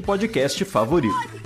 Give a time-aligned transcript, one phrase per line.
[0.00, 1.40] podcast favorito.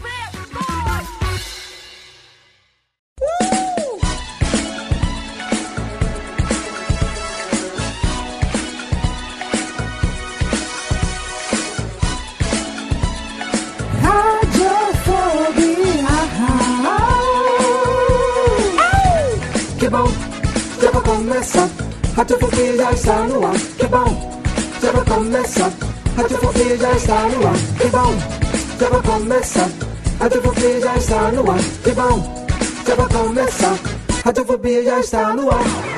[19.78, 20.08] Que bom,
[22.76, 23.54] já está no ar.
[23.78, 24.40] Que bom,
[24.80, 25.72] já vai começar.
[26.16, 27.56] Radiofobia já está no ar.
[27.78, 28.43] Que bom,
[28.84, 29.70] já vai começar.
[30.20, 31.58] Radiofobia já está no ar.
[31.82, 32.46] Que bom,
[32.86, 33.78] já vai começar.
[34.24, 35.93] Radiofobia já está no ar.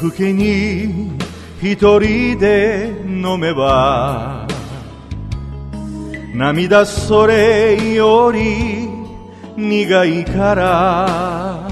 [0.00, 1.12] 更けに
[1.60, 4.48] 一人で飲めば
[6.34, 8.88] 涙それより
[9.58, 11.68] 苦いから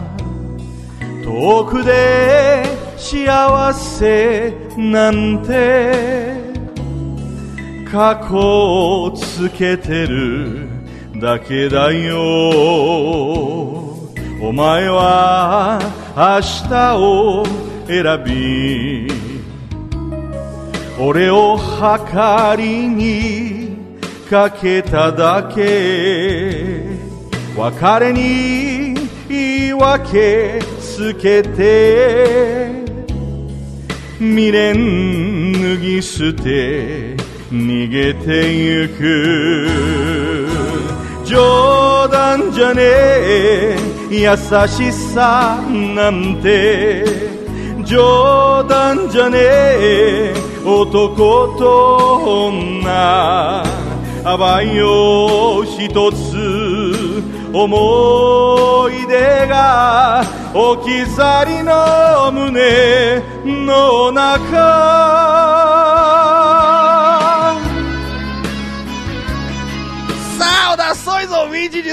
[1.24, 2.64] 遠くで
[2.98, 6.52] 幸せなんて
[7.90, 10.68] 過去をつけてる
[11.18, 12.18] だけだよ。
[14.40, 15.80] お前は
[16.14, 19.08] 明日を選び。
[21.00, 23.78] 俺を計りに
[24.28, 26.84] かけただけ。
[27.56, 28.94] 別れに
[29.26, 32.68] 言い訳つけて。
[34.18, 37.16] 未練脱ぎ捨て。
[37.50, 40.46] 逃げてゆく。
[41.24, 43.78] 冗談じゃねえ。
[44.10, 47.37] 優しさなんて。
[47.88, 53.64] 冗談じゃねえ男と女。
[54.22, 60.22] 淡いよ一つ思い出が
[60.52, 65.87] 置き去りの胸の中。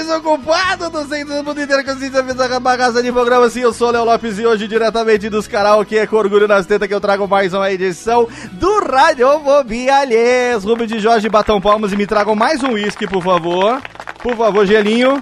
[0.06, 3.50] Desocupado do centro do mundo inteiro que assiste a bagaça de programa.
[3.50, 6.86] Sim, eu sou o Léo Lopes e hoje, diretamente dos karaokê com orgulho nas tetas,
[6.86, 10.62] que eu trago mais uma edição do Radiofobia Alhês.
[10.62, 13.82] Rubem de Jorge, batam palmas e me tragam mais um uísque, por favor.
[14.22, 15.18] Por favor, gelinho.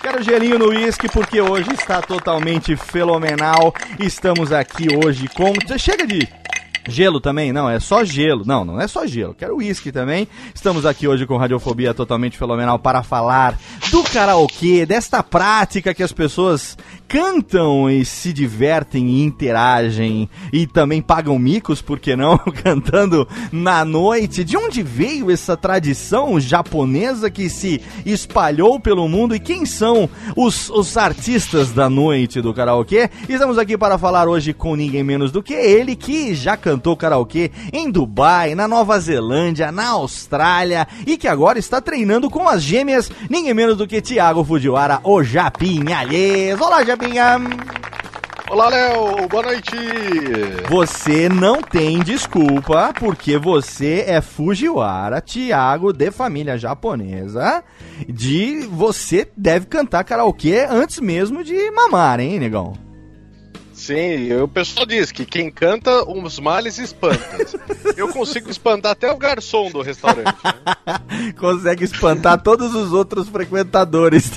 [0.00, 3.74] Quero gelinho no uísque porque hoje está totalmente fenomenal.
[3.98, 5.52] Estamos aqui hoje com.
[5.76, 6.43] Chega de.
[6.88, 7.52] Gelo também?
[7.52, 8.44] Não, é só gelo.
[8.44, 9.34] Não, não é só gelo.
[9.34, 10.28] Quero uísque também.
[10.54, 13.58] Estamos aqui hoje com Radiofobia totalmente fenomenal para falar
[13.90, 16.76] do karaokê, desta prática que as pessoas
[17.08, 22.38] cantam e se divertem e interagem e também pagam micos, por que não?
[22.62, 24.44] Cantando na noite.
[24.44, 30.70] De onde veio essa tradição japonesa que se espalhou pelo mundo e quem são os,
[30.70, 33.10] os artistas da noite do karaokê?
[33.28, 37.50] Estamos aqui para falar hoje com ninguém menos do que ele que já cantou karaokê
[37.72, 43.10] em Dubai, na Nova Zelândia, na Austrália e que agora está treinando com as gêmeas,
[43.28, 45.98] ninguém menos do que Thiago Fujiwara, o Japinha.
[46.58, 46.93] Olá, Japinha!
[48.48, 49.74] Olá, Léo, boa noite.
[50.68, 57.64] Você não tem desculpa, porque você é Fujiwara, Thiago de família japonesa.
[58.08, 62.83] De você deve cantar karaokê antes mesmo de mamar, hein, negão?
[63.84, 67.18] Sim, o pessoal diz que quem canta, os males espanta.
[67.96, 70.34] Eu consigo espantar até o garçom do restaurante.
[70.42, 71.32] né?
[71.38, 74.30] Consegue espantar todos os outros frequentadores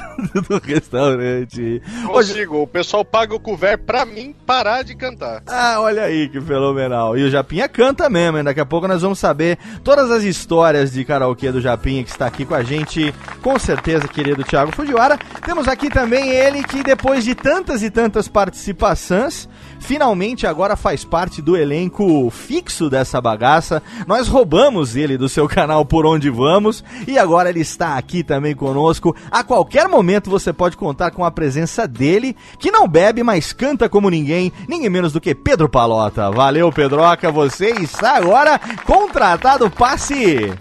[0.49, 1.81] do, restaurante.
[2.09, 5.41] Hoje- Consigo, o pessoal paga o couvert pra mim parar de cantar.
[5.47, 7.17] Ah, olha aí que fenomenal.
[7.17, 8.43] E o Japinha canta mesmo, hein?
[8.43, 12.27] Daqui a pouco nós vamos saber todas as histórias de karaokê do Japinha que está
[12.27, 13.13] aqui com a gente.
[13.41, 15.17] Com certeza, querido Thiago Fujiwara.
[15.45, 19.36] Temos aqui também ele que depois de tantas e tantas participações,
[19.79, 23.81] finalmente agora faz parte do elenco fixo dessa bagaça.
[24.05, 28.55] Nós roubamos ele do seu canal Por Onde Vamos e agora ele está aqui também
[28.55, 29.15] conosco.
[29.29, 33.89] A qualquer momento você pode contar com a presença dele, que não bebe, mas canta
[33.89, 36.31] como ninguém, ninguém menos do que Pedro Palota.
[36.31, 39.69] Valeu, Pedroca, você está agora contratado.
[39.69, 40.51] Passe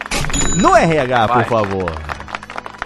[0.57, 1.45] no RH, por Vai.
[1.45, 2.26] favor.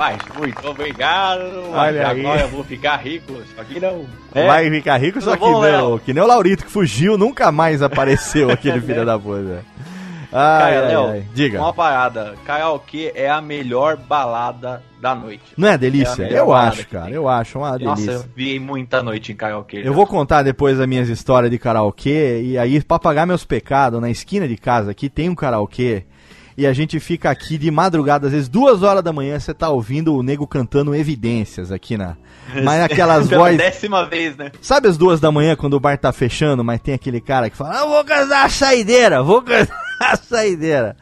[0.01, 1.43] Pai, muito obrigado.
[1.75, 2.09] Olha.
[2.09, 3.35] Agora eu vou ficar rico.
[3.55, 4.07] Só que não.
[4.35, 5.99] É, Vai ficar rico, só Tudo que bom, não, Léo?
[6.03, 9.63] que nem o Laurito que fugiu, nunca mais apareceu aquele filho da puta.
[10.33, 11.25] Ai, Cara, ai, Léo, ai.
[11.35, 11.59] Diga.
[11.61, 12.35] Uma parada.
[12.47, 15.43] Karaokê é a melhor balada da noite.
[15.55, 16.25] Não é É delícia?
[16.25, 17.11] melhor eu acho, cara.
[17.11, 18.11] Eu acho uma Nossa, delícia.
[18.13, 19.83] eu vi muita noite em karaokê.
[19.85, 24.01] Eu vou contar depois as minhas histórias de karaokê e aí pra pagar meus pecados,
[24.01, 26.05] na esquina de casa aqui tem um karaokê
[26.57, 29.69] e a gente fica aqui de madrugada, às vezes duas horas da manhã você tá
[29.69, 32.17] ouvindo o nego cantando evidências aqui na...
[32.65, 33.57] Mas aquelas vozes...
[33.59, 34.51] décima vez, né?
[34.61, 37.57] Sabe as duas da manhã quando o bar tá fechando, mas tem aquele cara que
[37.57, 40.97] fala, ah, vou cantar a saideira, vou cantar a saideira.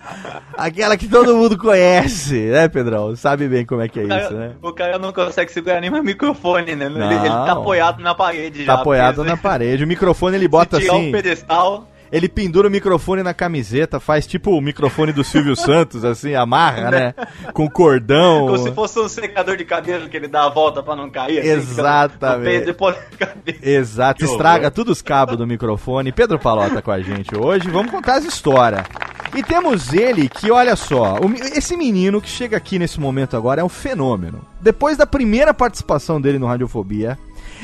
[0.56, 3.14] Aquela que todo mundo conhece, né, Pedrão?
[3.16, 4.52] Sabe bem como é que é O cara, isso, né?
[4.60, 6.86] o cara não consegue segurar nem mais microfone, né?
[6.86, 7.46] Ele, ele Não.
[7.46, 8.80] tá apoiado na parede Tá já.
[8.80, 9.84] apoiado porque na parede.
[9.84, 11.08] O microfone ele bota se tirar assim.
[11.08, 11.88] um pedestal.
[12.10, 16.90] Ele pendura o microfone na camiseta, faz tipo o microfone do Silvio Santos, assim, amarra,
[16.90, 17.14] né?
[17.52, 18.46] Com cordão.
[18.46, 21.38] Como se fosse um secador de cabelo que ele dá a volta pra não cair.
[21.40, 22.74] assim, Exatamente.
[23.18, 23.58] cabeça.
[23.62, 26.12] Exato, estraga todos os cabos do microfone.
[26.12, 27.68] Pedro Palota com a gente hoje.
[27.70, 28.84] Vamos contar as histórias.
[29.34, 31.16] E temos ele que, olha só,
[31.54, 34.40] esse menino que chega aqui nesse momento agora é um fenômeno.
[34.60, 37.18] Depois da primeira participação dele no Radiofobia,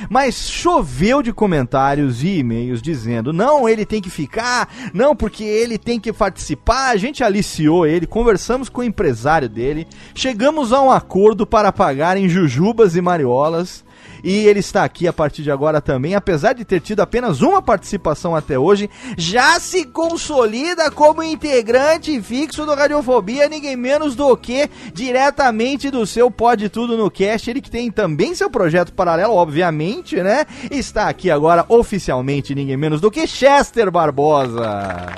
[0.08, 5.79] mas choveu de comentários e e-mails dizendo: não, ele tem que ficar, não, porque ele
[5.79, 6.91] tem que participar.
[6.91, 12.17] A gente aliciou ele, conversamos com o empresário dele, chegamos a um acordo para pagar
[12.17, 13.85] em jujubas e mariolas.
[14.25, 17.61] E ele está aqui a partir de agora também, apesar de ter tido apenas uma
[17.61, 18.88] participação até hoje,
[19.19, 26.31] já se consolida como integrante fixo do Radiofobia, ninguém menos do que diretamente do seu
[26.31, 30.47] Pode Tudo no Cast, ele que tem também seu projeto paralelo, obviamente, né?
[30.71, 35.12] Está aqui agora oficialmente ninguém menos do que Chester Barbosa.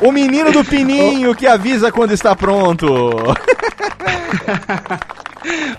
[0.00, 2.86] O menino do pininho que avisa quando está pronto.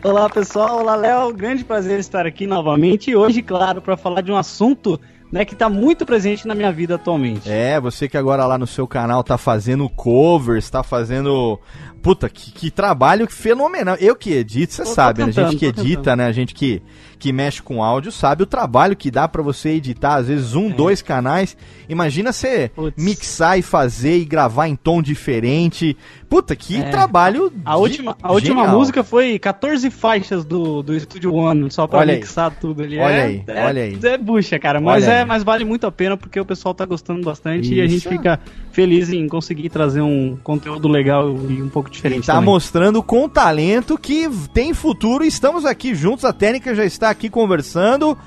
[0.04, 4.32] Olá pessoal, olá Léo, grande prazer estar aqui novamente e hoje, claro, para falar de
[4.32, 5.00] um assunto
[5.32, 7.50] né, que está muito presente na minha vida atualmente.
[7.50, 11.60] É, você que agora lá no seu canal tá fazendo covers, tá fazendo.
[12.06, 13.96] Puta, que, que trabalho fenomenal.
[14.00, 15.24] Eu que edito, você sabe, né?
[15.24, 16.18] A gente tentando, que edita, tentando.
[16.19, 16.25] né?
[16.28, 16.80] A gente que,
[17.18, 20.69] que mexe com áudio sabe o trabalho que dá pra você editar, às vezes um,
[20.69, 21.57] dois canais.
[21.90, 23.04] Imagina você Putz.
[23.04, 25.98] mixar e fazer e gravar em tom diferente.
[26.30, 26.90] Puta, que É.
[26.92, 27.52] trabalho.
[27.66, 28.78] A última, a última genial.
[28.78, 32.19] música foi 14 faixas do, do Studio One, só pra Olha aí.
[32.19, 33.00] mixar tudo ali.
[33.00, 34.00] Olha é, aí, é, olha aí.
[34.04, 35.25] É bucha, cara, mas, Olha é, aí.
[35.25, 38.10] mas vale muito a pena porque o pessoal tá gostando bastante e a gente Isso.
[38.10, 38.40] fica
[38.75, 42.50] feliz em conseguir trazer um conteúdo legal e um pouco E diferente tá também.
[42.50, 46.25] mostrando com talento que tem futuro e estamos aqui juntos.
[46.25, 48.18] A técnica já está aqui conversando.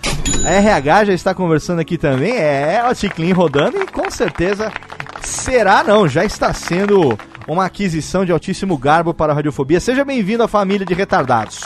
[0.44, 2.32] A RH já está conversando aqui também.
[2.32, 4.72] É, o Ticlin rodando e com certeza
[5.20, 9.80] será não, já está sendo uma aquisição de altíssimo garbo para a Radiofobia.
[9.80, 11.60] Seja bem-vindo à família de retardados.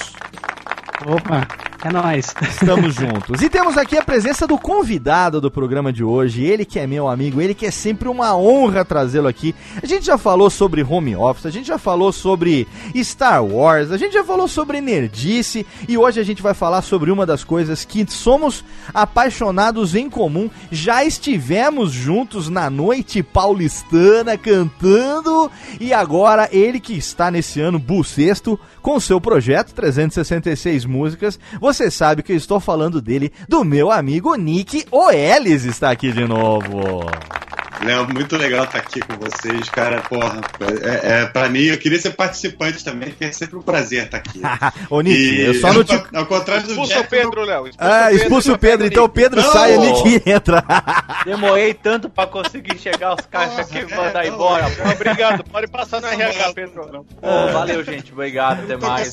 [1.07, 1.47] Opa,
[1.85, 2.33] é nóis.
[2.43, 3.43] Estamos juntos.
[3.43, 6.45] E temos aqui a presença do convidado do programa de hoje.
[6.45, 9.55] Ele que é meu amigo, ele que é sempre uma honra trazê-lo aqui.
[9.83, 13.97] A gente já falou sobre home office, a gente já falou sobre Star Wars, a
[13.97, 17.85] gente já falou sobre nerdice e hoje a gente vai falar sobre uma das coisas
[17.85, 20.49] que somos apaixonados em comum.
[20.71, 28.59] Já estivemos juntos na noite paulistana cantando e agora ele que está nesse ano bucesto
[28.81, 31.39] com seu projeto 366 músicas.
[31.61, 36.27] Você sabe que eu estou falando dele, do meu amigo Nick Oelis está aqui de
[36.27, 37.07] novo.
[37.85, 40.01] Léo, muito legal estar aqui com vocês, cara.
[40.03, 40.41] Porra,
[40.83, 44.19] é, é, pra mim, eu queria ser participante também, que é sempre um prazer estar
[44.19, 44.41] aqui.
[44.89, 46.01] Ô, Nick, E eu só não te.
[46.15, 47.71] Ao contrário do Expulsa o Pedro, Léo.
[47.79, 49.53] Ah, expulsa o Pedro, então o Pedro Não!
[49.53, 50.65] sai e o Nick entra.
[51.25, 54.71] Demorei tanto pra conseguir chegar os caixas aqui e mandar embora.
[54.71, 54.89] pô.
[54.91, 57.07] Obrigado, pode passar na RH, Pedro.
[57.21, 58.13] Pô, valeu, gente.
[58.13, 59.13] Obrigado, até mais.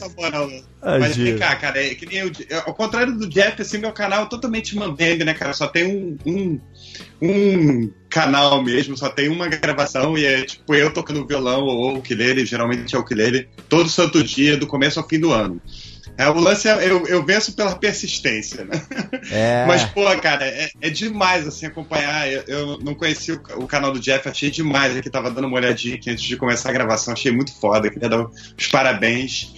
[0.82, 2.32] Mas vem cá, cara, é que nem eu,
[2.66, 5.54] ao contrário do Jeff, assim, meu canal é totalmente mambembe, né, cara?
[5.54, 6.60] Só tem um, um,
[7.22, 12.46] um canal mesmo, só tem uma gravação e é tipo eu tocando violão ou ukulele,
[12.46, 15.62] geralmente é ukulele, todo santo dia, do começo ao fim do ano.
[16.20, 18.82] É, o lance é, eu, eu venço pela persistência, né?
[19.32, 19.64] É.
[19.68, 22.30] Mas, pô, cara, é, é demais, assim, acompanhar.
[22.30, 24.98] Eu, eu não conheci o, o canal do Jeff, achei demais.
[24.98, 27.90] Aqui tava dando uma olhadinha aqui antes de começar a gravação, achei muito foda.
[27.90, 29.54] Queria dar os parabéns.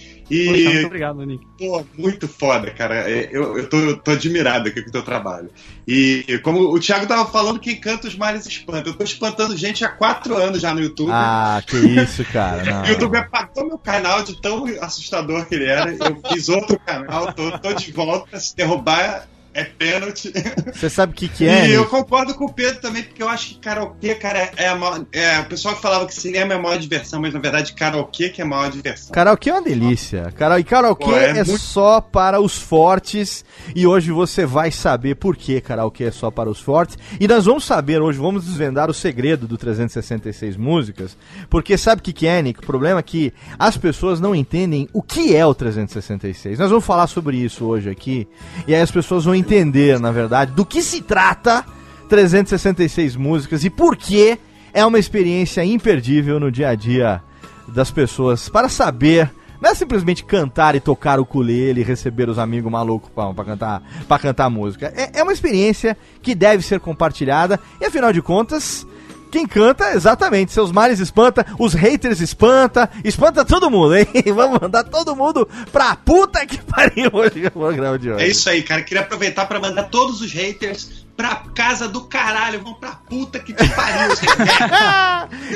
[0.46, 1.46] Poxa, muito E, obrigado, Nick.
[1.58, 3.10] pô, muito foda, cara.
[3.10, 5.50] É, Eu, eu tô, eu tô admirado aqui com o teu trabalho.
[5.86, 8.88] E como o Thiago tava falando, quem canta os males espanta.
[8.88, 11.10] Eu tô espantando gente há quatro anos já no YouTube.
[11.12, 12.82] Ah, que isso, cara.
[12.82, 15.90] O YouTube apagou meu canal de tão assustador que ele era.
[15.92, 18.38] Eu fiz outro canal, tô, tô de volta.
[18.38, 20.32] Se derrubar, é pênalti.
[20.72, 21.68] Você sabe o que, que é?
[21.68, 24.76] E eu concordo com o Pedro também, porque eu acho que karaokê, cara, é a
[24.76, 25.04] maior.
[25.12, 28.28] É, o pessoal que falava que cinema é a maior diversão, mas na verdade karaokê
[28.30, 29.12] que é a maior diversão.
[29.12, 30.32] Karaokê é uma delícia.
[30.36, 33.44] Cara, e karaokê Pô, é, é muito- só para os fortes.
[33.74, 36.96] E hoje você vai saber por que karaokê é só para os fortes.
[37.20, 41.16] E nós vamos saber hoje, vamos desvendar o segredo do 366 músicas.
[41.50, 42.60] Porque sabe o que, que é, Nick?
[42.60, 46.58] O problema é que as pessoas não entendem o que é o 366.
[46.58, 48.26] Nós vamos falar sobre isso hoje aqui.
[48.66, 51.64] E aí as pessoas vão entender, na verdade, do que se trata
[52.08, 54.38] 366 músicas e por que
[54.72, 57.22] é uma experiência imperdível no dia a dia
[57.68, 59.30] das pessoas para saber
[59.60, 63.82] não é simplesmente cantar e tocar o ukulele e receber os amigos malucos pra cantar
[64.08, 64.92] para cantar música.
[64.96, 68.84] É, é uma experiência que deve ser compartilhada e afinal de contas
[69.32, 74.06] quem canta, exatamente, seus males espanta, os haters espanta, espanta todo mundo, hein?
[74.36, 78.22] Vamos mandar todo mundo pra puta que pariu hoje no programa de hoje.
[78.22, 78.82] É isso aí, cara.
[78.82, 82.62] Queria aproveitar pra mandar todos os haters pra casa do caralho.
[82.62, 84.12] Vão pra puta que te pariu,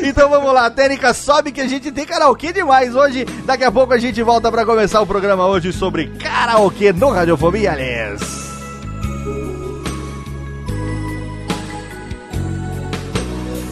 [0.09, 3.27] então vamos lá, Técnica, sobe que a gente tem karaokê demais hoje.
[3.45, 7.73] Daqui a pouco a gente volta pra começar o programa hoje sobre karaokê no Radiofobia,
[7.73, 8.56] aliás.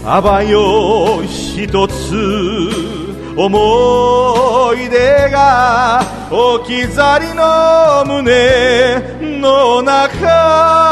[0.06, 2.14] あばよ一つ
[3.36, 9.00] 思い出が置き去りの胸
[9.40, 10.84] の中。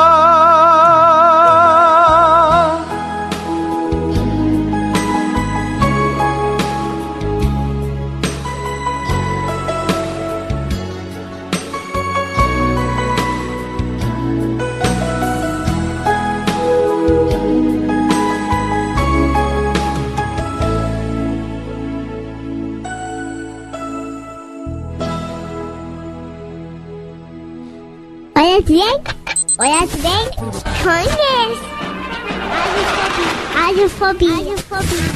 [28.63, 28.95] today?
[29.59, 30.25] Hola today?
[30.87, 31.59] Congress.
[33.59, 34.35] Audiophobia.
[34.39, 35.07] Audiophobia.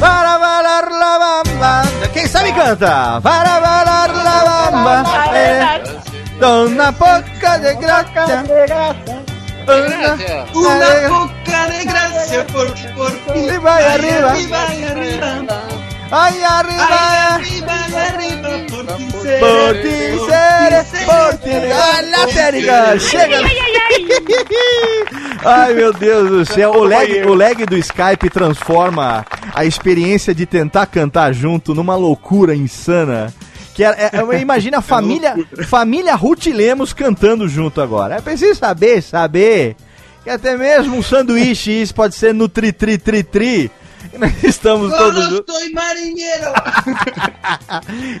[0.00, 1.72] Para bailar la bamba.
[2.12, 3.20] ¿Quién sabe canta?
[3.20, 4.96] Para bailar la bamba.
[5.34, 5.82] Eh.
[6.40, 8.44] Una poca de gracia.
[9.68, 10.16] Una,
[10.54, 14.32] una poca de gracia por, por, por, por, arriba.
[14.32, 15.71] arriba.
[16.12, 16.86] Vaya arriba.
[16.90, 17.72] Ay, arriba.
[17.72, 19.40] Arriba, arriba, por ti seré.
[19.40, 19.94] Por ti
[20.28, 21.50] seré, por ti.
[21.72, 23.38] Ah, la técnica, chega.
[25.44, 26.72] Ai, meu Deus do céu.
[26.72, 32.54] O lag, o lag do Skype transforma a experiência de tentar cantar junto numa loucura
[32.54, 33.32] insana.
[33.74, 35.34] Que é, é- imagina a família,
[35.66, 38.16] família Ruth Lemos cantando junto agora.
[38.16, 39.76] É preciso saber, saber
[40.22, 43.70] que até mesmo um sanduíche isso pode ser no tri tri tri tri.
[44.42, 45.54] Estamos todos juntos.
[45.54, 46.52] soy marinheiro.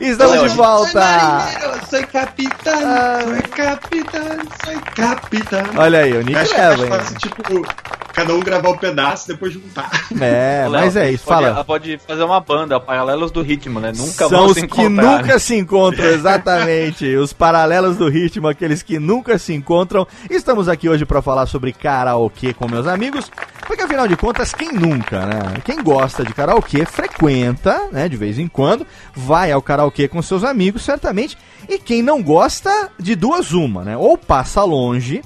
[0.00, 1.00] Estamos de volta.
[1.00, 3.20] marinheiro, soy capitão, Ah.
[3.24, 5.62] soy capitão, soy capitão.
[5.76, 6.88] Olha aí, o Nick Acho é leva, hein?
[6.90, 7.66] fácil, tipo,
[8.12, 9.90] cada um gravar um pedaço e depois juntar.
[10.20, 11.64] É, Léo, mas é isso, pode, fala.
[11.64, 13.92] Pode fazer uma banda, paralelos do ritmo, né?
[13.94, 15.18] Nunca São os se que encontrar.
[15.22, 17.04] nunca se encontram, exatamente.
[17.16, 20.06] os paralelos do ritmo, aqueles que nunca se encontram.
[20.30, 23.30] Estamos aqui hoje para falar sobre karaokê com meus amigos,
[23.66, 25.40] porque afinal de contas, quem nunca, né?
[25.64, 30.44] Quem gosta de karaokê frequenta, né, de vez em quando, vai ao karaokê com seus
[30.44, 31.36] amigos, certamente.
[31.68, 33.96] E quem não gosta, de duas uma, né?
[33.96, 35.22] Ou passa longe,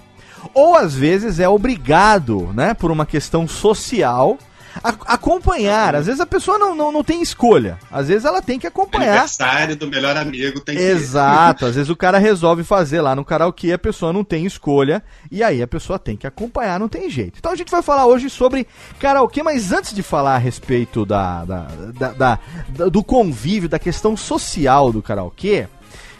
[0.54, 4.38] ou às vezes é obrigado, né, por uma questão social,
[4.82, 5.94] a- acompanhar.
[5.94, 7.78] Às vezes a pessoa não, não, não tem escolha.
[7.90, 9.10] Às vezes ela tem que acompanhar.
[9.12, 10.82] Aniversário do melhor amigo tem que.
[10.82, 15.02] Exato, às vezes o cara resolve fazer lá no karaokê, a pessoa não tem escolha,
[15.30, 17.38] e aí a pessoa tem que acompanhar, não tem jeito.
[17.38, 18.66] Então a gente vai falar hoje sobre
[18.98, 21.60] karaokê, mas antes de falar a respeito da, da,
[21.98, 25.66] da- da- da- do convívio, da questão social do karaokê,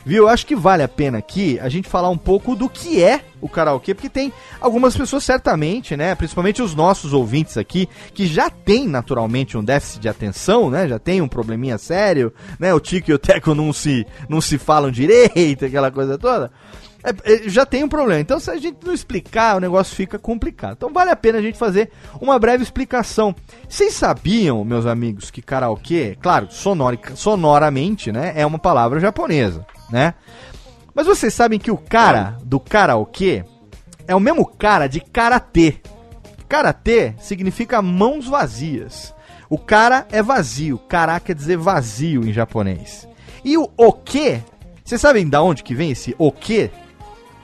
[0.07, 0.23] viu?
[0.23, 3.23] Eu acho que vale a pena aqui a gente falar um pouco do que é
[3.41, 8.49] o karaokê, porque tem algumas pessoas certamente, né, principalmente os nossos ouvintes aqui, que já
[8.49, 13.11] tem naturalmente um déficit de atenção, né, já tem um probleminha sério, né, o Tico
[13.11, 16.53] e o Teco não se, não se falam direito, aquela coisa toda.
[17.07, 18.21] É, é, já tem um problema.
[18.21, 20.75] Então, se a gente não explicar, o negócio fica complicado.
[20.77, 23.33] Então, vale a pena a gente fazer uma breve explicação.
[23.69, 30.15] Vocês sabiam, meus amigos, que karaokê, claro, sonorica, sonoramente, né, é uma palavra japonesa, né?
[30.93, 33.45] Mas vocês sabem que o cara do karaokê
[34.09, 35.77] é o mesmo cara de karatê.
[36.49, 39.15] Karatê significa mãos vazias.
[39.49, 40.79] O cara é vazio.
[40.89, 43.07] Kará quer dizer vazio em japonês.
[43.45, 44.43] E o oke,
[44.85, 46.71] vocês sabem da onde que vem esse oke?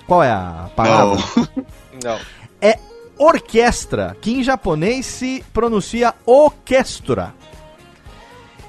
[0.06, 1.22] Qual é a palavra?
[2.02, 2.18] Não.
[2.60, 2.78] É
[3.18, 7.34] orquestra, que em japonês se pronuncia orquestra.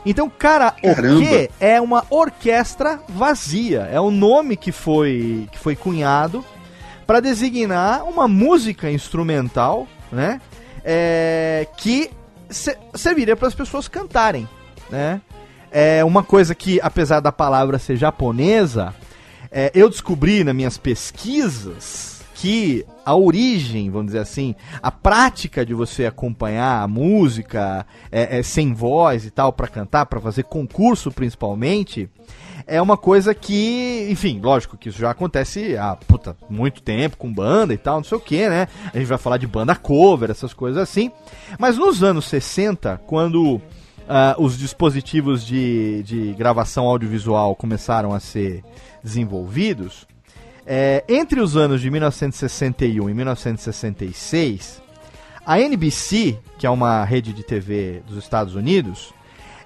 [0.06, 1.20] Então, cara, o Caramba.
[1.22, 3.88] que é uma orquestra vazia.
[3.92, 6.44] É o nome que foi, que foi cunhado
[7.08, 10.42] para designar uma música instrumental, né?
[10.84, 12.12] É, que
[12.50, 14.48] se- serviria para as pessoas cantarem,
[14.90, 15.22] né?
[15.72, 18.94] É uma coisa que, apesar da palavra ser japonesa,
[19.54, 25.74] é, eu descobri nas minhas pesquisas que a origem, vamos dizer assim, a prática de
[25.74, 31.12] você acompanhar a música é, é, sem voz e tal para cantar, para fazer concurso
[31.12, 32.10] principalmente,
[32.66, 37.32] é uma coisa que, enfim, lógico que isso já acontece há puta, muito tempo com
[37.32, 38.68] banda e tal, não sei o que, né?
[38.94, 41.12] A gente vai falar de banda cover, essas coisas assim.
[41.60, 43.62] Mas nos anos 60, quando
[44.08, 48.64] ah, os dispositivos de, de gravação audiovisual começaram a ser
[49.04, 50.08] desenvolvidos,
[50.66, 54.82] é, entre os anos de 1961 e 1966,
[55.46, 59.14] a NBC, que é uma rede de TV dos Estados Unidos,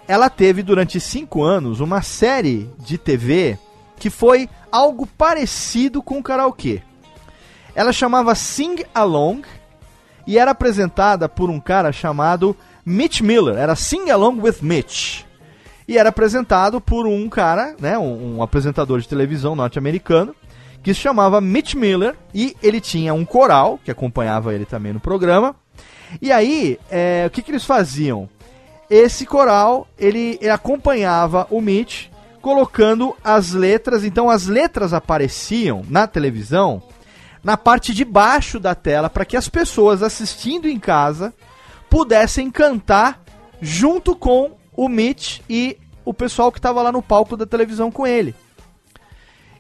[0.07, 3.59] ela teve durante cinco anos uma série de TV
[3.99, 6.81] que foi algo parecido com o karaokê.
[7.75, 9.43] Ela chamava Sing Along
[10.25, 12.55] e era apresentada por um cara chamado
[12.87, 13.57] Mitch Miller.
[13.57, 15.25] Era Sing Along with Mitch.
[15.85, 20.33] E era apresentado por um cara, né, um, um apresentador de televisão norte-americano,
[20.81, 25.01] que se chamava Mitch Miller, e ele tinha um coral, que acompanhava ele também no
[25.01, 25.53] programa.
[26.21, 28.29] E aí, é, o que, que eles faziam?
[28.89, 32.07] Esse coral, ele, ele acompanhava o Mitch,
[32.41, 36.81] colocando as letras, então as letras apareciam na televisão,
[37.43, 41.33] na parte de baixo da tela, para que as pessoas assistindo em casa
[41.97, 43.23] pudessem cantar
[43.59, 48.05] junto com o Mitch e o pessoal que estava lá no palco da televisão com
[48.05, 48.35] ele.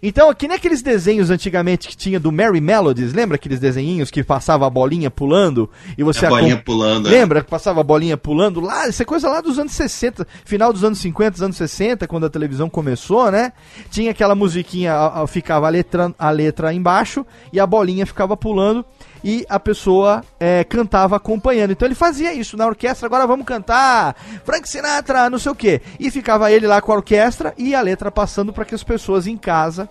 [0.03, 4.23] Então, aqui nem aqueles desenhos antigamente que tinha do Merry Melodies, lembra aqueles desenhinhos que
[4.23, 7.07] passava a bolinha pulando e você A bolinha acom- pulando.
[7.07, 7.11] é.
[7.11, 8.87] Lembra que passava a bolinha pulando lá?
[8.87, 12.29] Isso é coisa lá dos anos 60, final dos anos 50, anos 60, quando a
[12.29, 13.51] televisão começou, né?
[13.89, 14.93] Tinha aquela musiquinha,
[15.27, 18.85] ficava a letra, a letra embaixo e a bolinha ficava pulando
[19.23, 21.71] e a pessoa é, cantava acompanhando.
[21.71, 25.81] Então ele fazia isso na orquestra, agora vamos cantar Frank Sinatra, não sei o quê.
[25.99, 29.27] E ficava ele lá com a orquestra e a letra passando para que as pessoas
[29.27, 29.89] em casa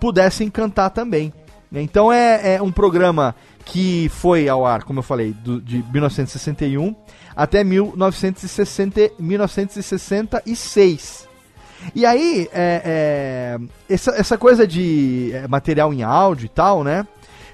[0.00, 1.32] pudessem cantar também.
[1.72, 3.34] Então é, é um programa
[3.64, 6.94] que foi ao ar, como eu falei, do- de 1961
[7.34, 11.28] até 1960, 1966.
[11.94, 13.58] E aí, é, é,
[13.92, 17.06] essa, essa coisa de é, material em áudio e tal, né?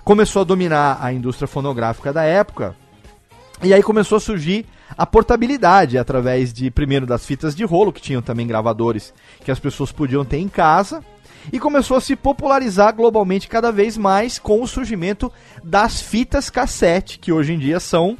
[0.04, 2.74] Começou a dominar a indústria fonográfica da época.
[3.62, 8.00] E aí começou a surgir a portabilidade através de, primeiro, das fitas de rolo, que
[8.00, 9.12] tinham também gravadores
[9.44, 11.04] que as pessoas podiam ter em casa.
[11.52, 15.32] E começou a se popularizar globalmente cada vez mais com o surgimento
[15.62, 18.16] das fitas cassete, que hoje em dia são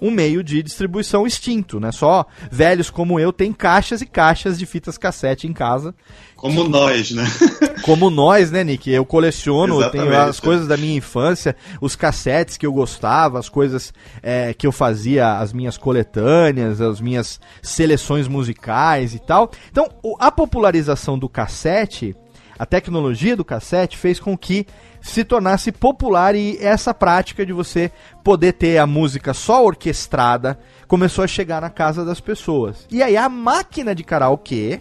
[0.00, 1.92] um meio de distribuição extinto, né?
[1.92, 5.94] Só velhos como eu têm caixas e caixas de fitas cassete em casa.
[6.36, 7.24] Como nós, né?
[7.82, 8.90] Como nós, né, Nick?
[8.90, 13.94] Eu coleciono, tenho as coisas da minha infância, os cassetes que eu gostava, as coisas
[14.22, 19.50] é, que eu fazia, as minhas coletâneas, as minhas seleções musicais e tal.
[19.70, 19.88] Então,
[20.20, 22.14] a popularização do cassete,
[22.58, 24.66] a tecnologia do cassete, fez com que
[25.00, 27.90] se tornasse popular e essa prática de você
[28.22, 32.86] poder ter a música só orquestrada começou a chegar na casa das pessoas.
[32.90, 34.80] E aí a máquina de karaokê,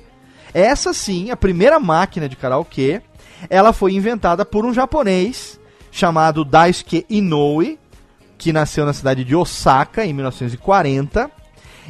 [0.54, 3.02] essa sim, a primeira máquina de karaokê,
[3.50, 5.60] ela foi inventada por um japonês
[5.92, 7.80] chamado Daisuke Inoue,
[8.38, 11.32] que nasceu na cidade de Osaka em 1940.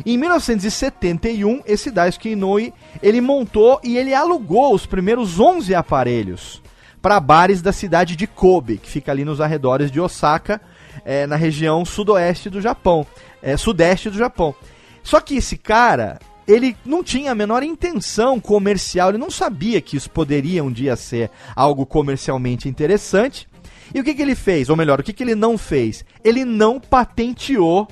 [0.05, 6.61] Em 1971, esse Daisuke Inoue, ele montou e ele alugou os primeiros 11 aparelhos
[7.07, 10.59] para bares da cidade de Kobe, que fica ali nos arredores de Osaka,
[11.05, 13.07] é, na região sudoeste do Japão,
[13.41, 14.53] é, sudeste do Japão.
[15.01, 19.95] Só que esse cara, ele não tinha a menor intenção comercial, ele não sabia que
[19.95, 23.47] isso poderia um dia ser algo comercialmente interessante.
[23.95, 24.69] E o que, que ele fez?
[24.69, 26.03] Ou melhor, o que, que ele não fez?
[26.25, 27.87] Ele não patenteou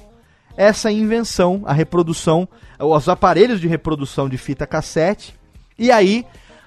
[0.58, 5.34] essa invenção, a reprodução, os aparelhos de reprodução de fita cassete.
[5.80, 6.25] E aí,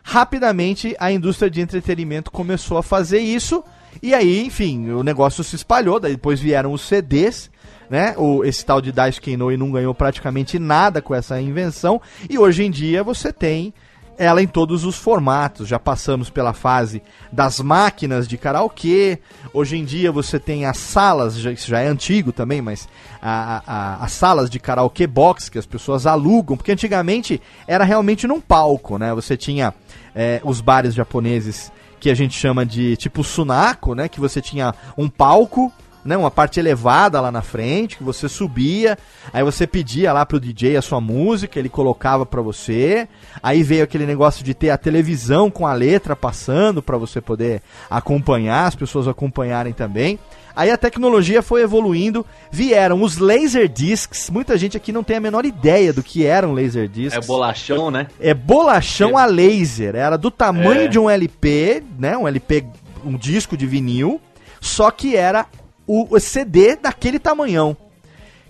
[0.09, 3.63] rapidamente, a indústria de entretenimento começou a fazer isso.
[4.03, 6.01] E aí, enfim, o negócio se espalhou.
[6.01, 7.51] Depois vieram os CDs
[7.91, 8.15] né?
[8.19, 12.01] O, esse tal de Daisuke Inoue não ganhou praticamente nada com essa invenção.
[12.29, 13.73] E hoje em dia você tem
[14.19, 15.69] ela em todos os formatos.
[15.69, 17.01] Já passamos pela fase
[17.33, 19.21] das máquinas de karaokê.
[19.55, 22.89] Hoje em dia você tem as salas, isso já é antigo também, mas
[23.23, 28.27] a, a, as salas de karaokê box que as pessoas alugam, porque antigamente era realmente
[28.27, 29.15] num palco, né?
[29.15, 29.73] Você tinha
[30.15, 34.09] é, os bares japoneses que a gente chama de tipo sunako, né?
[34.09, 35.73] Que você tinha um palco
[36.05, 38.97] né, uma parte elevada lá na frente, que você subia,
[39.31, 43.07] aí você pedia lá pro DJ a sua música, ele colocava para você.
[43.43, 47.61] Aí veio aquele negócio de ter a televisão com a letra passando para você poder
[47.91, 50.19] acompanhar, as pessoas acompanharem também.
[50.59, 54.29] Aí a tecnologia foi evoluindo, vieram os laser discs.
[54.29, 57.17] Muita gente aqui não tem a menor ideia do que eram laser discs.
[57.17, 58.09] É bolachão, né?
[58.19, 59.95] É bolachão a laser.
[59.95, 60.89] Era do tamanho É.
[60.89, 62.17] de um LP, né?
[62.17, 62.65] Um LP,
[63.05, 64.21] um disco de vinil,
[64.61, 65.47] só que era
[65.87, 67.77] o CD daquele tamanhão.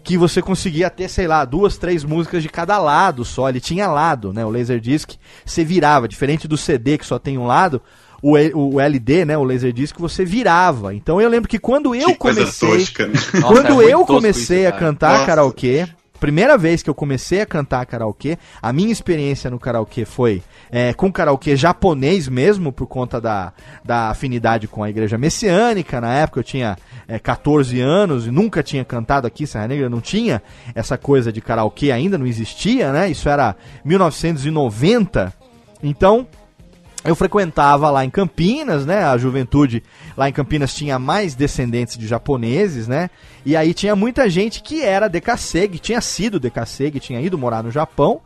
[0.03, 3.51] Que você conseguia ter, sei lá, duas, três músicas de cada lado só.
[3.51, 4.47] Ele tinha lado, né?
[4.47, 5.11] O Laserdisc.
[5.45, 7.83] Você virava, diferente do CD que só tem um lado.
[8.21, 8.33] O,
[8.75, 9.39] o LD, né?
[9.39, 10.95] O Laserdisc, você virava.
[10.95, 12.69] Então eu lembro que quando eu Que coisa comecei.
[12.69, 13.15] tosca, né?
[13.47, 15.27] Quando é eu comecei isso, a cantar Nossa.
[15.27, 15.87] karaokê,
[16.19, 20.93] primeira vez que eu comecei a cantar karaokê, a minha experiência no karaokê foi é,
[20.93, 23.53] com karaokê japonês mesmo, por conta da,
[23.85, 26.01] da afinidade com a igreja messiânica.
[26.01, 26.77] Na época eu tinha
[27.07, 30.43] é, 14 anos e nunca tinha cantado aqui, Serra Negra não tinha
[30.75, 33.09] essa coisa de karaokê, ainda não existia, né?
[33.09, 33.55] Isso era
[33.85, 35.33] 1990.
[35.83, 36.27] Então,
[37.05, 39.05] eu frequentava lá em Campinas, né?
[39.05, 39.83] A juventude
[40.17, 43.09] lá em Campinas tinha mais descendentes de japoneses, né?
[43.47, 47.71] E aí tinha muita gente que era decassegue, tinha sido decassegue, tinha ido morar no
[47.71, 48.21] Japão,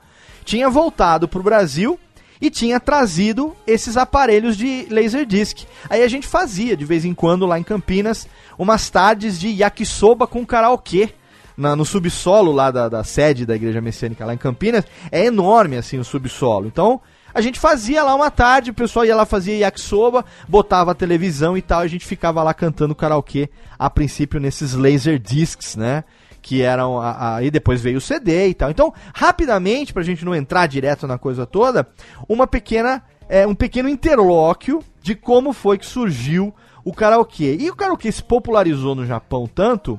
[0.44, 1.98] tinha voltado pro Brasil
[2.40, 5.64] e tinha trazido esses aparelhos de laserdisc.
[5.88, 8.26] Aí a gente fazia de vez em quando lá em Campinas
[8.58, 11.10] umas tardes de yakisoba com karaokê.
[11.54, 15.76] Na, no subsolo lá da, da sede da igreja messiânica lá em Campinas, é enorme
[15.76, 16.66] assim o subsolo.
[16.66, 16.98] Então,
[17.34, 21.56] a gente fazia lá uma tarde, o pessoal ia lá fazia yakisoba, botava a televisão
[21.56, 26.04] e tal, a gente ficava lá cantando karaokê, a princípio nesses laser discs, né?
[26.40, 27.00] Que eram.
[27.00, 28.70] Aí depois veio o CD e tal.
[28.70, 31.86] Então, rapidamente, pra gente não entrar direto na coisa toda,
[32.28, 33.02] uma pequena.
[33.28, 36.52] É, um pequeno interlóquio de como foi que surgiu
[36.84, 37.56] o karaokê.
[37.58, 39.98] E o karaokê se popularizou no Japão tanto.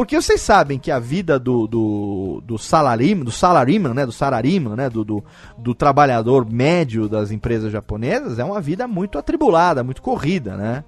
[0.00, 4.74] Porque vocês sabem que a vida do, do, do salarim, do salariman, né, do sarariman,
[4.74, 5.22] né, do, do,
[5.58, 10.84] do trabalhador médio das empresas japonesas é uma vida muito atribulada, muito corrida, né?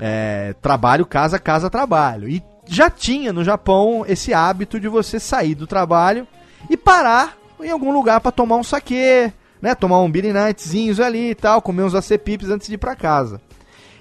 [0.00, 2.28] É, trabalho, casa, casa, trabalho.
[2.28, 6.26] E já tinha no Japão esse hábito de você sair do trabalho
[6.68, 9.72] e parar em algum lugar para tomar um saquê, né?
[9.76, 13.40] Tomar um beer nightzinhos ali e tal, comer uns acepipes antes de ir para casa.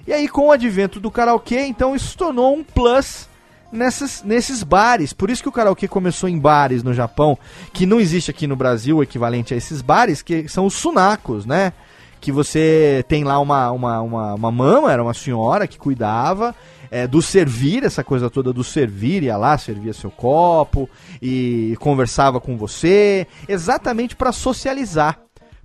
[0.08, 3.30] E aí, com o advento do karaokê, então isso tornou um plus
[3.72, 5.14] nessas, nesses bares.
[5.14, 7.38] Por isso que o karaokê começou em bares no Japão,
[7.74, 11.46] que não existe aqui no Brasil o equivalente a esses bares, que são os sunakos,
[11.46, 11.74] né?
[12.20, 16.56] Que você tem lá uma, uma, uma, uma mama, era uma senhora que cuidava
[16.92, 20.90] é, do servir, essa coisa toda do servir, ia lá, servia seu copo
[21.22, 25.18] e conversava com você, exatamente para socializar.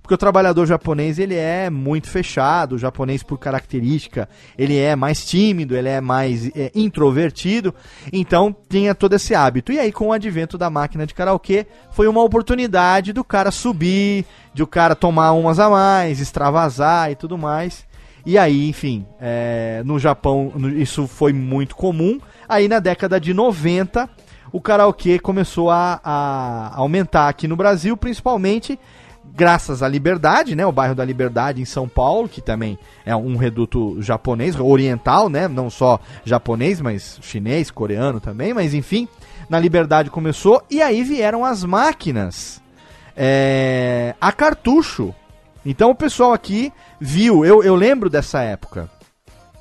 [0.07, 5.25] Porque o trabalhador japonês, ele é muito fechado, o japonês por característica, ele é mais
[5.25, 7.75] tímido, ele é mais é, introvertido,
[8.13, 9.73] então tinha todo esse hábito.
[9.73, 14.25] E aí com o advento da máquina de karaokê, foi uma oportunidade do cara subir,
[14.53, 17.85] de o cara tomar umas a mais, extravasar e tudo mais.
[18.25, 22.17] E aí, enfim, é, no Japão no- isso foi muito comum.
[22.47, 24.09] Aí na década de 90,
[24.53, 28.79] o karaokê começou a, a aumentar aqui no Brasil, principalmente
[29.37, 30.65] graças à Liberdade, né?
[30.65, 35.47] O bairro da Liberdade em São Paulo, que também é um reduto japonês, oriental, né?
[35.47, 39.07] Não só japonês, mas chinês, coreano também, mas enfim,
[39.47, 42.59] na Liberdade começou e aí vieram as máquinas
[43.15, 45.13] é, a cartucho.
[45.63, 48.89] Então o pessoal aqui viu, eu, eu lembro dessa época.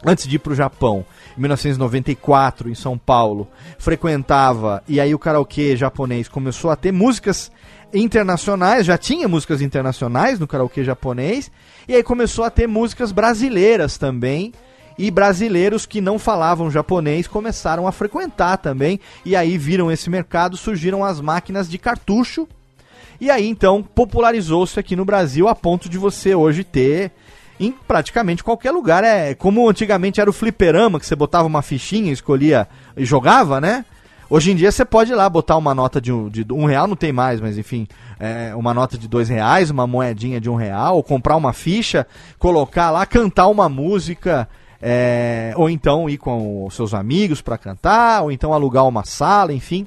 [0.06, 1.04] antes de ir pro Japão,
[1.36, 3.46] em 1994, em São Paulo,
[3.78, 7.50] frequentava, e aí o karaokê japonês começou a ter músicas
[7.92, 11.50] internacionais, já tinha músicas internacionais no karaokê japonês,
[11.88, 14.52] e aí começou a ter músicas brasileiras também,
[14.98, 20.56] e brasileiros que não falavam japonês começaram a frequentar também, e aí viram esse mercado,
[20.56, 22.48] surgiram as máquinas de cartucho,
[23.20, 27.12] e aí então popularizou-se aqui no Brasil a ponto de você hoje ter
[27.58, 29.02] em praticamente qualquer lugar.
[29.04, 33.84] É como antigamente era o fliperama, que você botava uma fichinha, escolhia e jogava, né?
[34.28, 36.88] Hoje em dia você pode ir lá botar uma nota de um, de um real,
[36.88, 37.86] não tem mais, mas enfim,
[38.18, 42.04] é, uma nota de dois reais, uma moedinha de um real, ou comprar uma ficha,
[42.36, 44.48] colocar lá, cantar uma música,
[44.82, 49.52] é, ou então ir com os seus amigos para cantar, ou então alugar uma sala,
[49.52, 49.86] enfim.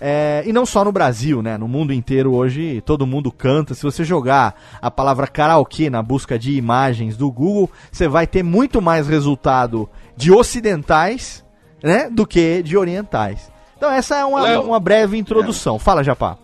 [0.00, 1.56] É, e não só no Brasil, né?
[1.56, 3.74] No mundo inteiro hoje todo mundo canta.
[3.74, 8.42] Se você jogar a palavra karaokê na busca de imagens do Google, você vai ter
[8.42, 11.44] muito mais resultado de ocidentais,
[11.82, 12.08] né?
[12.10, 13.51] Do que de orientais.
[13.82, 14.62] Então essa é uma, Léo.
[14.62, 15.76] uma breve introdução.
[15.76, 16.38] Fala, Japá.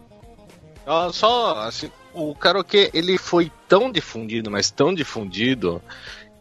[0.84, 5.80] Ah, Só assim, o karaokê ele foi tão difundido, mas tão difundido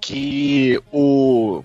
[0.01, 1.61] que o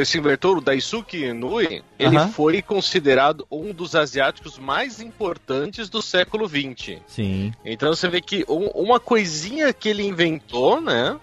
[0.00, 6.48] esse inventor, o Daisuke Inui, ele foi considerado um dos asiáticos mais importantes do século
[6.48, 6.98] XX.
[7.06, 7.52] Sim.
[7.64, 11.16] Então você vê que um- uma coisinha que ele inventou, né?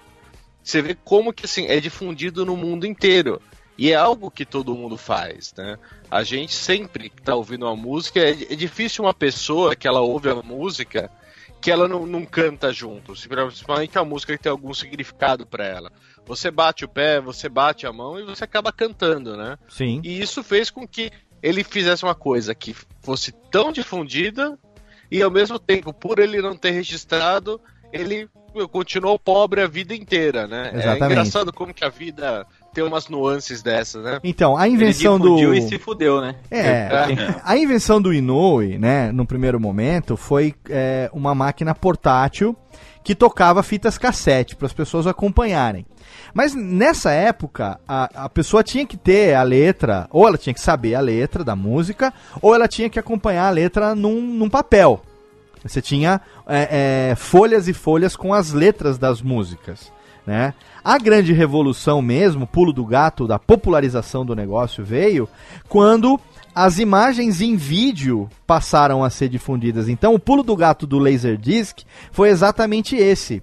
[0.63, 3.41] Você vê como que assim é difundido no mundo inteiro.
[3.79, 5.79] E é algo que todo mundo faz, né?
[6.11, 10.01] A gente sempre que tá ouvindo uma música, é, é difícil uma pessoa que ela
[10.01, 11.09] ouve a música
[11.61, 13.13] que ela não, não canta junto.
[13.13, 15.91] Principalmente a música que tem algum significado para ela.
[16.25, 19.57] Você bate o pé, você bate a mão e você acaba cantando, né?
[19.69, 20.01] Sim.
[20.03, 21.09] E isso fez com que
[21.41, 24.59] ele fizesse uma coisa que fosse tão difundida
[25.09, 27.61] e ao mesmo tempo, por ele não ter registrado,
[27.93, 28.29] ele
[28.71, 30.71] continuou pobre a vida inteira, né?
[30.73, 31.03] Exatamente.
[31.03, 34.19] É engraçado como que a vida tem umas nuances dessas, né?
[34.23, 35.53] Então, a invenção Ele do.
[35.53, 36.35] e se fudeu, né?
[36.51, 36.89] É,
[37.43, 42.55] a invenção do Inoue, né, no primeiro momento, foi é, uma máquina portátil
[43.03, 45.85] que tocava fitas cassete para as pessoas acompanharem.
[46.33, 50.61] Mas nessa época, a, a pessoa tinha que ter a letra, ou ela tinha que
[50.61, 55.01] saber a letra da música, ou ela tinha que acompanhar a letra num, num papel.
[55.63, 59.91] Você tinha é, é, folhas e folhas com as letras das músicas.
[60.29, 60.53] Né?
[60.83, 65.27] A grande revolução mesmo, pulo do gato da popularização do negócio veio
[65.67, 66.19] quando
[66.53, 69.89] as imagens em vídeo passaram a ser difundidas.
[69.89, 71.79] Então o pulo do gato do Laserdisc
[72.11, 73.41] foi exatamente esse.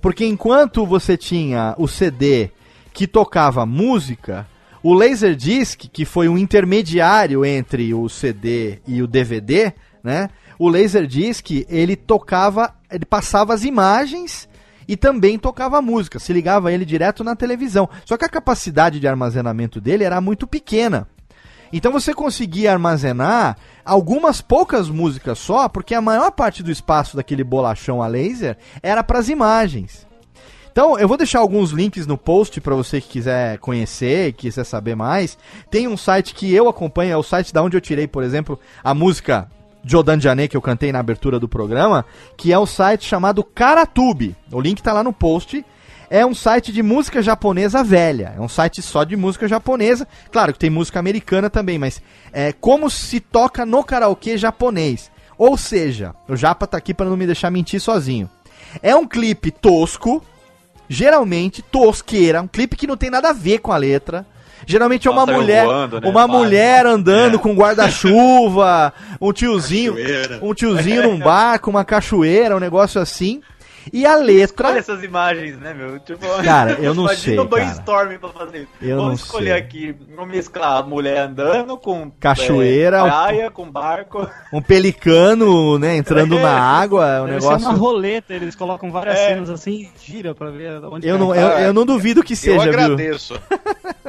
[0.00, 2.50] Porque enquanto você tinha o CD
[2.92, 4.44] que tocava música,
[4.82, 10.30] o Laserdisc, que foi um intermediário entre o CD e o DVD, né?
[10.58, 14.48] O Laserdisc, ele tocava, ele passava as imagens
[14.86, 17.88] e também tocava música, se ligava ele direto na televisão.
[18.04, 21.08] Só que a capacidade de armazenamento dele era muito pequena.
[21.72, 27.42] Então você conseguia armazenar algumas poucas músicas só, porque a maior parte do espaço daquele
[27.42, 30.06] bolachão a laser era para as imagens.
[30.70, 34.96] Então, eu vou deixar alguns links no post para você que quiser conhecer, quiser saber
[34.96, 35.38] mais.
[35.70, 38.58] Tem um site que eu acompanho, é o site da onde eu tirei, por exemplo,
[38.82, 39.48] a música
[39.84, 42.04] Jodan Jané que eu cantei na abertura do programa,
[42.36, 44.34] que é um site chamado Karatube.
[44.50, 45.64] O link tá lá no post.
[46.10, 48.34] É um site de música japonesa velha.
[48.36, 50.06] É um site só de música japonesa.
[50.30, 52.00] Claro que tem música americana também, mas
[52.32, 55.10] é como se toca no karaokê japonês.
[55.36, 58.30] Ou seja, o Japa tá aqui para não me deixar mentir sozinho.
[58.82, 60.22] É um clipe tosco,
[60.88, 64.26] geralmente tosqueira, um clipe que não tem nada a ver com a letra.
[64.66, 66.08] Geralmente é uma mulher, voando, né?
[66.08, 66.38] uma Pássaro.
[66.38, 70.38] mulher andando com guarda-chuva, um tiozinho, Cachoeira.
[70.42, 73.40] um tiozinho num barco, uma cachoeira, um negócio assim.
[73.92, 75.98] E a Olha letra, essas imagens, né, meu?
[76.00, 78.68] Tipo, Cara, eu não sei, Imagina um brainstorm pra fazer isso.
[78.80, 79.58] Eu Vamos não escolher sei.
[79.60, 84.28] aqui, vamos mesclar a mulher andando com Cachoeira, é, praia, com barco.
[84.52, 87.76] um pelicano, né, entrando na água, é um ser uma negócio.
[87.78, 89.28] roleta, eles colocam várias É.
[89.28, 92.36] cenas assim e gira pra ver onde Eu não, eu, eu não duvido que Eu
[92.36, 92.70] seja, viu?
[92.72, 93.38] agradeço.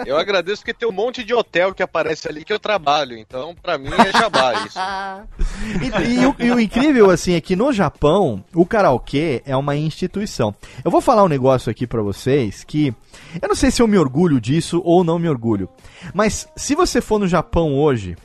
[0.06, 3.18] Eu agradeço porque tem um monte de hotel que aparece ali que eu trabalho.
[3.18, 4.80] Então, pra mim, é jabá isso.
[5.66, 9.65] E, e o, e o incrível, assim, é que no Japão, o karaokê é uma
[9.74, 10.54] instituição.
[10.84, 12.94] Eu vou falar um negócio aqui pra vocês que
[13.42, 15.70] eu não sei se eu me orgulho disso ou não me orgulho.
[16.14, 18.18] Mas se você for no Japão hoje,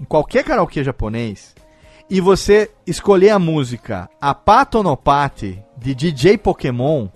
[0.00, 1.54] em qualquer karaokê japonês,
[2.10, 4.10] e você escolher a música
[4.82, 7.06] no Pate de DJ Pokémon,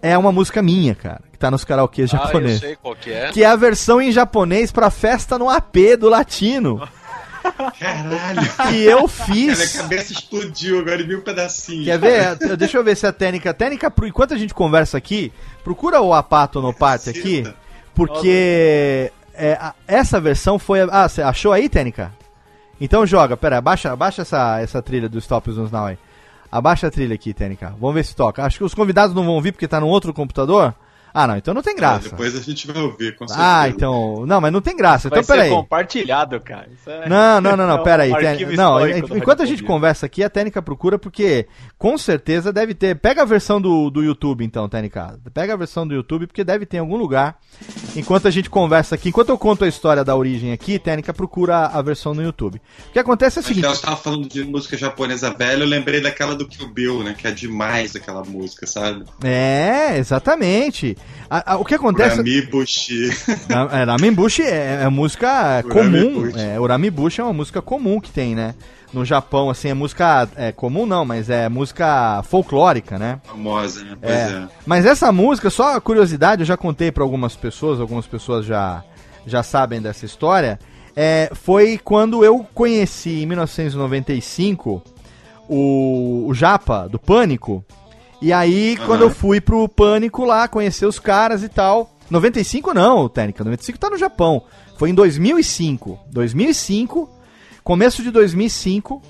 [0.00, 2.60] é uma música minha, cara, que tá nos karaokês Ah, eu japoneses.
[2.60, 3.30] sei qual que é.
[3.32, 6.80] Que é a versão em japonês pra festa no AP do latino.
[7.78, 8.40] Caralho.
[8.70, 9.72] que eu Minha fiz.
[9.76, 11.84] cabeça explodiu agora em mil pedacinhos.
[11.84, 12.56] Quer ver?
[12.56, 13.52] Deixa eu ver se a técnica.
[13.54, 15.32] Técnica, pro- enquanto a gente conversa aqui,
[15.64, 17.44] procura o Apato no parte aqui,
[17.94, 20.80] porque é, a- essa versão foi.
[20.82, 22.12] a- Ah, você achou aí, técnica?
[22.80, 25.98] Então joga, pera, abaixa, abaixa essa, essa trilha do Stop Zones Now aí.
[26.50, 27.74] Abaixa a trilha aqui, técnica.
[27.78, 28.44] Vamos ver se toca.
[28.44, 30.74] Acho que os convidados não vão ouvir porque tá num outro computador.
[31.20, 32.10] Ah, não, então não tem graça.
[32.10, 33.48] Depois a gente vai ouvir, com certeza.
[33.60, 34.24] Ah, então.
[34.24, 35.08] Não, mas não tem graça.
[35.08, 35.50] Vai Então peraí.
[35.50, 36.68] compartilhado, cara.
[36.72, 38.12] Isso é- Não, não, não, é não, um pera aí.
[38.12, 42.72] arquivo Tê- Não, enquanto a gente conversa aqui, a Técnica procura, porque com certeza deve
[42.72, 42.94] ter.
[43.00, 45.18] Pega a versão do, do YouTube, então, Técnica.
[45.34, 47.36] Pega a versão do YouTube, porque deve ter em algum lugar.
[47.98, 51.66] Enquanto a gente conversa aqui, enquanto eu conto a história da origem aqui, Técnica procura
[51.66, 52.60] a versão no YouTube.
[52.88, 53.64] O que acontece é o seguinte.
[53.64, 57.14] ela estava falando de música japonesa velha, eu lembrei daquela do Kill Bill, né?
[57.16, 59.04] Que é demais aquela música, sabe?
[59.24, 60.96] É, exatamente.
[61.28, 62.14] A- a- o que acontece.
[62.20, 63.10] Urami Bushi.
[63.48, 66.22] Na- é, Ramenbushi é, é música comum.
[66.22, 66.38] Bushi.
[66.38, 68.54] É, Uramibushi é uma música comum que tem, né?
[68.92, 70.28] No Japão, assim, é música.
[70.34, 73.20] É comum não, mas é música folclórica, né?
[73.24, 73.96] Famosa, né?
[74.00, 74.30] Pois É.
[74.32, 74.48] é.
[74.64, 78.82] Mas essa música, só a curiosidade, eu já contei pra algumas pessoas, algumas pessoas já,
[79.26, 80.58] já sabem dessa história.
[80.96, 84.82] É, foi quando eu conheci em 1995
[85.48, 87.64] o, o Japa do Pânico.
[88.20, 88.86] E aí, Aham.
[88.86, 91.90] quando eu fui pro Pânico lá, conhecer os caras e tal.
[92.10, 94.42] 95 não, Técnica, 95 tá no Japão.
[94.76, 95.98] Foi em 2005.
[96.10, 97.08] 2005,
[97.68, 99.02] começo de 2005,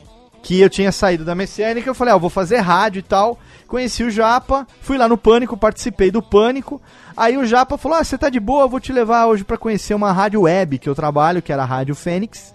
[0.43, 3.39] que eu tinha saído da Messiânica, eu falei, ah, eu vou fazer rádio e tal.
[3.69, 6.83] Conheci o Japa, fui lá no Pânico, participei do Pânico.
[7.17, 9.57] Aí o Japa falou: Ah, você tá de boa, eu vou te levar hoje pra
[9.57, 12.53] conhecer uma rádio web que eu trabalho, que era a Rádio Fênix.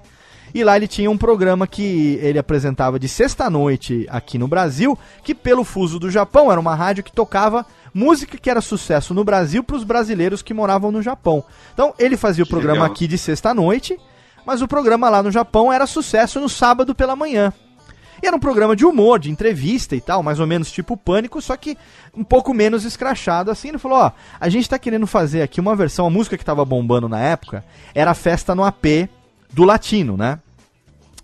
[0.54, 5.34] E lá ele tinha um programa que ele apresentava de sexta-noite aqui no Brasil, que
[5.34, 9.64] pelo fuso do Japão era uma rádio que tocava música que era sucesso no Brasil
[9.64, 11.46] para os brasileiros que moravam no Japão.
[11.74, 13.98] Então ele fazia o programa aqui de sexta-noite,
[14.46, 17.54] mas o programa lá no Japão era sucesso no sábado pela manhã.
[18.24, 21.42] E era um programa de humor, de entrevista e tal, mais ou menos tipo Pânico,
[21.42, 21.78] só que
[22.16, 23.68] um pouco menos escrachado assim.
[23.68, 26.64] Ele falou: Ó, a gente tá querendo fazer aqui uma versão, a música que tava
[26.64, 29.10] bombando na época era a Festa no AP
[29.52, 30.40] do Latino, né?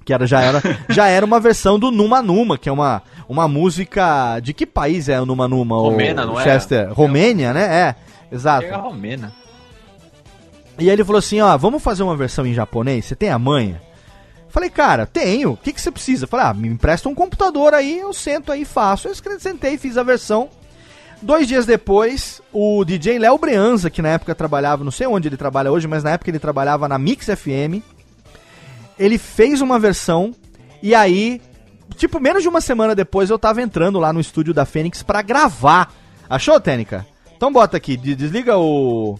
[0.03, 3.47] Que era, já, era, já era uma versão do Numa Numa, que é uma, uma
[3.47, 4.41] música.
[4.41, 5.77] De que país é o Numa Numa?
[5.77, 6.43] o Romena, não é?
[6.43, 6.91] Chester?
[6.91, 7.63] Romênia, né?
[7.63, 7.95] É,
[8.29, 8.65] exato.
[8.65, 9.31] É a romena.
[10.79, 13.05] E aí ele falou assim, ó, vamos fazer uma versão em japonês?
[13.05, 13.81] Você tem a manha?
[14.49, 15.51] Falei, cara, tenho.
[15.51, 16.25] O que, que você precisa?
[16.25, 19.07] Falei, ah, me empresta um computador aí, eu sento aí e faço.
[19.07, 20.49] Eu sentei, fiz a versão.
[21.21, 25.35] Dois dias depois, o DJ Léo Breanza, que na época trabalhava, não sei onde ele
[25.37, 27.83] trabalha hoje, mas na época ele trabalhava na Mix FM,
[28.97, 30.33] ele fez uma versão
[30.81, 31.41] e aí,
[31.97, 35.21] tipo, menos de uma semana depois eu tava entrando lá no estúdio da Fênix pra
[35.21, 35.93] gravar.
[36.29, 37.05] Achou, Técnica?
[37.35, 39.19] Então bota aqui, de- desliga o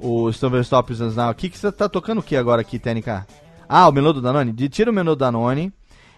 [0.00, 3.26] o Stop Stop Now aqui, que você tá tocando o que agora aqui, Técnica?
[3.68, 4.52] Ah, o menu do Danone?
[4.52, 5.72] De- Tira o menu do Danone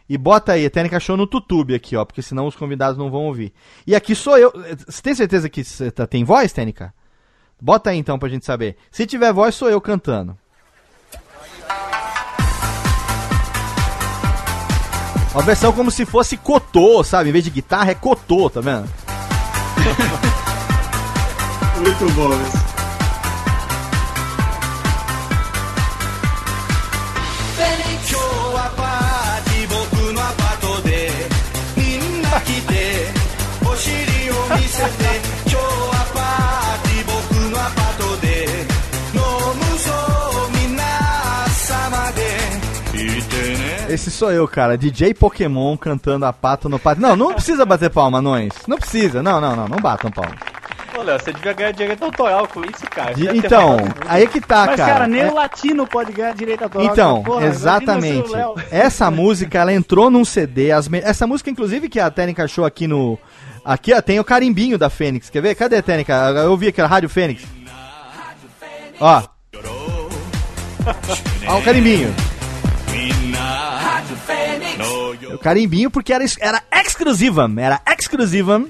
[0.09, 3.11] e bota aí, a Técnica achou no YouTube aqui, ó, porque senão os convidados não
[3.11, 3.53] vão ouvir.
[3.87, 4.53] E aqui sou eu.
[4.87, 6.95] Você tem certeza que tá- tem voz, Técnica?
[7.61, 8.77] Bota aí então pra gente saber.
[8.91, 10.37] Se tiver voz, sou eu cantando.
[15.35, 17.31] Uma versão como se fosse cotô, sabe?
[17.31, 18.87] Em vez de guitarra é cotô, tá vendo?
[21.81, 22.72] Muito bom isso.
[43.93, 44.77] Esse sou eu, cara.
[44.79, 47.01] DJ Pokémon cantando a pato no pato.
[47.01, 48.53] Não, não precisa bater palma, anões.
[48.67, 49.23] Não precisa.
[49.23, 49.69] Não, não, não.
[49.69, 50.35] Não batam palma.
[50.99, 53.15] Ô, Léo, você devia ganhar direito autoral com isso, cara.
[53.15, 53.77] De- então,
[54.07, 54.93] aí é que tá, Mas, cara.
[54.93, 56.87] cara, nem É- o latino pode ganhar direito autoral.
[56.87, 58.31] Então, Porra, exatamente.
[58.71, 60.71] Essa música, ela entrou num CD.
[60.71, 63.19] as me- Essa música, inclusive, que a Técnica achou aqui no.
[63.65, 65.31] Aqui, ó, tem o carimbinho da Fênix.
[65.31, 65.55] Quer ver?
[65.55, 66.13] Cadê a Técnica?
[66.37, 67.43] Eu ouvi aqui a Rádio Fênix.
[69.01, 69.23] Ó.
[71.49, 72.15] Ó, o carimbinho.
[75.35, 78.63] O carimbinho porque era, era exclusiva, era exclusiva.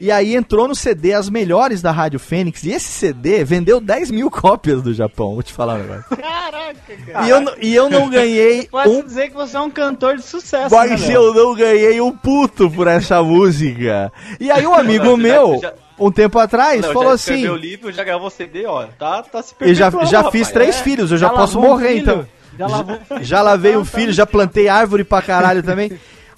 [0.00, 2.64] E aí entrou no CD as melhores da Rádio Fênix.
[2.64, 6.16] E esse CD vendeu 10 mil cópias do Japão, vou te falar um negócio.
[6.16, 6.74] Caraca,
[7.06, 7.26] cara.
[7.26, 9.02] E eu, não- e eu não ganhei Pode um.
[9.02, 12.68] dizer que você é um cantor de sucesso, Mas né, eu não ganhei um puto
[12.70, 14.12] por essa música.
[14.40, 17.14] E aí um amigo Não, você já- meu, já- um tempo atrás, Léo, falou já
[17.14, 17.48] assim.
[17.48, 18.86] o livro, já gravou CD, ó.
[18.98, 20.32] Tá, tá se Eu já, já rapaz.
[20.32, 20.82] fiz três É.
[20.82, 22.00] filhos, eu já, Já posso um morrer filho?
[22.00, 22.26] então.
[22.58, 25.92] Já lavou Já lavei o filho, já plantei árvore pra caralho também.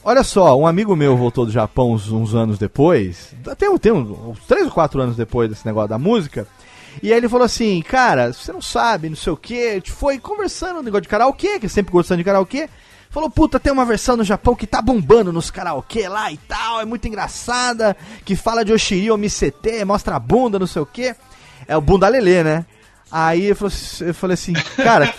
[0.05, 3.91] Olha só, um amigo meu voltou do Japão uns, uns anos depois, até um, tem
[3.91, 6.47] uns, uns três ou quatro anos depois desse negócio da música,
[7.03, 10.77] e aí ele falou assim, cara, você não sabe, não sei o gente foi conversando
[10.77, 12.69] no negócio de karaokê, que eu sempre gostando de karaokê,
[13.17, 16.83] Falou, puta, tem uma versão no Japão que tá bombando nos karaokê lá e tal,
[16.83, 21.17] é muito engraçada, que fala de Oshiri Omisete, mostra a bunda, não sei o quê.
[21.67, 22.67] É o Bunda Lelê, né?
[23.11, 25.15] Aí eu falei assim, cara,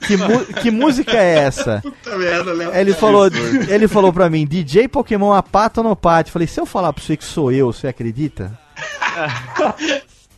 [0.00, 1.80] que, mu- que música é essa?
[1.84, 2.74] Puta merda, Léo.
[2.74, 3.26] Ele falou,
[3.68, 6.30] ele falou pra mim, DJ Pokémon Apata ou no Pate?
[6.30, 8.58] Falei, se eu falar pra você que sou eu, você acredita?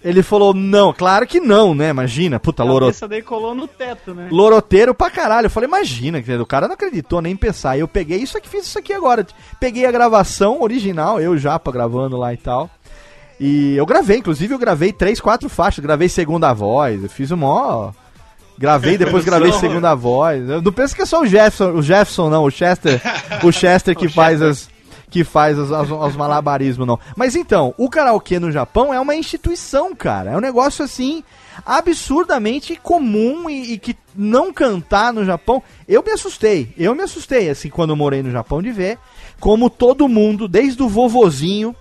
[0.03, 1.91] Ele falou, não, claro que não, né?
[1.91, 4.29] Imagina, puta, loro, Essa daí colou no teto, né?
[4.31, 5.45] loroteiro pra caralho.
[5.45, 7.73] Eu falei, imagina, o cara não acreditou nem pensar.
[7.73, 9.27] Aí eu peguei isso aqui, fiz isso aqui agora.
[9.61, 12.71] Peguei a gravação original, eu Japa gravando lá e tal.
[13.39, 17.37] E eu gravei, inclusive eu gravei três, quatro faixas, gravei segunda voz, eu fiz um
[17.37, 17.93] mó.
[18.61, 20.47] Gravei, depois gravei segunda voz.
[20.47, 23.01] Eu não penso que é só o Jefferson, o Jefferson não, o Chester,
[23.43, 24.69] o Chester que faz as
[25.09, 27.01] que faz os, os, os malabarismos não.
[27.17, 30.33] Mas então, o karaokê no Japão é uma instituição, cara.
[30.33, 31.25] É um negócio assim
[31.65, 36.75] absurdamente comum e, e que não cantar no Japão, eu me assustei.
[36.77, 38.99] Eu me assustei assim quando eu morei no Japão de ver
[39.41, 41.75] como todo mundo, desde o vovozinho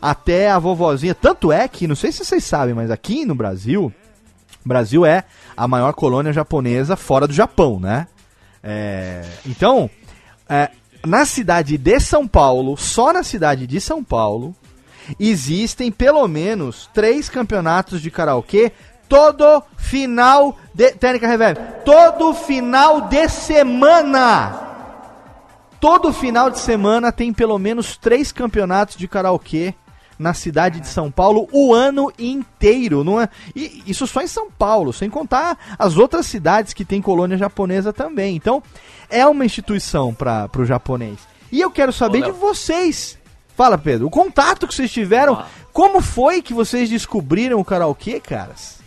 [0.00, 3.92] até a vovozinha, tanto é que não sei se vocês sabem, mas aqui no Brasil,
[4.64, 5.24] o Brasil é
[5.56, 8.06] a maior colônia japonesa fora do Japão, né?
[8.62, 9.90] É, então,
[10.48, 10.70] é,
[11.04, 14.54] na cidade de São Paulo, só na cidade de São Paulo,
[15.18, 18.72] existem pelo menos três campeonatos de karaokê
[19.08, 20.92] todo final de.
[20.92, 21.58] Técnica Reverb.
[21.84, 24.70] Todo final de semana!
[25.78, 29.74] Todo final de semana tem pelo menos três campeonatos de karaokê
[30.22, 33.28] na cidade de São Paulo o ano inteiro, não é?
[33.54, 37.92] E isso só em São Paulo, sem contar as outras cidades que tem colônia japonesa
[37.92, 38.36] também.
[38.36, 38.62] Então,
[39.10, 41.18] é uma instituição para o japonês.
[41.50, 43.18] E eu quero saber Ô, de vocês.
[43.54, 45.46] Fala, Pedro, o contato que vocês tiveram, Ah.
[45.72, 48.80] como foi que vocês descobriram o karaokê, caras?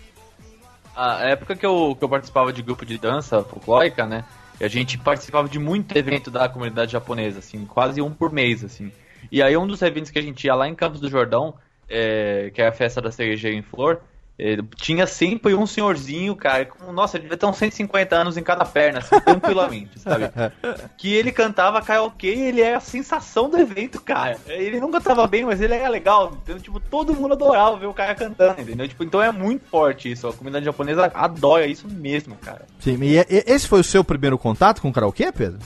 [0.95, 4.23] A época que eu, que eu participava de grupo de dança folclórica, né?
[4.59, 8.63] E a gente participava de muito evento da comunidade japonesa, assim, quase um por mês,
[8.63, 8.91] assim.
[9.32, 11.55] E aí um dos eventos que a gente ia lá em Campos do Jordão,
[11.89, 14.01] é, que é a festa da cerejeira em flor,
[14.38, 18.43] é, tinha sempre um senhorzinho, cara, com, nossa, ele devia ter uns 150 anos em
[18.43, 20.26] cada perna, assim, tranquilamente, sabe?
[20.97, 24.38] que ele cantava karaokê e ele era a sensação do evento, cara.
[24.47, 26.38] Ele não cantava bem, mas ele era legal.
[26.43, 28.88] Então, tipo, todo mundo adorava ver o cara cantando, entendeu?
[28.89, 30.28] Tipo, então é muito forte isso.
[30.28, 32.65] A comunidade japonesa adora isso mesmo, cara.
[32.80, 35.59] Sim, e, e- esse foi o seu primeiro contato com o karaokê, Pedro?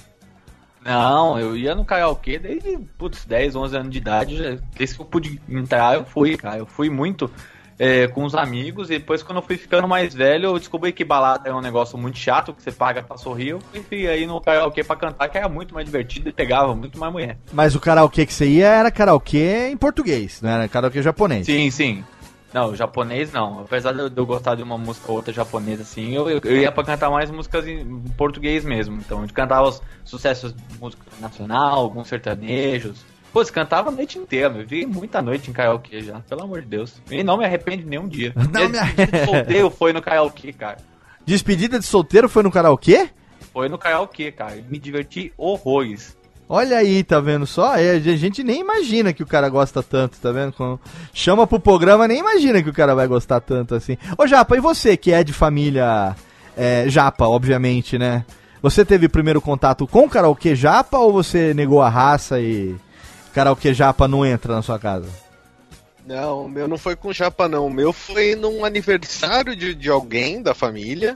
[0.89, 4.59] Não, eu ia no karaokê desde, putz, 10, 11 anos de idade.
[4.75, 6.57] Desde que eu pude entrar, eu fui, cara.
[6.57, 7.29] Eu fui muito
[7.77, 8.89] é, com os amigos.
[8.89, 11.95] E depois, quando eu fui ficando mais velho, eu descobri que balada é um negócio
[11.95, 13.49] muito chato, que você paga pra sorrir.
[13.49, 16.99] Eu fui aí no karaokê pra cantar, que era muito mais divertido e pegava muito
[16.99, 17.37] mais mulher.
[17.53, 21.45] Mas o karaokê que você ia era karaokê em português, não era karaokê japonês.
[21.45, 22.03] Sim, sim.
[22.53, 23.61] Não, japonês não.
[23.61, 26.57] Apesar de eu, eu gostar de uma música ou outra japonesa, assim, eu, eu, eu
[26.57, 28.97] ia pra cantar mais músicas em português mesmo.
[28.97, 33.05] Então, gente cantava os sucessos de música nacional, alguns sertanejos.
[33.31, 34.53] Pô, você cantava a noite inteira.
[34.57, 36.99] Eu vi muita noite em karaokê já, pelo amor de Deus.
[37.11, 38.33] E não me arrependo nenhum dia.
[38.35, 40.77] Não Minha me despedida de solteiro foi no karaokê, cara.
[41.25, 43.09] Despedida de solteiro foi no karaokê?
[43.53, 44.55] Foi no karaokê, cara.
[44.67, 46.17] Me diverti horrores.
[46.51, 47.75] Olha aí, tá vendo só?
[47.75, 50.51] É, a gente nem imagina que o cara gosta tanto, tá vendo?
[50.51, 50.79] Quando
[51.13, 53.95] chama pro programa, nem imagina que o cara vai gostar tanto assim.
[54.17, 56.15] Ô Japa, e você que é de família
[56.57, 58.25] é, Japa, obviamente, né?
[58.63, 62.75] Você teve primeiro contato com o karaokê Japa ou você negou a raça e
[63.31, 65.07] karaokê Japa não entra na sua casa?
[66.03, 67.67] Não, o meu não foi com japa, não.
[67.67, 71.15] O meu foi num aniversário de, de alguém da família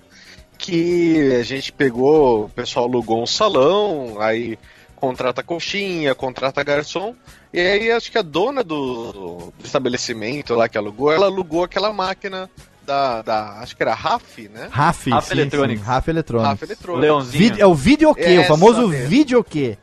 [0.60, 4.56] que a gente pegou, o pessoal alugou um salão, aí
[5.04, 7.14] contrata coxinha, contrata garçom,
[7.54, 11.92] e aí acho que a dona do, do estabelecimento lá que alugou, ela alugou aquela
[11.92, 12.50] máquina
[12.86, 14.70] da, da acho que era RAF, né?
[14.72, 15.34] RAF, RAF sim,
[15.76, 17.02] RAF O eletrônica.
[17.02, 17.56] Leãozinho.
[17.60, 19.10] É o videokê, o Essa famoso mesmo.
[19.10, 19.78] videokê.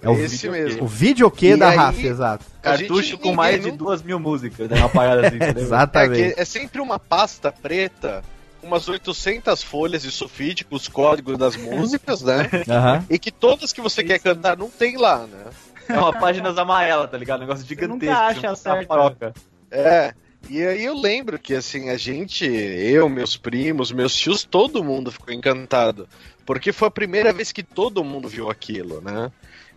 [0.00, 0.84] É o, Esse mesmo.
[0.84, 2.44] o videokê da aí- RAF, exato.
[2.44, 4.78] Gente- Cartucho com mais de nunca- duas mil músicas, né?
[4.78, 5.36] Uma parada assim.
[5.36, 5.62] entendeu?
[5.62, 6.34] É, Exatamente.
[6.34, 8.22] que é sempre uma pasta preta,
[8.64, 12.48] umas 800 folhas de sulfite com os códigos das músicas, né?
[12.68, 13.04] Aham.
[13.08, 15.44] E que todas que você quer cantar não tem lá, né?
[15.88, 17.38] É uma páginas amarela, tá ligado?
[17.38, 18.06] Um negócio gigantesco.
[18.06, 18.86] nunca acha certo.
[18.86, 19.34] faroca.
[19.70, 20.14] É.
[20.48, 25.10] E aí eu lembro que assim, a gente, eu, meus primos, meus tios, todo mundo
[25.10, 26.08] ficou encantado.
[26.44, 29.30] Porque foi a primeira vez que todo mundo viu aquilo, né?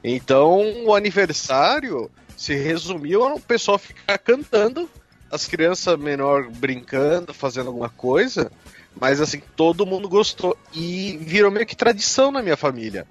[0.03, 4.89] Então o aniversário se resumiu ao pessoal ficar cantando,
[5.31, 8.51] as crianças menor brincando, fazendo alguma coisa.
[8.99, 10.57] Mas assim, todo mundo gostou.
[10.73, 13.05] E virou meio que tradição na minha família.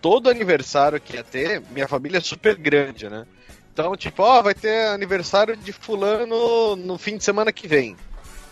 [0.00, 3.24] Todo aniversário que ia ter, minha família é super grande, né?
[3.72, 7.96] Então, tipo, ó, vai ter aniversário de fulano no fim de semana que vem.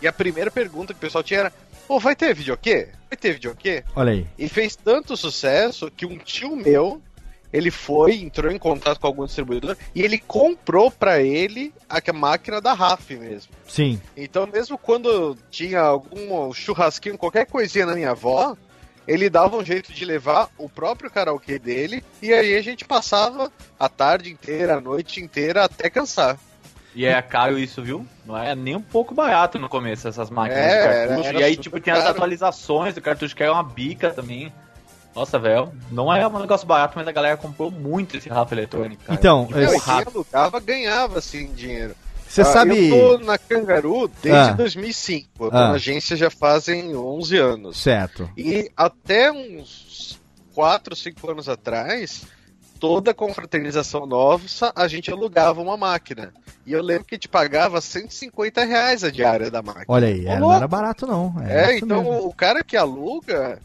[0.01, 1.53] E a primeira pergunta que o pessoal tinha era:
[1.87, 2.89] Pô, vai ter videokê?
[3.11, 3.85] Vai ter videokê?
[3.95, 4.26] Olha aí.
[4.39, 7.03] E fez tanto sucesso que um tio meu,
[7.53, 12.61] ele foi, entrou em contato com algum distribuidor e ele comprou pra ele a máquina
[12.61, 13.53] da RAF mesmo.
[13.67, 14.01] Sim.
[14.17, 18.57] Então, mesmo quando tinha algum churrasquinho, qualquer coisinha na minha avó,
[19.09, 23.51] ele dava um jeito de levar o próprio karaokê dele e aí a gente passava
[23.79, 26.39] a tarde inteira, a noite inteira até cansar.
[26.95, 28.05] E é caro isso, viu?
[28.27, 31.29] Não é nem um pouco barato no começo, essas máquinas É, de era- cartucho.
[31.29, 32.11] era e aí, tipo, tem as caro.
[32.11, 34.53] atualizações do cartucho que é uma bica também.
[35.15, 35.73] Nossa, velho.
[35.91, 39.19] Não é um negócio barato, mas a galera comprou muito esse Rafa eletrônico, cara.
[39.19, 41.95] Então, E esse- ficou Não, e quem alugava ganhava assim dinheiro.
[42.29, 42.89] Você Ah, sabe.
[42.91, 44.53] Eu tô na Cangaru desde Ah.
[44.53, 45.47] 2005.
[45.47, 45.69] Eu tô Ah.
[45.71, 47.77] na agência já fazem 11 anos.
[47.77, 48.31] Certo.
[48.37, 50.21] E até uns
[50.55, 52.23] 4, 5 anos atrás,
[52.79, 56.33] toda confraternização nossa, a gente alugava uma máquina.
[56.65, 59.87] E eu lembro que te pagava 150 reais a diária da máquina.
[59.89, 61.35] Olha aí, é, não era barato, não.
[61.45, 62.29] É, isso então mesmo.
[62.29, 63.59] o cara que aluga,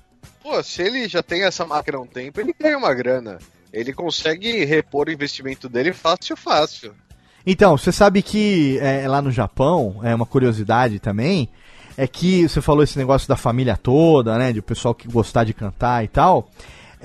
[0.46, 3.40] pô, se ele já tem essa máquina há um tempo, ele ganha uma grana.
[3.74, 6.94] Ele consegue repor o investimento dele fácil, fácil.
[7.48, 11.50] Então, você sabe que é, lá no Japão, é uma curiosidade também,
[11.98, 14.54] é que você falou esse negócio da família toda, né?
[14.54, 16.48] De o pessoal que gostar de cantar e tal.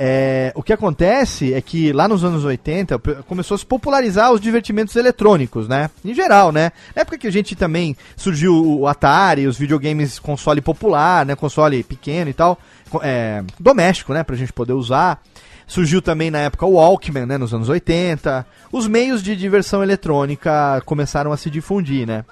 [0.03, 4.33] É, o que acontece é que lá nos anos 80 pe- começou a se popularizar
[4.33, 5.91] os divertimentos eletrônicos, né?
[6.05, 6.73] Em geral, né?
[6.97, 11.35] Na época que a gente também surgiu o Atari, os videogames console popular, né?
[11.35, 12.59] Console pequeno e tal,
[13.03, 14.23] é, doméstico, né?
[14.23, 15.23] Pra gente poder usar.
[15.67, 18.45] Surgiu também na época o Walkman, né, nos anos 80.
[18.73, 22.25] Os meios de diversão eletrônica começaram a se difundir, né?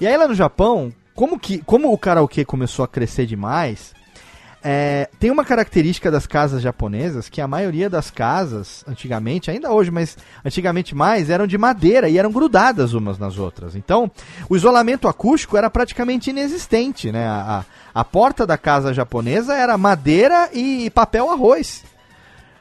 [0.00, 3.92] E aí lá no Japão, como, que, como o karaokê começou a crescer demais,
[4.62, 9.90] é, tem uma característica das casas japonesas que a maioria das casas, antigamente, ainda hoje,
[9.90, 13.76] mas antigamente mais, eram de madeira e eram grudadas umas nas outras.
[13.76, 14.10] Então,
[14.48, 17.26] o isolamento acústico era praticamente inexistente, né?
[17.26, 21.84] A, a, a porta da casa japonesa era madeira e papel arroz.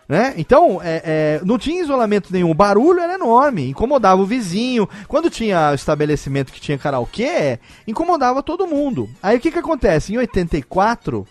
[0.07, 0.35] Né?
[0.37, 4.87] Então, é, é, não tinha isolamento nenhum, o barulho era enorme, incomodava o vizinho.
[5.05, 9.09] Quando tinha estabelecimento que tinha karaokê, incomodava todo mundo.
[9.21, 10.13] Aí o que, que acontece?
[10.13, 11.27] Em 84,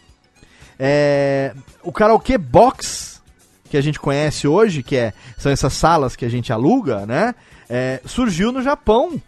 [0.78, 3.22] é, o karaokê box,
[3.68, 7.34] que a gente conhece hoje, que é, são essas salas que a gente aluga, né?
[7.68, 9.20] é, surgiu no Japão.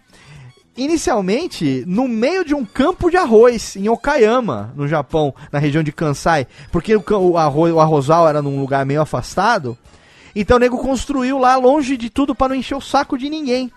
[0.76, 5.90] Inicialmente, no meio de um campo de arroz, em Okayama, no Japão, na região de
[5.90, 9.76] Kansai, porque o, o, arroz, o arrozal era num lugar meio afastado.
[10.36, 13.72] Então o nego construiu lá longe de tudo para não encher o saco de ninguém.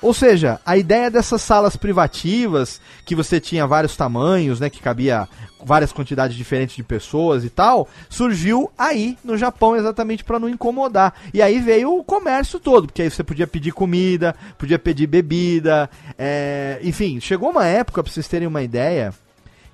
[0.00, 5.28] Ou seja, a ideia dessas salas privativas, que você tinha vários tamanhos, né, que cabia
[5.64, 11.14] várias quantidades diferentes de pessoas e tal, surgiu aí no Japão exatamente para não incomodar.
[11.34, 15.90] E aí veio o comércio todo, porque aí você podia pedir comida, podia pedir bebida,
[16.16, 19.12] é, enfim, chegou uma época, para vocês terem uma ideia,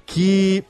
[0.06, 0.64] que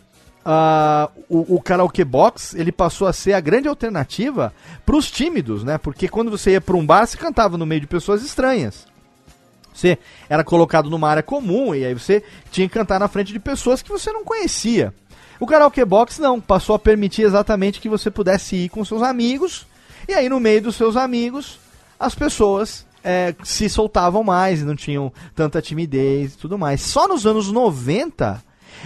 [0.44, 4.52] ah, o, o karaoke box ele passou a ser a grande alternativa
[4.84, 5.78] para os tímidos, né?
[5.78, 8.92] Porque quando você ia para um bar, você cantava no meio de pessoas estranhas.
[9.74, 9.98] Você
[10.28, 13.82] era colocado numa área comum e aí você tinha que cantar na frente de pessoas
[13.82, 14.94] que você não conhecia.
[15.40, 19.66] O karaoke box não, passou a permitir exatamente que você pudesse ir com seus amigos
[20.08, 21.58] e aí no meio dos seus amigos
[21.98, 26.80] as pessoas é, se soltavam mais não tinham tanta timidez e tudo mais.
[26.80, 28.42] Só nos anos 90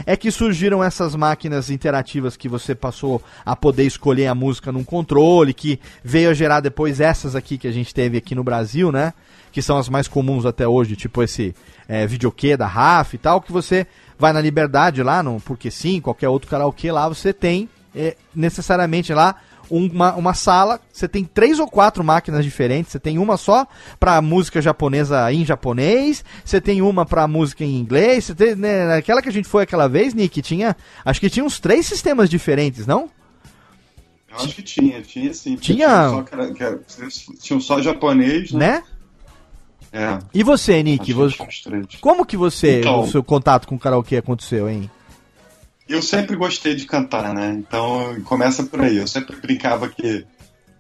[0.07, 4.85] é que surgiram essas máquinas interativas que você passou a poder escolher a música num
[4.85, 8.93] controle, que veio a gerar depois essas aqui que a gente teve aqui no Brasil,
[8.93, 9.13] né?
[9.53, 11.55] Que são as mais comuns até hoje, tipo esse
[11.89, 13.87] é, videokê da RAF e tal, que você
[14.19, 19.13] vai na Liberdade lá, no Porque Sim, qualquer outro karaokê lá, você tem é, necessariamente
[19.13, 19.37] lá
[19.71, 23.67] uma, uma sala, você tem três ou quatro máquinas diferentes, você tem uma só
[23.99, 28.87] pra música japonesa em japonês, você tem uma pra música em inglês, você tem, né,
[28.87, 32.29] naquela que a gente foi aquela vez, Nick, tinha, acho que tinha uns três sistemas
[32.31, 33.09] diferentes, não?
[34.31, 35.55] Eu acho que tinha, tinha sim.
[35.57, 36.53] porque Tinha- só, cara-
[37.41, 38.83] tinham só japonês, né?
[38.83, 38.83] Né?
[39.91, 40.19] É.
[40.35, 43.01] E você, Nick, você, tinha como que você, Então.
[43.01, 44.91] o seu contato com o karaokê aconteceu, hein?
[45.89, 47.51] Eu sempre gostei de cantar, né?
[47.59, 48.97] Então começa por aí.
[48.99, 50.27] Eu sempre brincava que.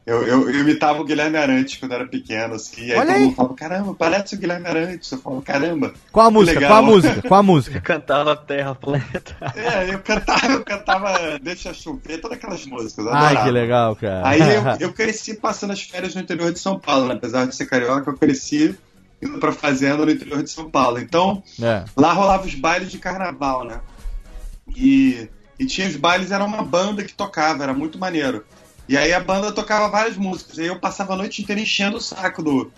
[0.05, 2.81] Eu, eu, eu imitava o Guilherme Arantes quando era pequeno, assim.
[2.87, 3.23] E aí Olha todo aí.
[3.25, 5.13] mundo falava, caramba, parece o Guilherme Arantes.
[5.13, 5.93] Eu falo, caramba.
[6.11, 6.61] Qual a música?
[6.61, 7.29] legal." Qual a música?
[7.29, 7.81] Qual a música?
[7.83, 9.37] Cantava Terra, Planeta.
[9.55, 13.07] É, eu cantava, eu cantava Deixa Chover, todas aquelas músicas.
[13.07, 14.27] Ai, que legal, cara.
[14.27, 17.15] Aí eu, eu cresci passando as férias no interior de São Paulo, né?
[17.15, 18.75] Apesar de ser carioca, eu cresci
[19.21, 20.99] indo pra fazenda no interior de São Paulo.
[20.99, 21.85] Então, É.
[21.95, 23.79] lá rolava os bailes de carnaval, né?
[24.77, 28.45] E, e tinha os bailes, era uma banda que tocava, era muito maneiro.
[28.89, 30.59] E aí a banda tocava várias músicas.
[30.59, 32.73] E aí eu passava a noite inteira enchendo o saco do,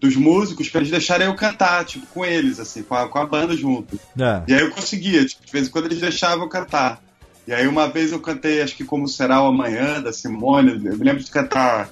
[0.00, 3.26] dos músicos pra eles deixarem eu cantar, tipo, com eles, assim, com a, com a
[3.26, 3.98] banda junto.
[4.18, 4.42] É.
[4.46, 7.02] E aí eu conseguia, tipo, de vez em quando eles deixavam eu cantar.
[7.46, 10.96] E aí uma vez eu cantei, acho que Como Será o Amanhã, da Simone, eu
[10.96, 11.88] me lembro de cantar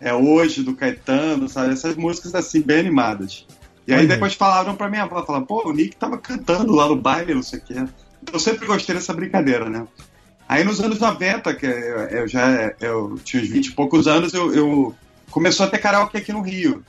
[0.00, 1.72] É Hoje, do Caetano, sabe?
[1.72, 3.46] Essas músicas assim, bem animadas.
[3.86, 4.08] E aí Olha.
[4.08, 7.42] depois falaram pra minha avó, falaram, pô, o Nick tava cantando lá no baile, não
[7.42, 7.74] sei o quê.
[8.32, 9.86] Eu sempre gostei dessa brincadeira, né?
[10.48, 14.32] Aí nos anos 90, que eu, eu já eu tinha uns 20 e poucos anos,
[14.32, 14.94] eu, eu
[15.30, 16.84] começou a ter karaokê aqui no Rio.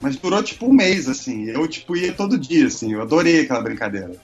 [0.00, 1.44] Mas durou tipo um mês, assim.
[1.44, 2.92] Eu tipo ia todo dia, assim.
[2.92, 4.16] Eu adorei aquela brincadeira.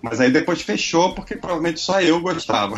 [0.00, 2.76] Mas aí depois fechou porque provavelmente só eu gostava.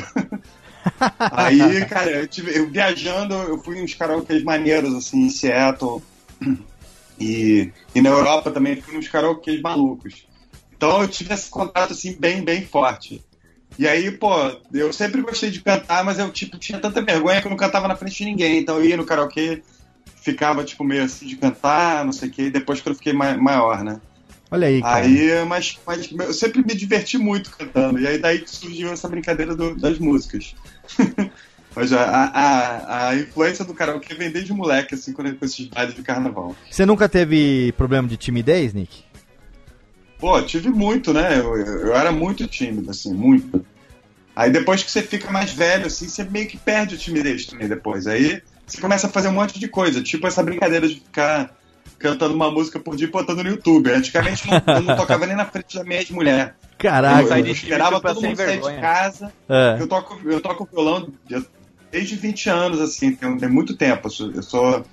[1.18, 6.02] aí, cara, eu, tive, eu viajando, eu fui uns karaokês maneiros, assim, em Seattle.
[7.18, 10.26] E, e na Europa também fui nos karaokês malucos.
[10.76, 13.22] Então eu tive esse contato, assim, bem, bem forte.
[13.78, 14.30] E aí, pô,
[14.72, 17.88] eu sempre gostei de cantar, mas eu, tipo, tinha tanta vergonha que eu não cantava
[17.88, 18.58] na frente de ninguém.
[18.58, 19.62] Então eu ia no karaokê,
[20.22, 23.36] ficava, tipo, meio assim de cantar, não sei o quê, depois que eu fiquei ma-
[23.36, 24.00] maior, né?
[24.50, 25.04] Olha aí, cara.
[25.04, 27.98] Aí, mas, mas eu sempre me diverti muito cantando.
[27.98, 30.54] E aí daí surgiu essa brincadeira do- das músicas.
[31.74, 35.94] mas a, a, a- influência do karaokê vem desde moleque, assim, quando com esses bailes
[35.96, 36.54] de carnaval.
[36.70, 39.02] Você nunca teve problema de timidez, Nick?
[40.24, 41.38] Pô, tive muito, né?
[41.38, 43.62] Eu, eu era muito tímido, assim, muito.
[44.34, 47.68] Aí depois que você fica mais velho, assim, você meio que perde a timidez também
[47.68, 48.06] depois.
[48.06, 51.54] Aí você começa a fazer um monte de coisa, tipo essa brincadeira de ficar
[51.98, 53.90] cantando uma música por dia e botando no YouTube.
[53.92, 56.56] Antigamente não, eu não tocava nem na frente da minha ex-mulher.
[56.78, 57.20] Caraca.
[57.20, 59.32] Eu, eu esperava todo mundo sair de casa.
[59.46, 59.76] É.
[59.78, 61.46] Eu toco, eu toco violão de-
[61.92, 64.08] desde 20 anos, assim, tem, tem muito tempo.
[64.34, 64.84] Eu sou.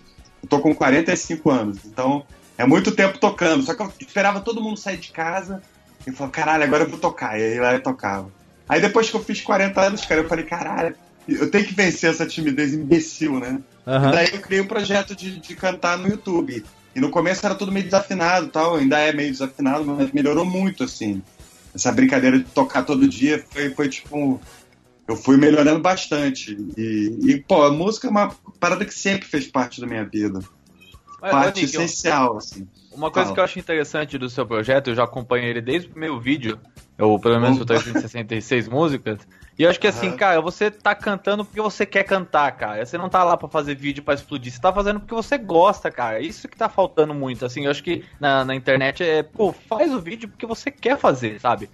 [0.43, 2.25] Eu tô com 45 anos, então
[2.57, 3.63] é muito tempo tocando.
[3.63, 5.61] Só que eu esperava todo mundo sair de casa
[6.05, 7.39] e falava, caralho, agora eu vou tocar.
[7.39, 8.31] E aí lá eu tocava.
[8.67, 10.95] Aí depois que eu fiz 40 anos, cara, eu falei, caralho,
[11.27, 13.59] eu tenho que vencer essa timidez imbecil, né?
[13.85, 14.11] Aham.
[14.11, 16.63] Daí eu criei um projeto de, de cantar no YouTube.
[16.95, 20.45] E no começo era tudo meio desafinado e tal, ainda é meio desafinado, mas melhorou
[20.45, 21.21] muito, assim.
[21.73, 24.41] Essa brincadeira de tocar todo dia foi, foi tipo.
[25.07, 26.57] Eu fui melhorando bastante.
[26.77, 30.39] E, e, pô, a música é uma parada que sempre fez parte da minha vida.
[31.21, 32.67] Mas, parte Nick, essencial, assim.
[32.91, 33.33] Uma coisa Fala.
[33.35, 36.59] que eu acho interessante do seu projeto, eu já acompanhei ele desde o primeiro vídeo,
[36.99, 37.75] ou pelo menos o Opa.
[37.75, 39.19] 366 músicas.
[39.57, 42.83] E eu acho que assim, cara, você tá cantando porque você quer cantar, cara.
[42.85, 45.91] Você não tá lá pra fazer vídeo pra explodir, você tá fazendo porque você gosta,
[45.91, 46.19] cara.
[46.19, 47.65] Isso que tá faltando muito, assim.
[47.65, 51.39] Eu acho que na, na internet é, pô, faz o vídeo porque você quer fazer,
[51.39, 51.69] sabe?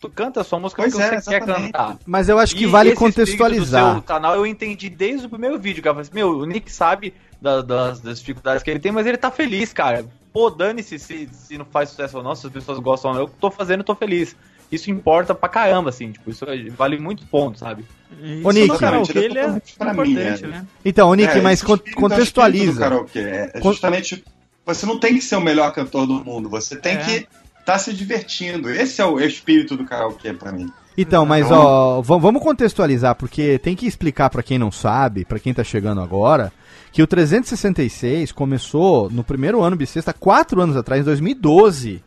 [0.00, 1.72] Tu canta a sua música Pois porque é, você quer exatamente.
[1.72, 1.98] cantar.
[2.06, 3.92] Mas eu acho que E vale esse espírito Do contextualizar.
[3.92, 5.92] seu canal eu entendi desde o primeiro vídeo, cara.
[5.92, 9.06] Eu falei assim, meu, o Nick sabe da- das, das dificuldades que ele tem, mas
[9.06, 10.04] ele tá feliz, cara.
[10.32, 13.22] Pô, dane-se se, se não faz sucesso ou não, se as pessoas gostam ou não.
[13.24, 14.36] Eu tô fazendo, eu tô feliz.
[14.70, 16.44] Isso importa pra caramba, assim, tipo, isso
[16.76, 17.84] vale muito ponto, sabe?
[18.20, 18.66] Isso Ô, Nick.
[18.68, 20.46] no karaokê, ele é pra mim, importante, é.
[20.48, 20.66] né?
[20.84, 22.80] Então, ô, Nick, É, mas do contextualiza.
[22.80, 23.18] karaokê.
[23.20, 24.24] É, é justamente.
[24.64, 26.96] Você não tem que ser o melhor cantor do mundo, você tem É.
[26.96, 27.28] que
[27.60, 28.68] estar se divertindo.
[28.68, 30.68] Esse é o espírito do karaokê pra mim.
[30.98, 35.24] Então, mas Então- ó, va- vamos contextualizar, porque tem que explicar pra quem não sabe,
[35.24, 36.52] pra quem tá chegando agora,
[36.96, 42.02] que o 366 começou no primeiro ano bissexta, quatro anos atrás, em 2012.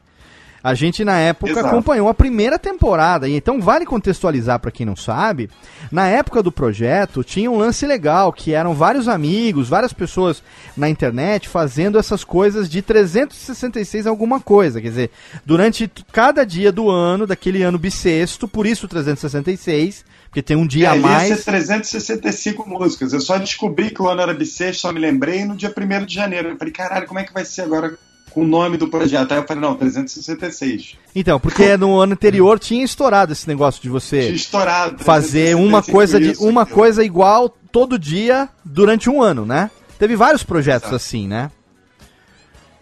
[0.63, 1.67] A gente, na época, Exato.
[1.67, 3.29] acompanhou a primeira temporada.
[3.29, 5.47] E então, vale contextualizar pra quem não sabe.
[5.91, 10.41] Na época do projeto, tinha um lance legal, que eram vários amigos, várias pessoas
[10.75, 14.81] na internet fazendo essas coisas de 366 alguma coisa.
[14.81, 15.11] Quer dizer,
[15.45, 20.65] durante cada dia do ano, daquele ano bissexto, por isso o 366, porque tem um
[20.65, 21.39] dia a é, ia mais.
[21.39, 23.13] ser 365 músicas.
[23.13, 26.13] Eu só descobri que o ano era bissexto, só me lembrei no dia 1 de
[26.13, 26.49] janeiro.
[26.49, 27.97] Eu falei, caralho, como é que vai ser agora
[28.30, 29.32] com o nome do projeto?
[29.32, 30.97] Aí eu falei, não, 366.
[31.15, 35.03] Então, porque no ano anterior tinha estourado esse negócio de você estourado.
[35.03, 39.71] fazer uma 365 coisa de isso, uma coisa igual todo dia durante um ano, né?
[39.97, 40.95] Teve vários projetos Exato.
[40.95, 41.49] assim, né?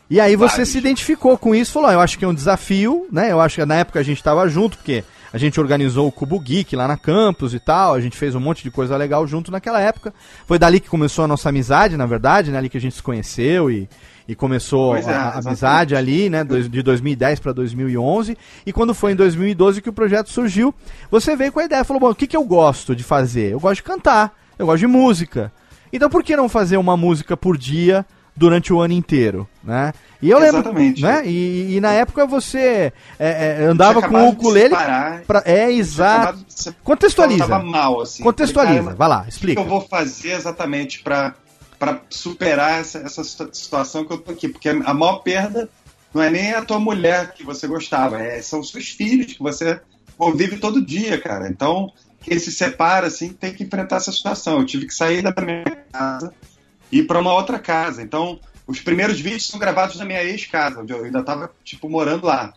[0.10, 0.70] E aí você Vários.
[0.70, 3.32] se identificou com isso, falou, ah, eu acho que é um desafio, né?
[3.32, 5.04] Eu acho que na época a gente tava junto, porque
[5.38, 8.40] a gente organizou o Cubo Geek lá na campus e tal, a gente fez um
[8.40, 10.12] monte de coisa legal junto naquela época.
[10.48, 12.58] Foi dali que começou a nossa amizade, na verdade, né?
[12.58, 13.88] Ali que a gente se conheceu e,
[14.28, 16.44] e começou é, a, a amizade ali, né?
[16.44, 18.36] De 2010 para 2011.
[18.66, 20.74] E quando foi em 2012 que o projeto surgiu,
[21.12, 23.52] você veio com a ideia, falou, bom, o que, que eu gosto de fazer?
[23.52, 25.54] Eu gosto de cantar, eu gosto de música.
[25.94, 28.04] Então por que não fazer uma música por dia
[28.38, 29.92] durante o ano inteiro, né?
[30.22, 31.02] E eu lembro, Exatamente.
[31.02, 31.24] né?
[31.26, 34.74] E, e na época você é, é, andava com o ukulele
[35.28, 36.38] pra, é exato.
[36.38, 37.44] de Contextualiza.
[37.44, 38.24] Eu tava mal, assim.
[38.24, 38.82] Contextualiza.
[38.84, 39.62] Falei, Vai lá, O que explica.
[39.62, 41.34] eu vou fazer exatamente pra
[41.80, 44.48] para superar essa, essa situa- situação que eu tô aqui?
[44.50, 45.70] Porque a maior perda
[46.12, 49.44] não é nem a tua mulher que você gostava, é, são os seus filhos que
[49.44, 49.80] você
[50.18, 51.48] convive todo dia, cara.
[51.48, 51.92] Então,
[52.24, 54.58] quem se separa, assim, tem que enfrentar essa situação.
[54.58, 55.64] Eu tive que sair da minha
[55.94, 56.34] casa
[56.92, 58.02] ir pra uma outra casa.
[58.02, 62.26] Então, os primeiros vídeos são gravados na minha ex-casa, onde eu ainda tava, tipo, morando
[62.26, 62.54] lá.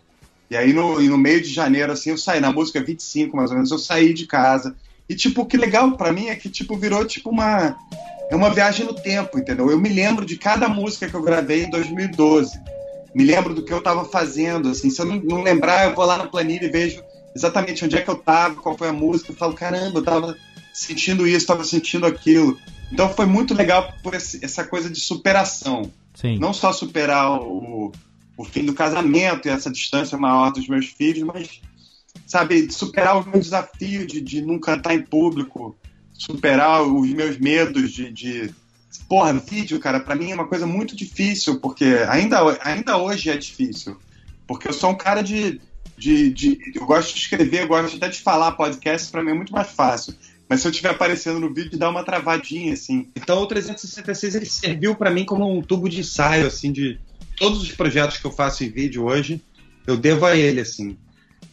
[0.51, 3.51] E aí, no, e no meio de janeiro, assim, eu saí, na música 25, mais
[3.51, 4.74] ou menos, eu saí de casa
[5.09, 7.76] E, tipo, o que legal pra mim é que, tipo, virou, tipo, uma...
[8.31, 9.70] É uma viagem no tempo, entendeu?
[9.70, 12.61] Eu me lembro de cada música que eu gravei em 2012.
[13.12, 14.89] Me lembro do que eu tava fazendo, assim.
[14.89, 17.03] Se eu não, não lembrar, eu vou lá na planilha e vejo
[17.35, 19.33] exatamente onde é que eu tava, qual foi a música.
[19.33, 20.37] Eu falo, caramba, eu tava
[20.72, 22.57] sentindo isso, tava sentindo aquilo.
[22.93, 25.91] Então foi muito legal por esse- essa coisa de superação.
[26.14, 26.38] Sim.
[26.38, 27.93] Não só superar o,
[28.36, 31.61] o fim do casamento e essa distância maior dos meus filhos, mas,
[32.26, 35.76] sabe, superar o meu desafio de, de não cantar em público,
[36.12, 38.11] superar os meus medos de.
[38.12, 38.55] de...
[39.09, 43.36] Porra, vídeo, cara, pra mim é uma coisa muito difícil, porque ainda, ainda hoje é
[43.36, 43.97] difícil.
[44.47, 45.61] Porque eu sou um cara de,
[45.97, 49.34] de, de- Eu gosto de escrever, eu gosto até de falar podcast, pra mim é
[49.34, 50.14] muito mais fácil.
[50.51, 53.07] Mas se eu estiver aparecendo no vídeo, dá uma travadinha, assim.
[53.14, 56.98] Então o 366 ele serviu pra mim como um tubo de ensaio, assim, de
[57.36, 59.40] todos os projetos que eu faço em vídeo hoje,
[59.86, 60.98] eu devo a ele, assim.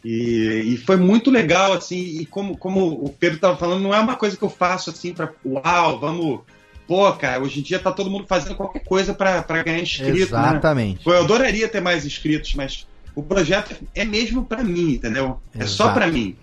[0.04, 4.00] E, e foi muito legal, assim, e como, como o Pedro tava falando, não é
[4.00, 6.40] uma coisa que eu faço, assim, pra, uau, vamos...
[6.88, 10.14] Pô, cara, hoje em dia tá todo mundo fazendo qualquer coisa pra pra ganhar inscrito,
[10.14, 10.22] né?
[10.22, 11.04] Exatamente.
[11.04, 15.40] Pô, eu adoraria ter mais inscritos, mas o projeto é mesmo pra mim, entendeu?
[15.54, 15.94] É só Exato.
[16.00, 16.36] pra mim.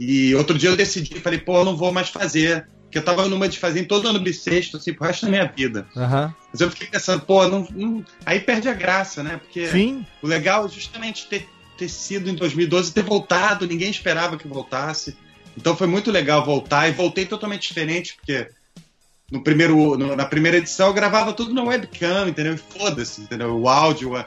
[0.00, 2.66] E outro dia eu decidi, falei, pô, eu não vou mais fazer.
[2.84, 5.44] Porque eu tava numa de fazer em todo ano bissexto, assim, pro resto da minha
[5.46, 5.86] vida.
[5.96, 6.34] Aham.
[6.50, 9.36] Mas eu fiquei pensando, pô, não, não- aí perde a graça, né?
[9.36, 10.04] Porque Sim.
[10.20, 11.46] o legal é justamente ter,
[11.78, 15.16] ter sido em 2012, ter voltado, ninguém esperava que voltasse.
[15.56, 18.48] Então foi muito legal voltar e voltei totalmente diferente, porque
[19.30, 22.54] no primeiro, no- na primeira edição eu gravava tudo na webcam, entendeu?
[22.54, 23.56] E foda-se, entendeu?
[23.56, 24.26] O áudio, a-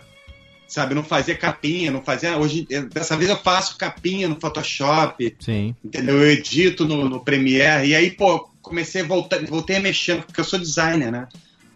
[0.73, 2.35] sabe, não fazia capinha, não fazia.
[2.35, 5.75] Hoje, dessa vez eu faço capinha no Photoshop, Sim.
[5.85, 6.19] entendeu?
[6.19, 10.39] Eu edito no, no Premiere, e aí, pô, comecei a voltar, voltei a mexer, porque
[10.39, 11.27] eu sou designer, né?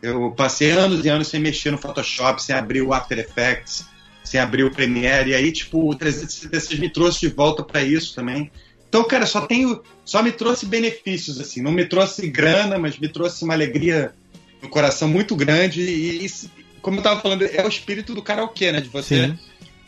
[0.01, 3.85] Eu passei anos e anos sem mexer no Photoshop, sem abrir o After Effects,
[4.23, 8.15] sem abrir o Premiere, e aí, tipo, o 366 me trouxe de volta pra isso
[8.15, 8.49] também.
[8.89, 13.09] Então, cara, só tenho, só me trouxe benefícios, assim, não me trouxe grana, mas me
[13.09, 14.11] trouxe uma alegria
[14.59, 16.49] no coração muito grande, e isso,
[16.88, 18.79] como eu tava falando, é o espírito do karaokê, né?
[18.79, 19.39] De você Sim.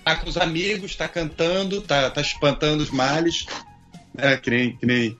[0.03, 3.45] tá com os amigos, tá cantando, tá, tá espantando os males,
[4.13, 4.35] né?
[4.35, 5.17] Que nem, que nem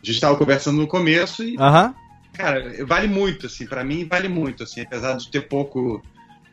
[0.00, 1.56] a gente tava conversando no começo e,
[2.34, 6.00] cara, vale muito, assim, pra mim vale muito, assim, apesar de ter pouco,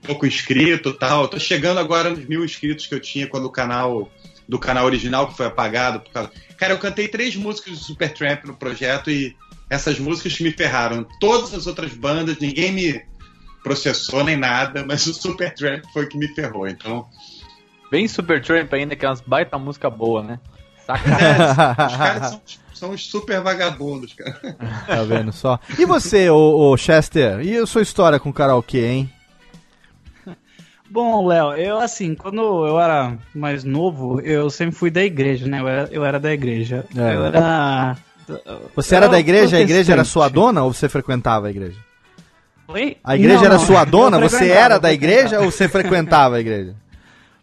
[0.01, 1.21] pouco inscrito e tal.
[1.21, 4.11] Eu tô chegando agora nos mil inscritos que eu tinha quando o canal,
[4.49, 5.99] do canal original que foi apagado.
[5.99, 6.31] Por causa...
[6.57, 9.35] Cara, eu cantei três músicas do Supertramp no projeto e
[9.69, 11.05] essas músicas me ferraram.
[11.19, 13.14] Todas as outras bandas, ninguém me
[13.65, 16.67] processou nem nada, mas o Supertramp foi que me ferrou.
[16.67, 17.07] Então,
[17.89, 20.39] Bem Supertramp ainda, que é umas baita música boa, né?
[20.87, 21.87] é, Saca?
[21.87, 22.41] os caras são,
[22.73, 24.55] são os super vagabundos, cara.
[24.85, 25.59] Tá vendo só?
[25.79, 27.41] E você, ô, ô, Chester?
[27.41, 29.09] E a sua história com karaokê, hein?
[30.87, 35.59] Bom, Léo, eu assim, quando eu era mais novo, eu sempre fui da igreja, né?
[35.59, 36.85] Eu era, eu era da igreja.
[36.95, 37.15] É.
[37.15, 37.97] Eu era.
[38.75, 39.57] Você era eu da igreja?
[39.57, 41.84] A igreja era sua dona ou você frequentava a igreja?
[42.67, 42.97] Oi?
[43.03, 44.19] A igreja Não, era não, sua dona?
[44.19, 46.75] Você era da igreja ou você frequentava a igreja?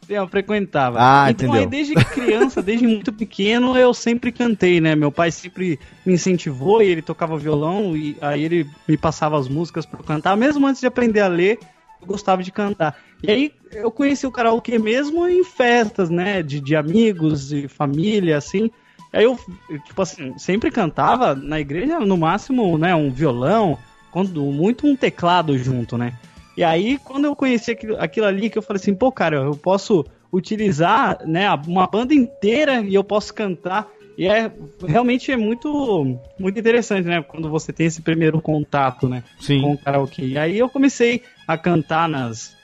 [0.09, 0.99] Eu frequentava.
[1.01, 1.63] Ah, então, entendeu.
[1.63, 4.95] aí, desde criança, desde muito pequeno, eu sempre cantei, né?
[4.97, 9.49] Meu pai sempre me incentivou e ele tocava violão e aí ele me passava as
[9.49, 10.37] músicas pra eu cantar.
[10.37, 11.59] Mesmo antes de aprender a ler,
[12.01, 12.97] eu gostava de cantar.
[13.23, 16.43] E aí eu conheci o karaokê mesmo em festas, né?
[16.43, 18.71] De, de amigos e família, assim.
[19.13, 19.39] Aí eu,
[19.87, 22.95] tipo assim, sempre cantava na igreja, no máximo, né?
[22.95, 23.79] Um violão,
[24.15, 26.15] muito um teclado junto, né?
[26.57, 29.57] E aí, quando eu conheci aquilo, aquilo ali, que eu falei assim, pô, cara, eu
[29.57, 33.89] posso utilizar né, uma banda inteira e eu posso cantar.
[34.17, 34.53] E é
[34.87, 37.23] realmente é muito, muito interessante, né?
[37.23, 39.25] Quando você tem esse primeiro contato, né?
[39.41, 39.63] Sim.
[39.63, 40.27] Com o karaokê.
[40.27, 42.55] E aí eu comecei a cantar nas,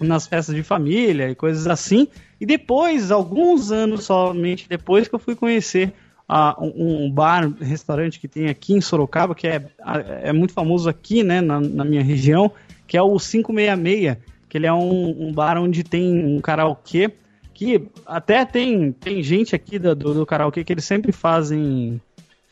[0.00, 2.06] nas festas de família e coisas assim.
[2.40, 5.92] E depois, alguns anos somente depois que eu fui conhecer
[6.28, 9.62] ah, um, um bar, restaurante que tem aqui em Sorocaba, que é,
[10.22, 12.50] é muito famoso aqui, né, na, na minha região,
[12.86, 14.16] que é o 566,
[14.48, 17.10] que ele é um, um bar onde tem um karaokê,
[17.52, 22.00] que até tem, tem gente aqui do, do, do karaokê que eles sempre fazem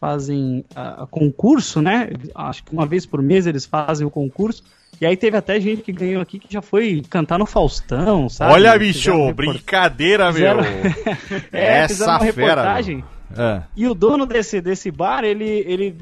[0.00, 2.10] fazem ah, concurso, né?
[2.34, 4.64] Acho que uma vez por mês eles fazem o concurso.
[5.00, 8.52] E aí teve até gente que ganhou aqui que já foi cantar no Faustão, sabe?
[8.52, 10.70] Olha, Fizeram bicho, report- brincadeira, fizeram- meu.
[11.52, 13.04] É, fizeram Essa uma fera, reportagem.
[13.36, 13.62] É.
[13.76, 15.96] E o dono desse, desse bar, ele, ele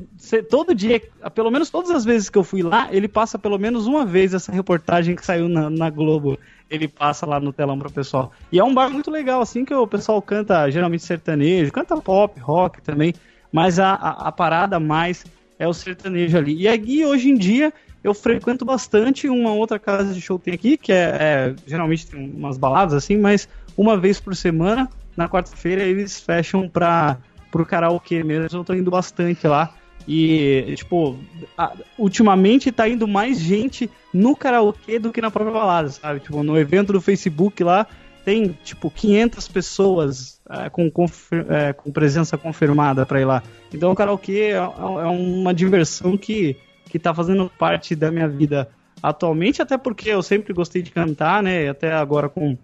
[0.48, 1.00] todo dia,
[1.34, 4.34] pelo menos todas as vezes que eu fui lá, ele passa pelo menos uma vez
[4.34, 6.38] essa reportagem que saiu na, na Globo.
[6.68, 8.32] Ele passa lá no telão pro pessoal.
[8.52, 12.38] E é um bar muito legal, assim, que o pessoal canta geralmente sertanejo, canta pop,
[12.40, 13.12] rock também,
[13.52, 15.24] mas a, a, a parada mais
[15.58, 16.54] é o sertanejo ali.
[16.54, 17.72] E aí, hoje em dia,
[18.02, 22.30] eu frequento bastante uma outra casa de show tem aqui, que é, é geralmente tem
[22.30, 24.88] umas baladas assim, mas uma vez por semana,
[25.20, 27.18] na quarta-feira, eles fecham pra,
[27.50, 29.74] pro karaokê mesmo, eu tô indo bastante lá.
[30.08, 31.18] E, tipo,
[31.56, 36.20] a- ultimamente tá indo mais gente no karaokê do que na própria balada, sabe?
[36.20, 37.86] Tipo, no evento do Facebook lá,
[38.24, 43.42] tem, tipo, 500 pessoas é, com, confir- é, com presença confirmada pra ir lá.
[43.72, 46.56] Então o karaokê é, é uma diversão que,
[46.86, 48.68] que tá fazendo parte da minha vida
[49.02, 51.68] atualmente, até porque eu sempre gostei de cantar, né?
[51.68, 52.56] Até agora com.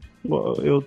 [0.62, 0.84] Eu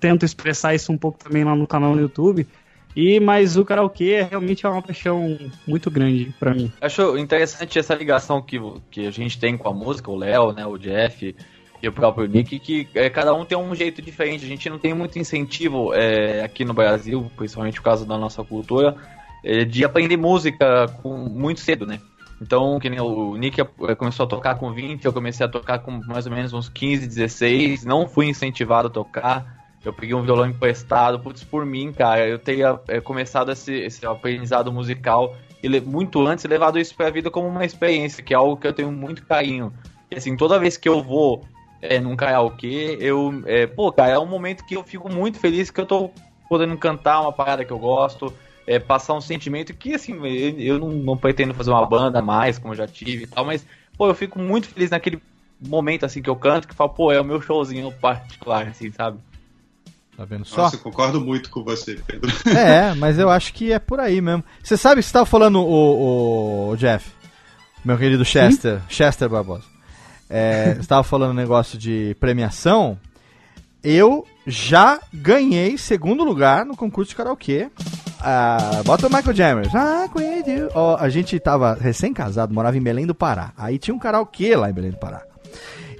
[0.00, 2.46] tento expressar isso um pouco também lá no canal no YouTube.
[2.94, 6.70] E, mas o karaokê realmente é uma paixão muito grande pra mim.
[6.80, 10.66] Acho interessante essa ligação que, que a gente tem com a música, o Léo, né,
[10.66, 11.34] o Jeff
[11.82, 14.44] e o próprio Nick, que é, cada um tem um jeito diferente.
[14.44, 18.44] A gente não tem muito incentivo é, aqui no Brasil, principalmente por causa da nossa
[18.44, 18.94] cultura,
[19.42, 21.98] é, de aprender música com, muito cedo, né?
[22.42, 25.78] Então, que nem o Nick eh, começou a tocar com 20, eu comecei a tocar
[25.78, 29.62] com mais ou menos uns 15, 16, não fui incentivado a tocar.
[29.84, 34.04] Eu peguei um violão emprestado, putz, por mim, cara, eu teria eh, começado esse, esse
[34.04, 38.56] aprendizado musical e muito antes levado isso pra vida como uma experiência, que é algo
[38.56, 39.72] que eu tenho muito carinho.
[40.10, 41.44] E assim, toda vez que eu vou
[41.80, 43.42] é, num karaokê, eu.
[43.46, 46.10] É, pô, cara, é um momento que eu fico muito feliz que eu tô
[46.48, 48.34] podendo cantar uma parada que eu gosto,
[48.66, 52.58] é, passar um sentimento que, assim, eu, eu não, não pretendo fazer uma banda mais,
[52.58, 55.20] como eu já tive e tal, mas, pô, eu fico muito feliz naquele
[55.60, 59.18] momento, assim, que eu canto, que falo, pô, é o meu showzinho particular, assim, sabe?
[60.16, 60.62] Tá vendo só?
[60.62, 62.30] Nossa, eu concordo muito com você, Pedro.
[62.56, 64.44] É, mas eu acho que é por aí mesmo.
[64.62, 67.10] Você sabe que você tava falando, o, o Jeff,
[67.84, 69.64] meu querido Chester, Chester Barbosa.
[70.28, 72.98] É, você tava falando um negócio de premiação.
[73.82, 77.70] Eu já ganhei segundo lugar no concurso de karaokê.
[78.24, 79.74] Ah, bota o Michael Jammers.
[79.74, 80.08] Ah,
[80.46, 80.68] you.
[80.74, 83.52] Ó, a gente tava recém-casado, morava em Belém do Pará.
[83.56, 85.22] Aí tinha um karaokê lá em Belém do Pará.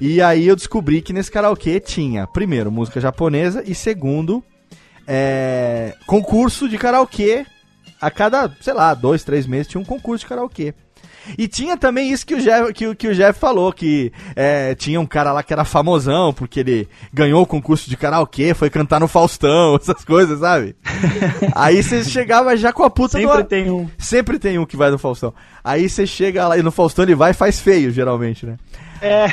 [0.01, 4.43] E aí eu descobri que nesse karaokê tinha, primeiro, música japonesa e segundo,
[5.07, 7.45] é, concurso de karaokê.
[8.01, 10.75] A cada, sei lá, dois, três meses tinha um concurso de karaokê.
[11.39, 14.75] E tinha também isso que o Jeff, que, o- que o Jeff falou, que é,
[14.75, 18.69] tinha um cara lá que era famosão, porque ele ganhou o concurso de karaokê, foi
[18.71, 20.75] cantar no Faustão, essas coisas, sabe?
[21.55, 23.45] Aí você chegava já com a puta Sempre do...
[23.45, 23.89] tem um.
[23.99, 25.33] Sempre tem um que vai no Faustão.
[25.65, 28.57] Aí você chega lá e no Faustão ele vai e faz feio, geralmente, né?
[29.01, 29.27] É.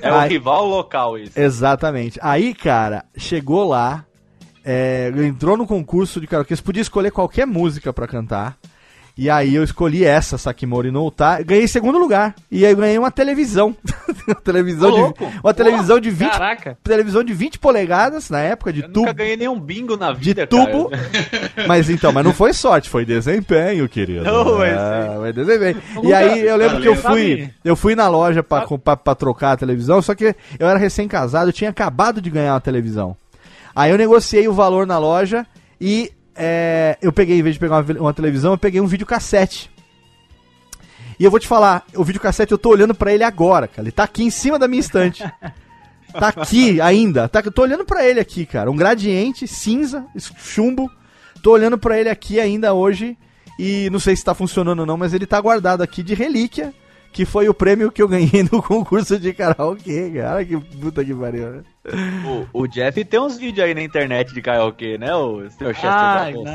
[0.00, 1.38] É o rival local isso.
[1.38, 2.18] Exatamente.
[2.22, 4.04] Aí, cara, chegou lá,
[4.64, 8.56] é, entrou no concurso de karaokê, você podia escolher qualquer música pra cantar.
[9.16, 12.34] E aí eu escolhi essa, Sakimori no Uta, ganhei segundo lugar.
[12.50, 13.76] E aí eu ganhei uma televisão.
[14.26, 15.32] uma televisão Ô, de louco.
[15.44, 16.78] uma televisão de 20, Caraca.
[16.82, 19.00] televisão de 20 polegadas na época de Eu tubo.
[19.00, 20.88] nunca ganhei nenhum bingo na De vida, tubo.
[20.88, 21.02] cara.
[21.68, 24.24] Mas então, mas não foi sorte, foi desempenho, querido.
[24.24, 25.82] Não, mas é, foi desempenho.
[26.02, 29.56] E aí eu lembro que eu fui, eu fui na loja pra, pra trocar a
[29.56, 33.14] televisão, só que eu era recém-casado, eu tinha acabado de ganhar uma televisão.
[33.74, 35.46] Aí eu negociei o valor na loja
[35.80, 39.70] e é, eu peguei, em vez de pegar uma, uma televisão, eu peguei um videocassete.
[41.18, 43.82] E eu vou te falar, o videocassete eu tô olhando pra ele agora, cara.
[43.82, 45.22] Ele tá aqui em cima da minha estante.
[46.12, 47.26] Tá aqui ainda.
[47.26, 48.70] Tá, eu tô olhando pra ele aqui, cara.
[48.70, 50.04] Um gradiente cinza,
[50.36, 50.90] chumbo.
[51.42, 53.16] Tô olhando pra ele aqui ainda hoje.
[53.58, 56.74] E não sei se tá funcionando ou não, mas ele tá guardado aqui de relíquia.
[57.12, 60.42] Que foi o prêmio que eu ganhei no concurso de karaokê, cara.
[60.44, 61.62] Que puta que pariu, né?
[62.54, 65.90] O, o Jeff tem uns vídeos aí na internet de karaokê, né, o seu Chester
[65.90, 66.50] Ai, Barbosa?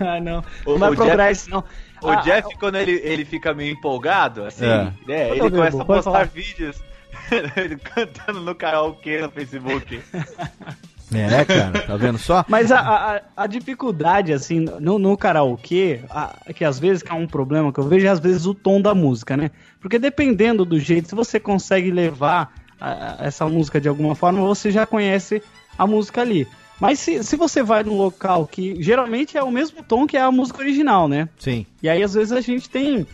[0.00, 0.08] não.
[0.08, 0.44] Ah, não.
[0.64, 1.62] O- não vai o procurar Jeff- isso, não.
[2.02, 4.92] O Ah, Jeff, quando ele, ele fica meio empolgado, assim, É.
[5.06, 5.30] né?
[5.30, 6.26] Ele começa a postar falar.
[6.26, 6.82] vídeos
[7.94, 10.00] cantando no karaokê no Facebook.
[11.14, 12.44] É, cara, tá vendo só?
[12.48, 17.14] Mas a, a, a dificuldade, assim, no, no karaokê, a- que às vezes que é
[17.14, 19.50] um problema que eu vejo, é às vezes o tom da música, né?
[19.80, 24.70] Porque dependendo do jeito, se você consegue levar a- essa música de alguma forma, você
[24.70, 25.42] já conhece
[25.78, 26.46] a música ali.
[26.80, 30.20] Mas se, se você vai num local que geralmente é o mesmo tom que é
[30.20, 31.28] a música original, né?
[31.38, 31.64] Sim.
[31.82, 33.06] E aí, às vezes, a gente tem,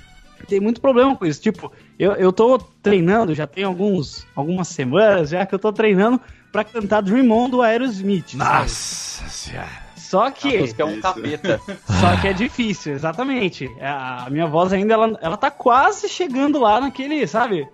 [0.49, 1.41] tem muito problema com isso.
[1.41, 6.21] Tipo, eu, eu tô treinando, já tem alguns, algumas semanas já que eu tô treinando
[6.53, 8.37] pra cantar Dream On do Aerosmith.
[8.37, 8.45] sabe?
[8.63, 9.83] Nossa senhora.
[9.97, 11.59] Só A que, música é um capeta.
[11.89, 13.67] só que é difícil, exatamente.
[13.81, 17.67] A minha voz ainda, ela, ela tá quase chegando lá naquele, sabe?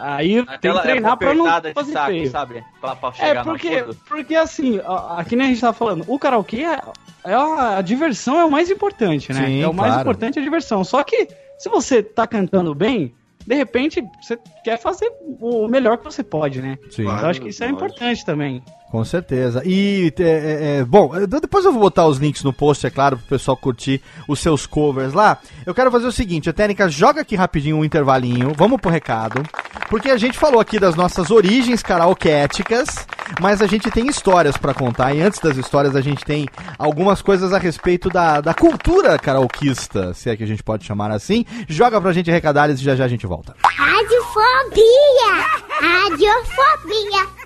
[0.00, 2.30] Aí tem que Aquela treinar época pra não fazer saco, feio.
[2.30, 2.64] sabe?
[2.80, 6.64] Pra, pra É, porque, porque assim, a- aqui nem a gente tava falando, o karaokê
[6.64, 6.80] é,
[7.24, 9.46] é a, a diversão é o mais importante, né?
[9.46, 10.02] Sim, é o mais claro.
[10.02, 10.84] importante a diversão.
[10.84, 11.26] Só que
[11.58, 13.14] se você tá cantando bem,
[13.46, 16.78] de repente você quer fazer o melhor que você pode, né?
[16.90, 17.04] Sim.
[17.04, 18.62] Eu acho que isso é importante também.
[18.92, 19.62] Com certeza.
[19.64, 23.16] E, é, é, é, bom, depois eu vou botar os links no post, é claro,
[23.16, 25.38] pro pessoal curtir os seus covers lá.
[25.64, 29.42] Eu quero fazer o seguinte, a técnica joga aqui rapidinho um intervalinho, vamos pro recado.
[29.88, 33.06] Porque a gente falou aqui das nossas origens karaokéticas,
[33.40, 35.14] mas a gente tem histórias pra contar.
[35.14, 36.46] E antes das histórias, a gente tem
[36.78, 41.10] algumas coisas a respeito da, da cultura karaokista, se é que a gente pode chamar
[41.10, 41.46] assim.
[41.66, 43.56] Joga pra gente recadalhos e já já a gente volta.
[43.64, 45.46] Radiofobia!
[45.80, 47.41] Radiofobia!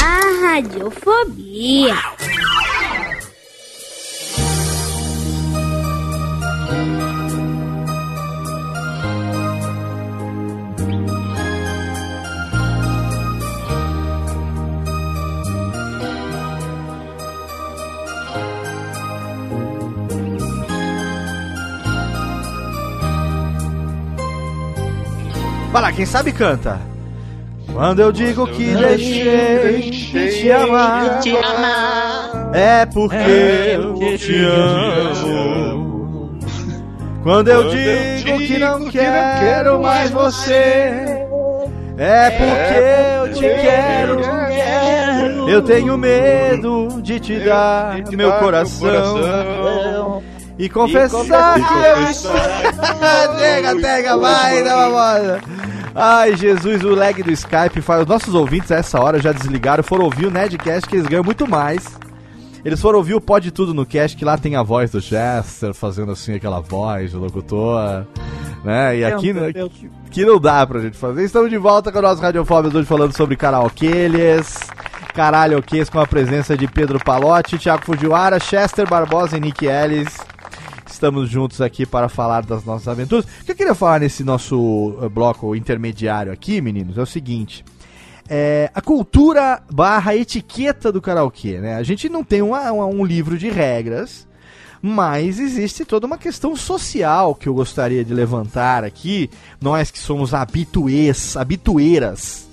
[0.00, 1.94] A radiofobia.
[25.72, 26.78] Vai lá, quem sabe canta.
[27.72, 32.50] Quando eu digo que deixei de te amar, Te amar.
[32.52, 36.38] é porque eu te amo.
[37.22, 41.24] Quando eu digo que não quero mais você,
[41.96, 42.78] é porque
[43.18, 44.20] eu te quero.
[45.48, 50.22] Eu tenho medo de te dar meu coração
[50.62, 52.06] e confessar que eu
[53.36, 55.40] Chega, pega, vai, dá uma moda.
[55.92, 58.02] Ai, Jesus, o lag do Skype faz.
[58.02, 61.24] Os nossos ouvintes a essa hora já desligaram, foram ouvir o Nedcast que eles ganham
[61.24, 61.98] muito mais.
[62.64, 65.74] Eles foram ouvir o Pode Tudo no Cast, que lá tem a voz do Chester,
[65.74, 68.06] fazendo assim aquela voz do locutor,
[68.64, 68.98] né?
[68.98, 69.52] E aqui, né,
[70.12, 71.24] que, não dá pra gente fazer.
[71.24, 74.60] Estamos de volta com o nosso Radiofóbios hoje falando sobre karaokês,
[75.12, 80.31] caralhoquês com a presença de Pedro Palotti, Thiago Fujiwara, Chester Barbosa e Nick Ellis.
[80.92, 83.24] Estamos juntos aqui para falar das nossas aventuras.
[83.40, 87.64] O que eu queria falar nesse nosso eh, bloco intermediário aqui, meninos, é o seguinte.
[88.28, 91.74] É, a cultura barra etiqueta do karaokê, né?
[91.76, 94.26] A gente não tem uma- uma- um livro de regras,
[94.84, 99.30] Mas existe toda uma questão social que eu gostaria de levantar aqui.
[99.60, 102.48] Nós que somos habituês, habitueiras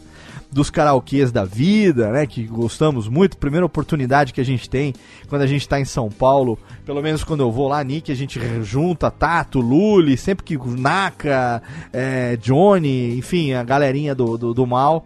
[0.51, 2.25] dos karaokês da vida, né?
[2.25, 3.37] Que gostamos muito.
[3.37, 4.93] Primeira oportunidade que a gente tem
[5.27, 8.15] quando a gente tá em São Paulo, pelo menos quando eu vou lá, Nick, a
[8.15, 11.61] gente junta Tato, Luli, sempre que Naka,
[11.93, 15.05] é, Johnny, enfim, a galerinha do, do, do mal.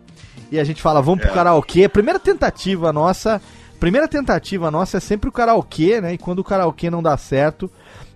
[0.51, 1.33] E a gente fala, vamos pro É.
[1.33, 1.89] karaokê.
[1.89, 3.41] Primeira tentativa nossa.
[3.79, 6.13] Primeira tentativa nossa é sempre o karaokê, né?
[6.13, 7.69] E quando o karaokê não dá certo,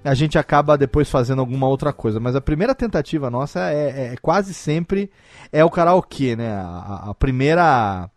[0.08, 2.20] a gente acaba depois fazendo alguma outra coisa.
[2.20, 5.12] Mas a primeira tentativa nossa é, é quase sempre
[5.52, 6.52] é o karaokê, né?
[6.56, 8.10] A, a- primeira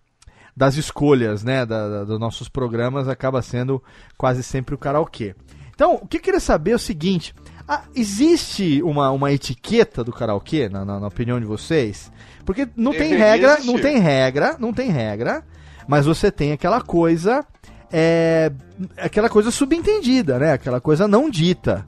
[0.57, 3.83] das escolhas, né, da, da- dos nossos programas acaba sendo
[4.17, 5.35] quase sempre o karaokê.
[5.75, 7.35] Então, o que eu queria saber é o seguinte:
[7.67, 12.11] ah, existe uma, uma etiqueta do karaokê, na, na- na opinião de vocês?
[12.45, 13.67] Porque não tem regra, existir.
[13.73, 15.45] não tem regra, não tem regra,
[15.89, 17.45] mas você tem aquela coisa,
[17.93, 18.53] é,
[18.97, 20.53] aquela coisa subentendida, né?
[20.53, 21.85] Aquela coisa não dita.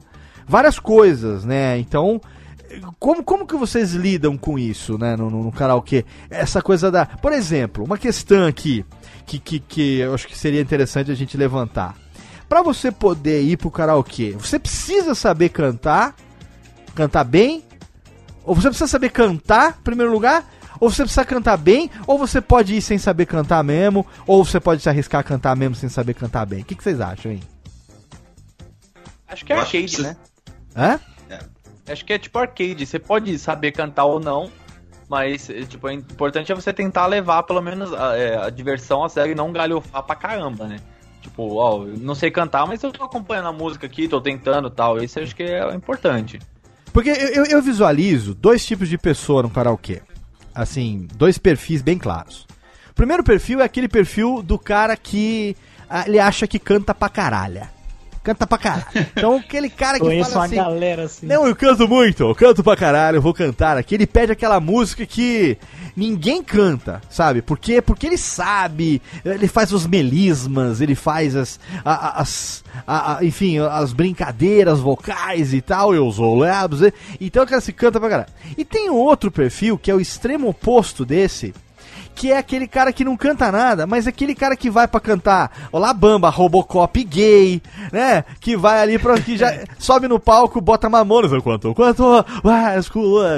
[0.47, 1.77] Várias coisas, né?
[1.77, 2.19] Então,
[2.99, 6.05] como, como que vocês lidam com isso, né, no, no, no karaokê?
[6.29, 7.05] Essa coisa da.
[7.05, 8.85] Por exemplo, uma questão aqui
[9.25, 11.95] que, que, que eu acho que seria interessante a gente levantar.
[12.49, 16.15] Pra você poder ir pro karaokê, você precisa saber cantar,
[16.93, 17.63] cantar bem,
[18.43, 20.45] ou você precisa saber cantar, em primeiro lugar,
[20.83, 24.59] ou você precisa cantar bem, ou você pode ir sem saber cantar mesmo, ou você
[24.59, 26.61] pode se arriscar a cantar mesmo sem saber cantar bem.
[26.61, 27.39] O que, que vocês acham, hein?
[29.27, 30.17] Acho que é que arcade, né?
[30.75, 30.99] Hã?
[31.87, 32.85] Acho que é tipo arcade.
[32.85, 34.49] Você pode saber cantar ou não,
[35.09, 39.03] mas é, tipo, é importante é você tentar levar pelo menos a, é, a diversão
[39.03, 40.77] a sério e não galhofar pra caramba, né?
[41.21, 44.67] Tipo, ó, eu não sei cantar, mas eu tô acompanhando a música aqui, tô tentando
[44.67, 45.01] e tal.
[45.01, 46.39] Isso eu acho que é importante.
[46.91, 50.01] Porque eu, eu- eu visualizo dois tipos de pessoa no karaokê.
[50.53, 52.47] Assim, dois perfis bem claros.
[52.91, 55.55] O primeiro perfil é aquele perfil do cara que
[55.89, 57.67] ah, ele acha que canta pra caralho.
[58.23, 58.85] Canta pra caralho.
[58.95, 60.55] Então, aquele cara que Conheço fala uma assim...
[60.55, 61.25] galera assim.
[61.25, 63.95] Não, eu canto muito, eu canto pra caralho, eu vou cantar aqui.
[63.95, 65.57] Ele pede aquela música que
[65.95, 67.41] ninguém canta, sabe?
[67.41, 72.63] Porque, porque ele sabe, ele faz os melismas, ele faz as, as
[73.21, 77.73] enfim, as brincadeiras vocais e tal, eu sou o Labs, e- então o cara se
[77.73, 78.29] canta pra caralho.
[78.57, 81.53] E tem um outro perfil que é o extremo oposto desse,
[82.13, 84.99] que é aquele cara que não canta nada, mas é aquele cara que vai pra
[84.99, 87.61] cantar Olá Bamba, Robocop gay,
[87.91, 88.23] né?
[88.39, 89.19] Que vai ali pra.
[89.19, 92.25] que já sobe no palco, bota mamonas, quanto, quanto,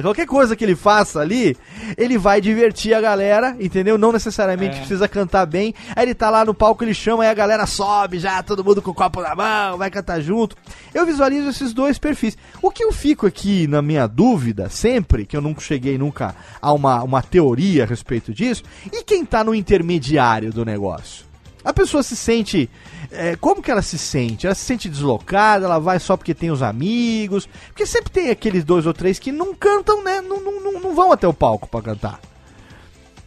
[0.03, 1.57] qualquer coisa que ele faça ali,
[1.97, 3.97] ele vai divertir a galera, entendeu?
[3.97, 5.73] Não necessariamente precisa cantar bem.
[5.95, 8.81] Aí ele tá lá no palco, ele chama, aí a galera sobe já, todo mundo
[8.81, 10.55] com o copo na mão, vai cantar junto.
[10.93, 12.37] Eu visualizo esses dois perfis.
[12.61, 16.73] O que eu fico aqui na minha dúvida, sempre, que eu nunca cheguei nunca a
[16.73, 21.25] uma, uma teoria a respeito disso, e quem tá no intermediário do negócio?
[21.63, 22.69] A pessoa se sente.
[23.11, 24.45] é, como que ela se sente?
[24.45, 27.49] Ela se sente deslocada, ela vai só porque tem os amigos.
[27.67, 30.21] Porque sempre tem aqueles dois ou três que não cantam, né?
[30.21, 32.21] Não, não, não, não vão até o palco pra cantar.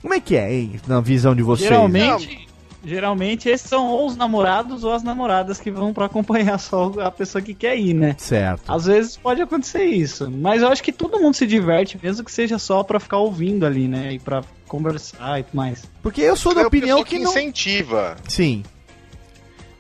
[0.00, 0.80] Como é que é, hein?
[0.86, 1.68] Na visão de vocês.
[1.68, 2.47] Geralmente,
[2.84, 7.10] geralmente esses são ou os namorados ou as namoradas que vão pra acompanhar só a
[7.10, 8.14] pessoa que quer ir, né?
[8.18, 8.62] Certo.
[8.70, 12.32] Às vezes pode acontecer isso, mas eu acho que todo mundo se diverte, mesmo que
[12.32, 14.12] seja só pra ficar ouvindo ali, né?
[14.12, 15.84] E pra conversar e tudo mais.
[16.02, 17.30] Porque eu sou da é opinião que que não.
[17.30, 18.16] incentiva.
[18.28, 18.62] Sim.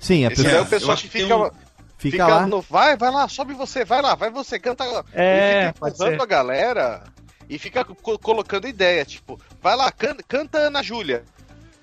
[0.00, 1.54] Sim, a pessoa é o pessoal que fica, um- fica
[1.98, 2.46] fica lá.
[2.46, 4.84] no, vai, vai lá, sobe você, vai lá, vai você, canta.
[5.12, 6.22] É, e fica pode empurrando ser.
[6.22, 7.02] a galera
[7.50, 11.24] e fica co- colocando ideia, tipo, vai lá, can- canta Ana Júlia,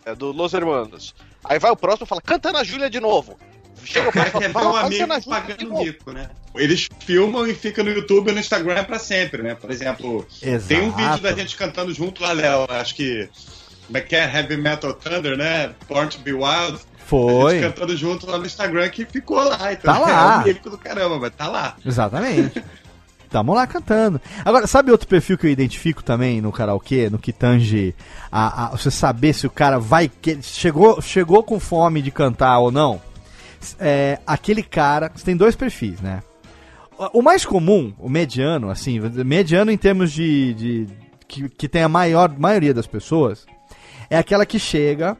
[0.06, 1.14] é, do Los Hermanos.
[1.44, 3.38] Aí vai o próximo e fala, canta Ana Júlia de novo.
[3.84, 6.12] Chega O o cara próximo quer e ver fala, um "Vai, amigo pagando novo." mico,
[6.12, 6.30] né?
[6.56, 9.54] Eles filmam e ficam no YouTube e no Instagram pra sempre, né?
[9.56, 10.68] Por exemplo, Exato.
[10.68, 12.66] tem um vídeo da gente cantando junto lá, Léo.
[12.70, 13.30] Acho que.
[13.86, 14.24] Como é que é?
[14.24, 15.72] Heavy Metal Thunder, né?
[15.88, 16.78] Born to Be Wild.
[16.78, 17.60] A Foi.
[17.60, 19.74] gente cantando junto lá no Instagram que ficou lá.
[19.74, 20.36] Então Tá lá.
[20.38, 21.76] é um mico do caramba, mas tá lá.
[21.86, 22.64] Exatamente.
[23.36, 24.22] Tamo lá cantando.
[24.46, 27.94] Agora, sabe outro perfil que eu identifico também no karaokê, no que tange
[28.32, 30.08] a, a- você saber se o cara vai.
[30.08, 33.02] que- chegou, chegou com fome de cantar ou não?
[33.78, 35.12] É, aquele cara.
[35.14, 36.24] Você tem dois perfis, né?
[36.98, 40.54] O o mais comum, o mediano, assim, mediano em termos de.
[40.54, 40.88] de
[41.28, 43.46] que, que tem a maior maioria das pessoas,
[44.10, 45.18] é aquela que chega,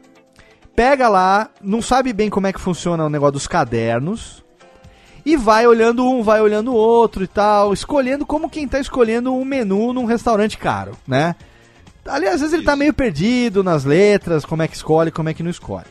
[0.74, 4.42] pega lá, não sabe bem como é que funciona o negócio dos cadernos,
[5.26, 9.34] e vai olhando um, vai olhando o outro e tal, escolhendo como quem tá escolhendo
[9.34, 11.34] um menu num restaurante caro, né?
[12.06, 15.34] Ali às vezes ele tá meio perdido nas letras, como é que escolhe, como é
[15.34, 15.88] que não escolhe.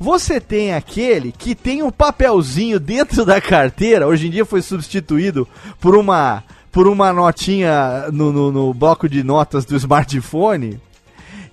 [0.00, 5.46] Você tem aquele que tem um papelzinho dentro da carteira, hoje em dia foi substituído
[5.78, 6.42] por uma
[6.72, 10.80] por uma notinha no, no, no bloco de notas do smartphone,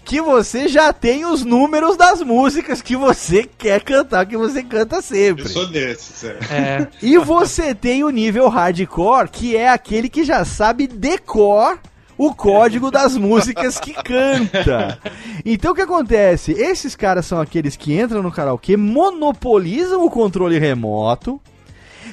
[0.04, 5.02] que você já tem os números das músicas que você quer cantar, que você canta
[5.02, 5.44] sempre.
[5.46, 6.38] Eu sou desses, é.
[6.50, 6.88] É.
[7.02, 11.80] E você tem o nível hardcore, que é aquele que já sabe decor
[12.18, 15.00] o código das músicas que canta.
[15.44, 16.52] Então o que acontece?
[16.52, 21.42] Esses caras são aqueles que entram no karaokê, monopolizam o controle remoto,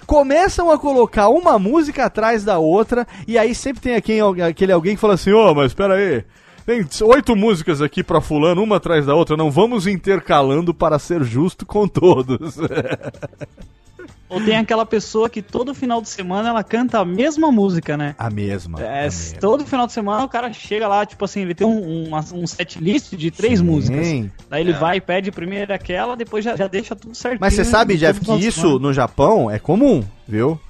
[0.06, 4.94] começam a colocar uma música atrás da outra, e aí sempre tem aquele, aquele alguém
[4.94, 6.24] que fala assim: Ô, mas espera aí.
[6.68, 9.38] Tem oito músicas aqui pra fulano, uma atrás da outra.
[9.38, 12.58] Não vamos intercalando para ser justo com todos.
[14.28, 18.14] Ou tem aquela pessoa que todo final de semana ela canta a mesma música, né?
[18.18, 18.82] A mesma.
[18.82, 19.40] É, a mesma.
[19.40, 22.46] todo final de semana o cara chega lá, tipo assim, ele tem um, um, um
[22.46, 23.64] set list de três Sim.
[23.64, 24.06] músicas.
[24.50, 24.78] Daí ele É.
[24.78, 27.40] vai e pede primeiro aquela, depois já, já deixa tudo certinho.
[27.40, 30.60] Mas você sabe, todo Jeff, que isso no Japão é comum, viu?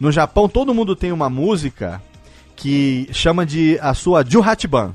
[0.00, 2.00] No Japão todo mundo tem uma música
[2.56, 4.94] que chama de a sua Juhatiban,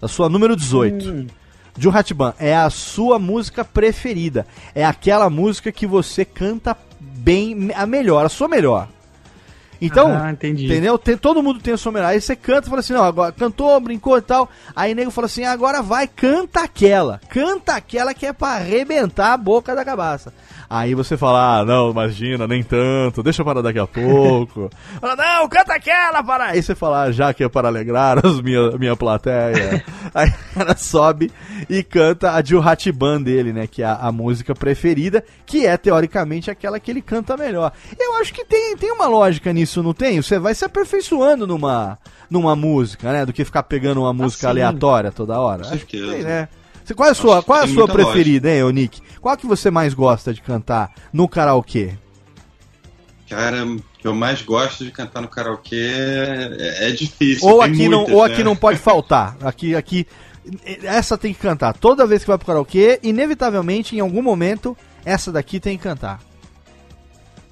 [0.00, 1.08] a sua número 18.
[1.08, 1.26] Hum,
[1.78, 4.46] Juhatiban é a sua música preferida.
[4.74, 8.88] É aquela música que você canta bem, a melhor, a sua melhor.
[9.80, 10.98] Então, Ah, entendeu?
[10.98, 12.08] Tem, todo mundo tem a sua melhor.
[12.08, 14.48] Aí você canta e fala assim, não, agora cantou, brincou e tal.
[14.74, 17.20] Aí o nego fala assim, agora vai, canta aquela.
[17.28, 20.32] Canta aquela que é pra arrebentar a boca da cabaça.
[20.70, 24.68] Aí você fala, ah, não, imagina, nem tanto, deixa para daqui a pouco.
[25.00, 26.46] fala, não, canta aquela para.
[26.46, 29.82] Aí você fala, ah, já que é para alegrar as minha, minha plateia.
[30.14, 31.30] Aí o cara sobe
[31.70, 33.66] e canta a Juhatiban dele, né?
[33.66, 37.72] Que é a, a música preferida, que é teoricamente aquela que ele canta melhor.
[37.98, 40.20] Eu acho que tem, tem uma lógica nisso, não tem?
[40.20, 41.98] Você vai se aperfeiçoando numa,
[42.30, 43.26] numa música, né?
[43.26, 44.46] Do que ficar pegando uma música sim.
[44.46, 45.64] aleatória toda hora.
[45.64, 46.12] Com Acho que certeza.
[46.16, 46.48] tem, né?
[46.84, 49.00] Você- Qual é a sua, qual é a sua preferida, hein, Nick?
[49.20, 51.92] Qual que você mais gosta de cantar no karaokê?
[53.28, 57.46] Cara, o que eu mais gosto de cantar no karaokê é, é difícil.
[57.46, 58.32] Ou aqui, não, muitas, ou né?
[58.32, 59.36] aqui não pode faltar.
[59.42, 60.06] Aqui, aqui,
[60.82, 61.74] essa tem que cantar.
[61.76, 64.74] Toda vez que vai pro karaokê, inevitavelmente, em algum momento,
[65.04, 66.20] essa daqui tem que cantar.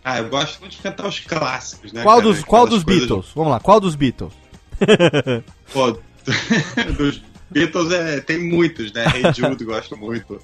[0.08, 2.04] Ah, eu gosto muito de cantar os clássicos, né?
[2.04, 2.28] qual cara?
[2.32, 3.26] dos, qual Aquelas dos Beatles?
[3.34, 4.32] Vamos lá, qual dos Beatles?
[5.72, 5.90] Pô,
[6.96, 7.20] dos
[7.50, 9.04] Beatles é, tem muitos, né?
[9.04, 10.40] Hey Jude, gosto muito.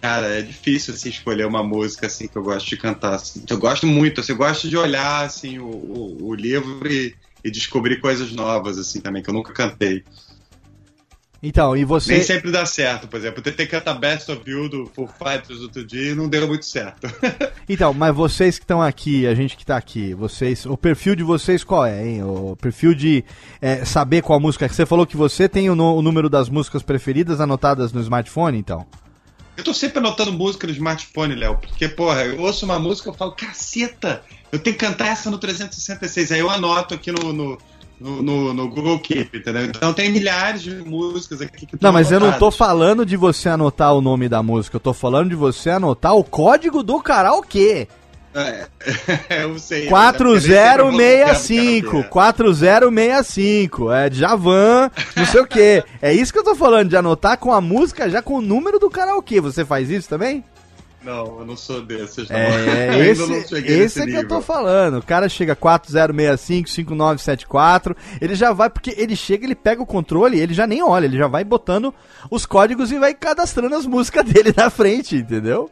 [0.00, 3.14] Cara, é difícil assim, escolher uma música assim que eu gosto de cantar.
[3.14, 3.44] assim.
[3.48, 7.14] Eu gosto muito, assim, eu gosto de olhar assim, o, o, o livro e,
[7.44, 10.02] e descobrir coisas novas, assim, também, que eu nunca cantei.
[11.42, 12.12] Então, e você.
[12.12, 13.40] Nem sempre dá certo, por exemplo.
[13.40, 16.64] Eu tentei cantar Best of You do Full Fighters outro dia e não deu muito
[16.64, 17.08] certo.
[17.68, 21.22] Então, mas vocês que estão aqui, a gente que tá aqui, vocês, o perfil de
[21.22, 22.22] vocês qual é, hein?
[22.22, 23.24] O perfil de
[23.62, 24.68] é, saber qual música.
[24.68, 28.58] Você falou que você tem o, no- o número das músicas preferidas anotadas no smartphone,
[28.58, 28.84] então?
[29.56, 33.16] Eu tô sempre anotando música no smartphone, Léo, porque, porra, eu ouço uma música e
[33.16, 36.32] falo, caceta, eu tenho que cantar essa no 366.
[36.32, 37.58] Aí eu anoto aqui no, no,
[38.02, 39.64] no, no- no Google Keep, entendeu?
[39.66, 42.56] Então tem milhares de músicas aqui que Não, mas eu não tô anotadas.
[42.56, 46.24] falando de você anotar o nome da música, eu tô falando de você anotar o
[46.24, 47.86] código do karaokê.
[48.34, 48.64] É,
[49.44, 49.90] eu sei.
[49.90, 52.08] mas é porque nem sempre eu vou 4065, tocar no karaokê.
[52.08, 55.84] 4065, é Javan, não sei o que.
[56.00, 58.78] É isso que eu tô falando, de anotar com a música já com o número
[58.78, 59.40] do karaokê.
[59.40, 60.42] Você faz isso também?
[61.04, 62.36] Não, eu não sou desses, não.
[62.36, 64.98] É, esse, não cheguei esse é que eu tô falando.
[64.98, 70.38] O cara chega 4065, 5974, ele já vai, porque ele chega, ele pega o controle,
[70.38, 71.92] ele já nem olha, ele já vai botando
[72.30, 75.70] os códigos e vai cadastrando as músicas dele na frente, entendeu?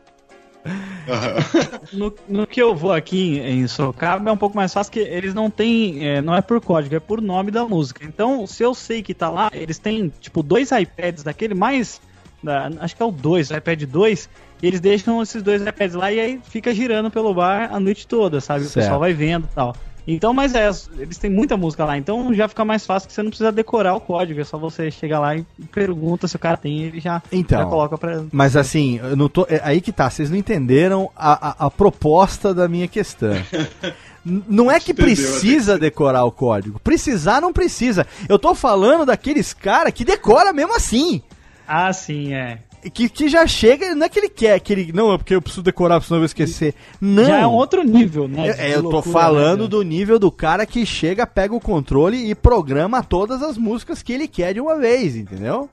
[1.93, 5.33] No, no que eu vou aqui em Sorocaba é um pouco mais fácil, que eles
[5.33, 8.05] não têm, é, não é por código, é por nome da música.
[8.05, 12.01] Então, se eu sei que tá lá, eles têm, tipo, dois iPads daquele mais,
[12.43, 14.29] da- acho que é o 2, o iPad 2,
[14.63, 18.07] e eles deixam esses dois iPads lá e aí fica girando pelo bar a noite
[18.07, 18.61] toda, sabe?
[18.61, 18.85] O Certo.
[18.85, 19.75] pessoal vai vendo e tal.
[20.09, 20.69] Então, mas é,
[20.99, 23.95] eles têm muita música lá, então já fica mais fácil que você não precisa decorar
[23.95, 27.23] o código, é só você chegar lá e pergunta se o cara tem, ele já,
[27.31, 27.59] Então.
[27.61, 28.25] já coloca pra...
[28.33, 31.71] Mas assim, eu não tô, é aí que tá, vocês não entenderam a, a, a
[31.71, 33.31] proposta da minha questão.
[34.23, 36.79] Não é que precisa decorar o código.
[36.81, 38.07] Precisar não precisa.
[38.29, 41.23] Eu tô falando daqueles cara que decora mesmo assim.
[41.67, 42.59] Ah, sim, é.
[42.95, 44.93] Que, que já chega, não é que ele quer, que ele.
[44.93, 46.75] Não, é porque eu preciso decorar, senão eu vou esquecer.
[46.99, 47.27] Não.
[47.27, 48.49] Já é um outro nível, né?
[48.59, 49.69] É, eu tô loucura, falando né?
[49.69, 54.13] do nível do cara que chega, pega o controle e programa todas as músicas que
[54.13, 55.69] ele quer de uma vez, entendeu?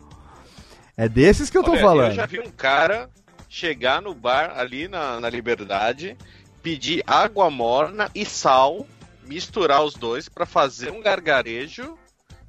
[0.97, 2.09] É desses que eu tô Olha, falando.
[2.09, 3.09] Eu já vi um cara
[3.47, 6.17] chegar no bar ali na, na Liberdade,
[6.61, 8.85] pedir água morna e sal,
[9.25, 11.97] misturar os dois pra fazer um gargarejo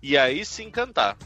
[0.03, 1.17] e aí sim cantar.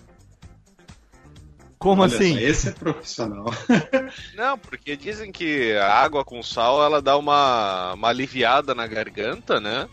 [1.82, 2.34] Como Olha assim?
[2.34, 3.46] só, esse é profissional.
[4.38, 9.60] Não, porque dizem que a água com sal ela dá uma, uma aliviada na garganta,
[9.60, 9.88] né?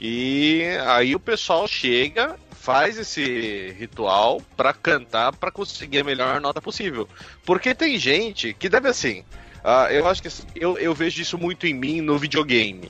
[0.00, 6.62] E aí o pessoal chega, faz esse ritual pra cantar pra conseguir a melhor nota
[6.62, 7.08] possível.
[7.44, 9.24] Porque tem gente que deve assim.
[9.64, 12.88] ah, eu acho que assim, eu, eu vejo isso muito em mim no videogame.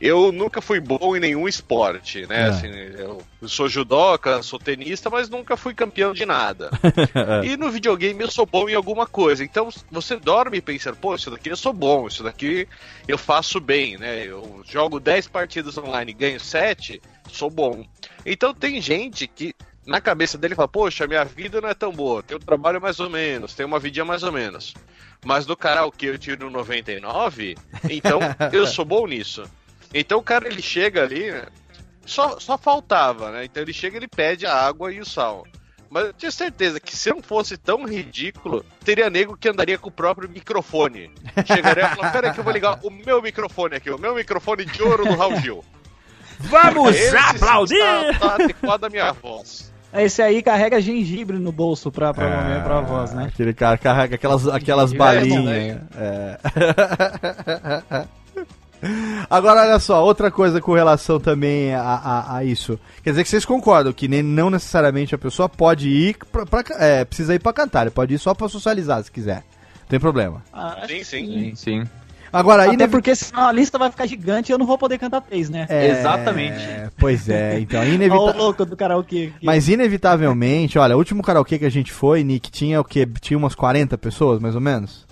[0.00, 2.42] Eu nunca fui bom em nenhum esporte, né?
[2.42, 2.44] É.
[2.44, 6.70] Assim, eu sou judoca, sou tenista, mas nunca fui campeão de nada.
[7.44, 9.44] E no videogame eu sou bom em alguma coisa.
[9.44, 12.68] Então você dorme pensando, pô, isso daqui eu sou bom, isso daqui
[13.06, 14.24] eu faço bem, né?
[14.26, 17.00] Eu jogo 10 partidas online e ganho 7,
[17.30, 17.84] sou bom.
[18.24, 19.54] Então tem gente que
[19.86, 23.08] na cabeça dele fala, poxa, minha vida não é tão boa, tenho trabalho mais ou
[23.08, 24.74] menos, tenho uma vidinha mais ou menos.
[25.24, 27.56] Mas no karaokê eu tiro 99,
[27.90, 28.20] então
[28.52, 29.44] eu sou bom nisso.
[29.92, 31.46] Então o cara ele chega ali, né?
[32.04, 33.44] Só, só faltava, né?
[33.44, 35.46] Então ele chega ele pede a água e o sal.
[35.90, 39.88] Mas eu tinha certeza que se não fosse tão ridículo, teria nego que andaria com
[39.88, 41.10] o próprio microfone.
[41.46, 44.66] Chegaria e falaria, peraí que eu vou ligar o meu microfone aqui, o meu microfone
[44.66, 45.64] de ouro do Raul Gil.
[46.40, 47.78] Vamos Esse aplaudir!
[47.78, 49.72] Tá, tá adequado à minha voz.
[49.92, 52.60] Esse aí carrega gengibre no bolso pra, pra, É.
[52.60, 53.30] pra voz, né?
[53.32, 55.80] Aquele cara carrega aquelas, aquelas É, balinhas.
[55.96, 56.38] É.
[59.28, 62.78] Agora, olha só, outra coisa com relação também a, a, a isso.
[63.02, 66.64] Quer dizer que vocês concordam que nem, não necessariamente a pessoa pode ir, pra, pra-
[66.78, 69.44] é, precisa ir pra cantar, ele pode ir só pra socializar se quiser.
[69.80, 70.42] Não tem problema.
[70.52, 71.26] Ah, Sim, sim.
[71.26, 71.84] Sim, sim.
[72.30, 74.98] Agora, aí Até porque senão a lista vai ficar gigante e eu não vou poder
[74.98, 75.64] cantar três, né?
[75.70, 76.62] É, Exatamente.
[76.98, 78.36] Pois é, então, Olha o inevitável.
[78.36, 79.32] louco do karaokê.
[79.34, 79.46] aqui.
[79.46, 83.08] Mas inevitavelmente, olha, o último karaokê que a gente foi, Nick, tinha o quê?
[83.20, 85.07] Tinha umas 40 pessoas, mais ou menos?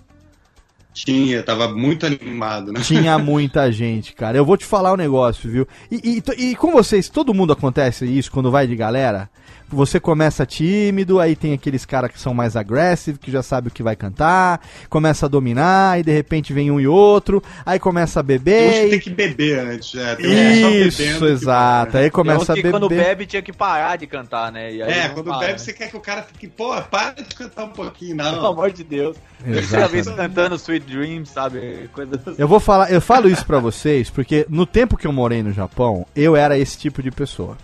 [0.97, 2.81] Tinha, tava muito animado, né?
[2.81, 4.39] Tinha muita gente, cara.
[4.39, 5.69] Eu vou te falar um negócio, viu?
[5.91, 9.29] E, e, e com vocês, todo mundo acontece isso quando vai de galera?
[9.69, 13.71] Você começa tímido, aí tem aqueles caras que são mais agressivos, que já sabe o
[13.71, 18.21] que vai cantar, começa a dominar, e de repente vem um e outro, aí começa
[18.21, 18.73] a Tem beber.
[18.73, 19.95] que tem e- que beber antes.
[19.97, 21.93] É, tem uns que só bebendo Isso, que exato.
[21.93, 22.71] vai, Aí começa a Tem que beber.
[22.73, 24.73] quando bebe tinha que parar de cantar, né?
[24.73, 25.59] E aí É, quando para, bebe, né?
[25.59, 28.47] você quer que o cara fique, pô, para de cantar um pouquinho, Pelo não.
[28.47, 29.17] amor de Deus.
[29.45, 31.91] Terceira vez cantando Sweet Dreams, sabe?
[31.93, 32.37] Coisa assim.
[32.39, 35.53] Eu vou falar, eu falo isso pra vocês porque no tempo que eu morei no
[35.53, 37.57] Japão, eu era esse tipo de pessoa.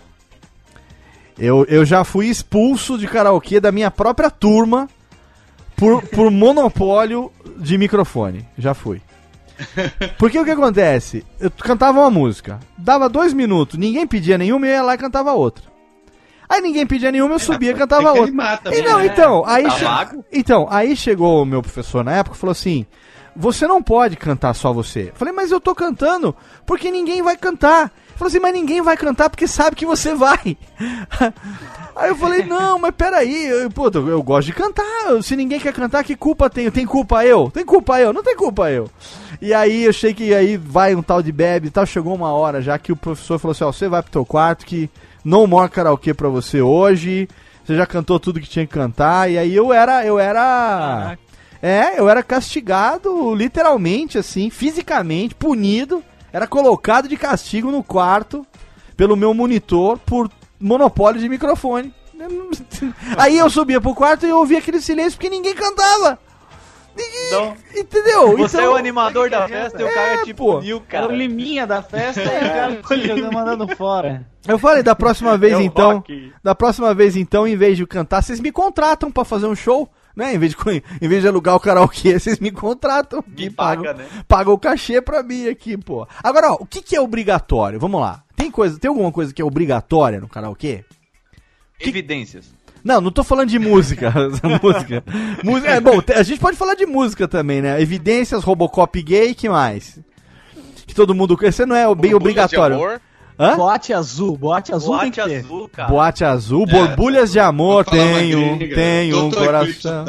[1.37, 4.87] Eu, eu já fui expulso de karaokê da minha própria turma
[5.75, 8.45] por, por monopólio de microfone.
[8.57, 9.01] Já fui.
[10.17, 11.25] Porque o que acontece?
[11.39, 15.31] Eu cantava uma música, dava dois minutos, ninguém pedia nenhuma, eu ia lá e cantava
[15.33, 15.63] outra.
[16.49, 18.27] Aí ninguém pedia nenhuma, eu subia e cantava Tem que outra.
[18.31, 19.05] animar E também, não, né?
[19.05, 20.25] então, aí, Tá che- vago?
[20.31, 22.85] então, aí chegou o meu professor na época e falou assim:
[23.35, 25.09] Você não pode cantar só você.
[25.09, 26.35] Eu falei, mas eu tô cantando
[26.65, 27.91] porque ninguém vai cantar.
[28.15, 30.57] Falou assim, mas ninguém vai cantar porque sabe que você vai.
[31.95, 35.21] Aí eu falei, não, mas peraí, eu, pô, eu, eu gosto de cantar.
[35.21, 36.71] Se ninguém quer cantar, que culpa tenho?
[36.71, 37.51] Tem culpa eu?
[37.51, 38.11] Tem culpa eu?
[38.11, 38.89] Não tem culpa eu.
[39.41, 41.85] E aí eu achei que aí vai um tal de bebe e tal.
[41.85, 44.65] Chegou uma hora já que o professor falou assim: ó, você vai pro teu quarto
[44.65, 44.89] que
[45.23, 47.27] não more karaokê pra você hoje.
[47.63, 49.29] Você já cantou tudo que tinha que cantar.
[49.29, 51.17] E aí eu era, eu era.
[51.61, 56.03] É, eu era castigado, literalmente, assim, fisicamente, punido.
[56.33, 58.45] Era colocado de castigo no quarto
[58.97, 60.29] pelo meu monitor por
[60.59, 61.93] monopólio de microfone.
[63.17, 66.17] Aí eu subia pro quarto e eu ouvia aquele silêncio porque ninguém cantava.
[66.95, 68.37] Ninguém- Então, entendeu?
[68.37, 70.55] você então, é o animador da festa e o cara É, pô.
[70.57, 71.15] puniu, Era o cara.
[71.15, 74.27] liminha da festa e o cara te jogando, mandando fora.
[74.47, 76.31] Eu falei, da próxima vez É o então, rock.
[76.43, 79.55] da próxima vez então, em vez de eu cantar, vocês me contratam pra fazer um
[79.55, 80.35] show, né?
[80.35, 83.23] Em vez de, em vez de alugar o karaokê, vocês me contratam.
[83.27, 84.09] Me paga, pagam, né?
[84.27, 86.07] pagam o cachê pra mim aqui, pô.
[86.23, 87.79] Agora, ó, o que, que é obrigatório?
[87.79, 88.23] Vamos lá.
[88.35, 90.83] Tem coisa, tem alguma coisa que é obrigatória no karaokê?
[91.79, 92.53] Evidências.
[92.83, 94.13] Não, não tô falando de música.
[94.61, 95.03] música.
[95.43, 97.81] música é, bom, a gente pode falar de música também, né?
[97.81, 99.99] Evidências, Robocop gay, que mais?
[100.85, 101.37] Que todo mundo.
[101.41, 102.75] Esse não é bem Borbulhas de obrigatório.
[102.75, 103.01] amor.
[103.39, 103.55] Hã?
[103.55, 105.45] Boate azul, boate azul tem Boate que ter.
[105.45, 105.89] azul, cara.
[105.89, 110.05] Boate azul, borbulhas de amor, tenho, gringa, tenho um coração.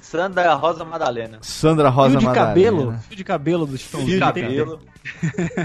[0.00, 1.38] Sandra Rosa Madalena.
[1.40, 2.48] Sandra Rosa Fio de Madalena.
[2.48, 4.04] cabelo, fio de cabelo do Fio Stone.
[4.04, 4.78] de tem cabelo.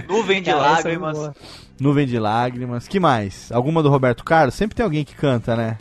[0.07, 1.31] Nuvem de é lágrimas.
[1.80, 2.88] Nuvem de lágrimas.
[2.88, 3.52] Que mais?
[3.52, 4.56] Alguma do Roberto Carlos?
[4.56, 5.77] Sempre tem alguém que canta, né?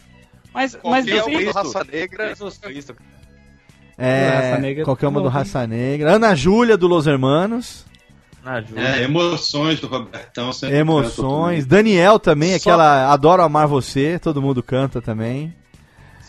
[0.53, 2.29] Mas, mas do Raça Negra.
[2.29, 2.97] Jesus Cristo.
[3.97, 5.35] É, Raça Negra, qualquer uma do tem.
[5.39, 6.15] Raça Negra.
[6.17, 7.87] Ana Júlia do Los Hermanos.
[8.45, 8.81] Ajuda.
[8.81, 10.53] É, emoções do Robertão.
[10.53, 11.67] sempre Emoções.
[11.67, 14.19] Daniel também, Só- aquela Adoro Amar Você.
[14.19, 15.55] Todo mundo canta também.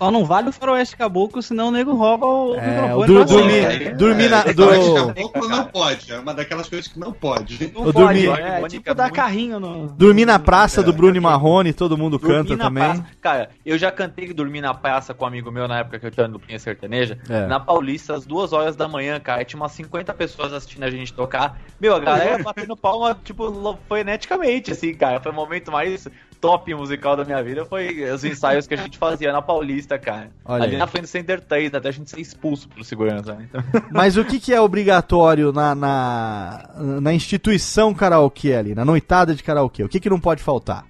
[0.01, 3.23] Só não vale o faroeste caboclo, senão o nego rouba o É, microfone.
[3.25, 3.97] dormir, tudo.
[3.97, 4.39] dormir na.
[4.39, 6.11] É, do- Faroeste Caboclo não pode.
[6.11, 7.71] É uma daquelas coisas que não pode.
[7.73, 9.87] Não pode, dormi- é, tipo dar carrinho no...
[9.89, 12.83] dormir na praça do Bruno e Marrone, todo mundo canta Dormir também.
[12.83, 13.05] praça.
[13.21, 16.11] Cara, eu já cantei dormir na praça com um amigo meu na época que eu
[16.11, 17.19] tinha duplinha sertaneja.
[17.29, 17.45] É.
[17.45, 19.45] Na Paulista, às duas horas da manhã, cara.
[19.45, 21.59] Tinha umas 50 pessoas assistindo a gente tocar.
[21.79, 25.19] Meu, a galera batendo palma, tipo, freneticamente, assim, cara.
[25.19, 26.07] Foi o momento mais
[26.41, 30.31] top musical da minha vida foi os ensaios que a gente fazia na Paulista, cara.
[30.43, 30.79] Olha Ali aí.
[30.79, 33.35] na frente do Center 3, até a gente ser expulso pelo segurança.
[33.35, 33.47] Né?
[33.47, 33.63] Então,
[33.93, 36.69] Mas o que, que é obrigatório na, na,
[36.99, 39.83] na instituição karaokê ali, na noitada de karaokê?
[39.83, 40.85] O que, que não pode faltar?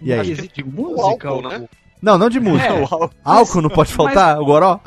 [0.00, 0.30] E aí?
[0.30, 1.68] Existe música, álcool, né?
[2.00, 2.72] Não, não de música.
[2.72, 3.10] É, álcool.
[3.22, 4.40] Álcool não pode faltar?
[4.40, 4.80] O goró?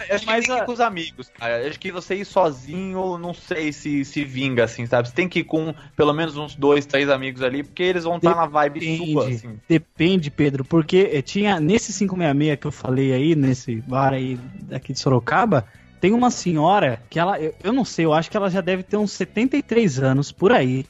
[0.00, 1.68] Acho que Mas tem que a- ir com os amigos, cara.
[1.68, 5.08] Acho que você ir sozinho, não sei se se vinga, assim, sabe?
[5.08, 8.16] Você tem que ir com pelo menos uns dois, três amigos ali, porque eles vão
[8.16, 9.58] estar na vibe sua, Depende, assim.
[9.68, 14.36] depende, Pedro, porque eh, tinha nesse 566 que eu falei aí, nesse bar aí
[14.68, 15.66] daqui de Sorocaba,
[16.00, 18.82] tem uma senhora que ela, eu, eu não sei, eu acho que ela já deve
[18.82, 20.84] ter uns 73 anos por aí,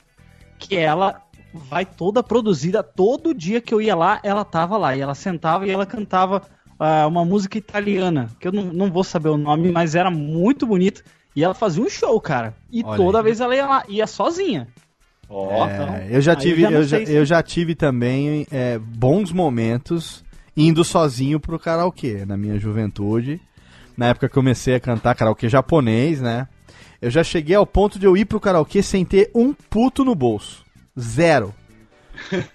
[0.59, 1.23] que ela
[1.53, 5.67] vai toda produzida, todo dia que eu ia lá, ela tava lá, e ela sentava
[5.67, 6.43] e ela cantava
[6.79, 10.67] ah, uma música italiana, que eu não, não vou saber o nome, mas era muito
[10.67, 11.03] bonito,
[11.35, 13.25] e ela fazia um show, cara, e Olha toda aí.
[13.25, 14.69] vez ela ia lá, ia sozinha.
[15.29, 18.79] Ó, É, eu já tive, eu já eu já, se- eu já tive também é,
[18.79, 20.25] bons momentos
[20.57, 23.41] indo sozinho pro karaokê na minha juventude.
[23.97, 26.49] Na época que eu comecei a cantar karaokê japonês, né?
[27.03, 30.15] Eu já cheguei ao ponto de eu ir pro karaokê sem ter um puto no
[30.15, 30.65] bolso.
[30.99, 31.55] Zero.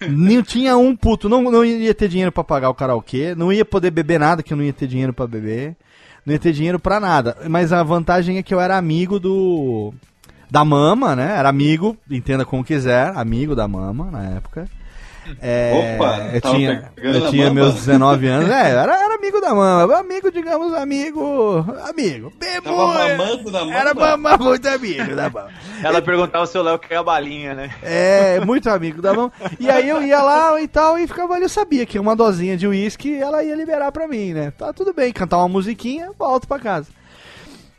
[0.08, 3.64] Não tinha um puto, não, não ia ter dinheiro pra pagar o karaokê, não ia
[3.64, 5.76] poder beber nada que eu não ia ter dinheiro pra beber,
[6.24, 7.36] não ia ter dinheiro pra nada.
[7.48, 9.92] Mas a vantagem é que eu era amigo do
[10.50, 11.36] da Mama, né?
[11.36, 14.68] Era amigo, entenda como quiser, amigo da Mama na época.
[15.40, 17.54] É, Opa, eu tinha, eu tinha Mama?
[17.54, 22.32] meus 19 anos, é, era, era amigo da Mama, amigo, digamos, amigo, amigo,
[22.64, 23.72] mamando na mão.
[23.72, 25.50] era Mama muito amigo da Mama.
[25.82, 27.70] Ela perguntava se o Léo quer a balinha, né?
[27.82, 29.30] É, muito amigo da mão.
[29.58, 32.56] E aí eu ia lá e tal, e ficava ali, eu sabia que uma dosinha
[32.56, 34.50] de uísque ela ia liberar pra mim, né?
[34.50, 36.88] Tá tudo bem, cantar uma musiquinha, volto pra casa.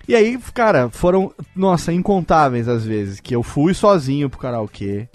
[0.08, 5.08] E aí, cara, foram, nossa, incontáveis as vezes que eu fui sozinho pro karaokê.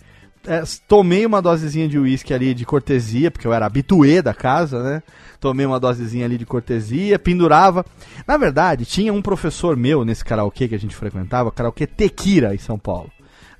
[0.46, 4.82] É, tomei uma dosezinha de uísque ali de cortesia, porque eu era habituê da casa,
[4.82, 5.02] né?
[5.38, 7.84] Tomei uma dosezinha ali de cortesia, pendurava.
[8.26, 12.58] Na verdade, tinha um professor meu nesse karaokê que a gente frequentava, karaokê Tequira, em
[12.58, 13.10] São Paulo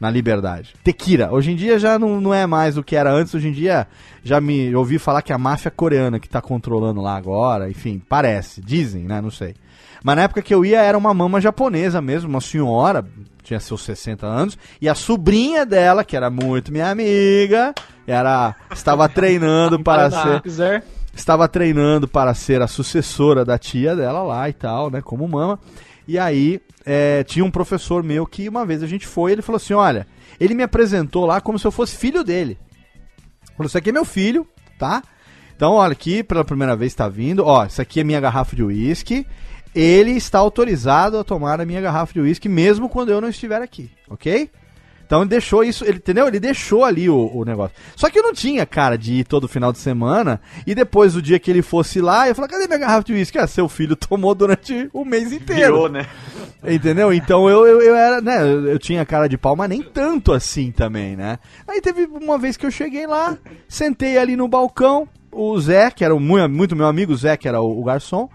[0.01, 0.75] na Liberdade.
[0.83, 1.31] Tequila.
[1.31, 3.35] Hoje em dia já não, não é mais o que era antes.
[3.35, 3.87] Hoje em dia
[4.25, 7.69] já me ouvi falar que é a máfia coreana que tá controlando lá agora.
[7.69, 8.63] Enfim, parece.
[8.63, 9.21] Dizem, né?
[9.21, 9.55] Não sei.
[10.03, 13.05] Mas na época que eu ia era uma mama japonesa mesmo, uma senhora,
[13.43, 17.75] tinha seus 60 anos, e a sobrinha dela, que era muito minha amiga,
[18.07, 20.85] era estava treinando para ser quiser.
[21.15, 25.59] estava treinando para ser a sucessora da tia dela lá e tal, né, como mama.
[26.09, 29.57] E aí é, tinha um professor meu que uma vez a gente foi, ele falou
[29.59, 30.07] assim, olha,
[30.41, 32.59] ele me apresentou lá como se eu fosse filho dele.
[33.57, 34.47] Falou, isso aqui é meu filho,
[34.79, 35.03] tá?
[35.55, 38.63] Então, olha, aqui pela primeira vez está vindo, ó, isso aqui é minha garrafa de
[38.63, 39.27] uísque.
[39.75, 43.63] Ele está autorizado a tomar a minha garrafa de uísque mesmo quando eu não estiver
[43.63, 44.51] aqui, ok?
[45.11, 46.29] Então ele deixou isso, ele, entendeu?
[46.29, 47.77] Ele deixou ali o, o negócio.
[47.97, 51.21] Só que eu não tinha cara de ir todo final de semana e depois o
[51.21, 53.37] dia que ele fosse lá, eu falei, cadê minha garrafa de uísque?
[53.37, 55.75] Ah, seu filho tomou durante o mês inteiro.
[55.75, 56.07] Virou, né?
[56.65, 57.13] Entendeu?
[57.13, 58.41] Então eu, eu, eu era, né?
[58.41, 61.41] Eu, eu tinha cara de pau, mas nem tanto assim também, né?
[61.67, 63.37] Aí teve uma vez que eu cheguei lá,
[63.67, 67.49] sentei ali no balcão, o Zé, que era muito, muito meu amigo, o Zé, que
[67.49, 68.29] era o, o garçom.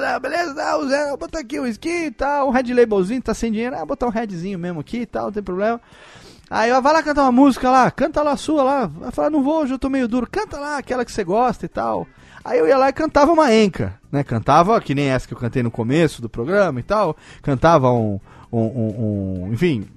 [0.00, 0.62] Zé, beleza?
[0.62, 3.76] Ah, o Zé, botar aqui o skin e tal, um red labelzinho, tá sem dinheiro.
[3.76, 5.80] Ah, botar um redzinho mesmo aqui e tal, não tem problema.
[6.50, 8.86] Aí, ó, vai lá cantar uma música lá, canta lá a sua lá.
[8.86, 10.28] Vai falar, não vou, hoje eu tô meio duro.
[10.30, 12.06] Canta lá aquela que você gosta e tal.
[12.44, 14.22] Aí eu ia lá e cantava uma enca, né?
[14.22, 17.16] Cantava, que nem essa que eu cantei no começo do programa e tal.
[17.42, 18.20] Cantava um,
[18.52, 19.88] um, um, um- enfim...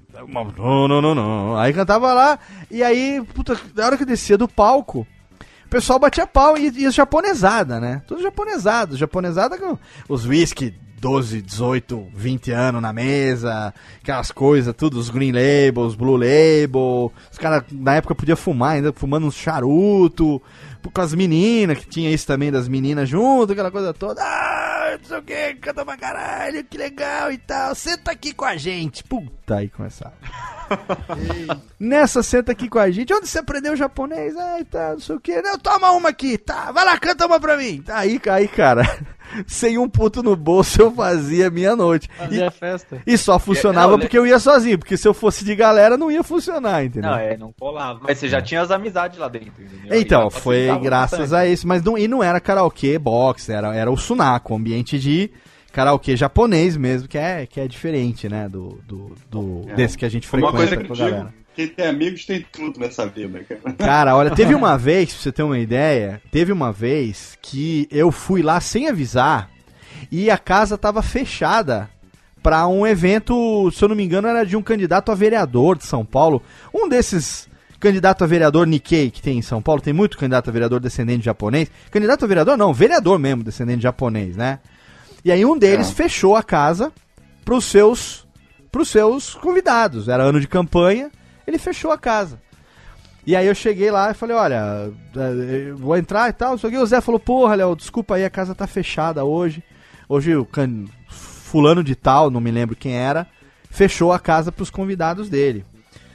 [0.56, 1.56] não, não, não, não.
[1.58, 2.38] Aí cantava lá,
[2.70, 5.06] e aí, puta, na hora que eu descia do palco,
[5.68, 8.00] o pessoal batia pau e, e japonesada, né?
[8.06, 8.96] Tudo japonesado.
[8.96, 9.78] Japonesada com
[10.08, 16.16] os whisky 12, 18, 20 anos na mesa, aquelas coisas, tudo, os green labels, blue
[16.16, 17.12] label.
[17.30, 20.40] Os caras na época podiam fumar, ainda fumando uns charuto,
[20.92, 24.22] com as meninas, que tinha isso também das meninas junto, aquela coisa toda.
[24.22, 27.74] Ah, não sei o que, canta pra caralho, que legal e tal.
[27.74, 29.04] Senta aqui com a gente.
[29.04, 30.14] Puta, aí começava.
[31.78, 33.12] Nessa, senta aqui com a gente.
[33.12, 34.36] Onde você aprendeu japonês?
[34.36, 35.40] Ah, tá, não sei o que.
[35.42, 36.70] Não, toma uma aqui, tá.
[36.72, 37.82] Vai lá, canta uma pra mim.
[37.82, 38.82] Tá, aí, aí, cara.
[39.46, 42.08] Sem um puto no bolso, eu fazia minha noite.
[42.16, 43.02] Fazer a festa.
[43.06, 44.78] E só funcionava Não, porque eu ia sozinho.
[44.78, 47.10] Porque se eu fosse de galera, não ia funcionar, entendeu?
[47.10, 48.00] Não, é, não colava.
[48.02, 49.96] Mas você já tinha as amizades lá dentro, entendeu?
[49.98, 51.34] E Então, foi graças bastante.
[51.40, 51.66] a isso.
[51.66, 55.30] Mas não, e não era karaokê box, era, era o Sunako, ambiente de
[55.72, 58.48] karaokê japonês mesmo, que é, que é diferente, né?
[58.48, 59.74] Do, do, do- É.
[59.74, 61.28] desse que a gente Uma frequenta coisa que eu digo.
[61.58, 63.72] Quem tem amigos tem tudo nessa vida, cara.
[63.76, 68.12] Cara, olha, teve uma vez, pra você ter uma ideia, teve uma vez que eu
[68.12, 69.50] fui lá sem avisar
[70.08, 71.90] e a casa tava fechada
[72.44, 75.84] pra um evento, se eu não me engano, era de um candidato a vereador de
[75.84, 76.40] São Paulo.
[76.72, 77.48] Um desses
[77.80, 81.18] candidato a vereador Nikkei que tem em São Paulo, tem muito candidato a vereador descendente
[81.18, 81.68] de japonês.
[81.90, 84.60] Candidato a vereador não, vereador mesmo, descendente de japonês, né?
[85.24, 86.92] E aí um deles fechou a casa
[87.44, 88.28] pros seus
[88.70, 90.08] pros seus convidados.
[90.08, 91.10] Era ano de campanha,
[91.48, 92.40] ele fechou a casa.
[93.26, 96.56] E aí eu cheguei lá e falei, olha, eh, vou entrar e tal.
[96.56, 99.62] Só que o Zé falou, porra, Léo, desculpa aí, a casa tá fechada hoje.
[100.08, 103.26] Hoje o can- fulano de tal, não me lembro quem era,
[103.70, 105.64] fechou a casa pros convidados dele.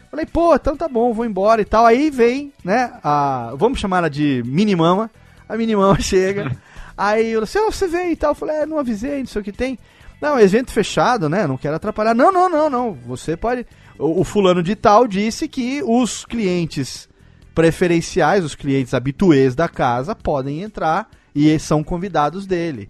[0.10, 1.86] Falei, pô, então tá bom, vou embora e tal.
[1.86, 3.54] Aí vem, né, a...
[3.58, 5.10] Vamos chamar ela de Minimama.
[5.50, 6.56] A Minimama chega.
[6.98, 8.32] aí eu disse, "Ah, você veio e tal.
[8.32, 9.78] Eu falei, é, não avisei, não sei o que tem.
[10.22, 11.46] Não, evento fechado, né?
[11.46, 12.14] Não quero atrapalhar.
[12.16, 12.94] Não, não, não, não.
[13.08, 13.66] Você pode.
[13.98, 17.10] O, o fulano de tal disse que os clientes
[17.54, 22.90] preferenciais, os clientes habituês da casa, podem entrar e são convidados dele.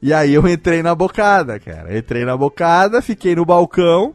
[0.00, 1.96] E aí eu entrei na bocada, cara.
[1.96, 4.14] Entrei na bocada, fiquei no balcão.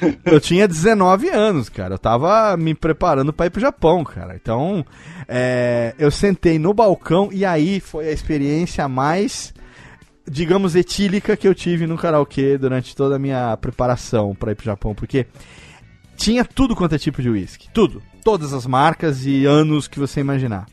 [0.24, 1.94] Eu tinha 19 anos, cara.
[1.94, 4.36] Eu tava me preparando pra ir pro Japão, cara.
[4.36, 4.84] Então,
[5.26, 9.54] é, eu sentei no balcão e aí foi a experiência mais,
[10.30, 14.64] digamos, etílica que eu tive no karaokê durante toda a minha preparação pra ir pro
[14.64, 14.94] Japão.
[14.94, 15.26] Porque
[16.16, 17.68] tinha tudo quanto é tipo de uísque.
[17.72, 18.02] Tudo.
[18.24, 20.66] Todas as marcas e anos que você imaginar.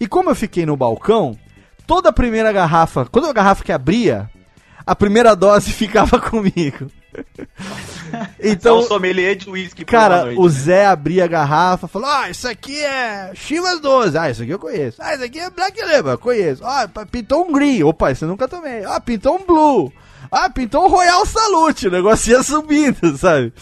[0.00, 1.38] E como eu fiquei no balcão,
[1.86, 4.30] toda a primeira garrafa, quando a garrafa que abria,
[4.86, 6.90] a primeira dose ficava comigo.
[7.08, 10.48] Então, então, o sommelier de uísque cara, noite, o né?
[10.50, 14.16] Zé abria a garrafa, falou: "Ah, isso aqui é Chivas 12.
[14.16, 14.96] Ah, isso aqui eu conheço.
[15.00, 16.64] Ah, isso aqui é Black Label, conheço.
[16.64, 17.82] Ah, pintou um Green.
[17.82, 18.84] Opa, isso eu nunca tomei.
[18.84, 19.92] Ah, pintou um Blue.
[20.30, 21.88] Ah, pintou um Royal Salute.
[21.88, 23.52] O negócio ia subindo, sabe?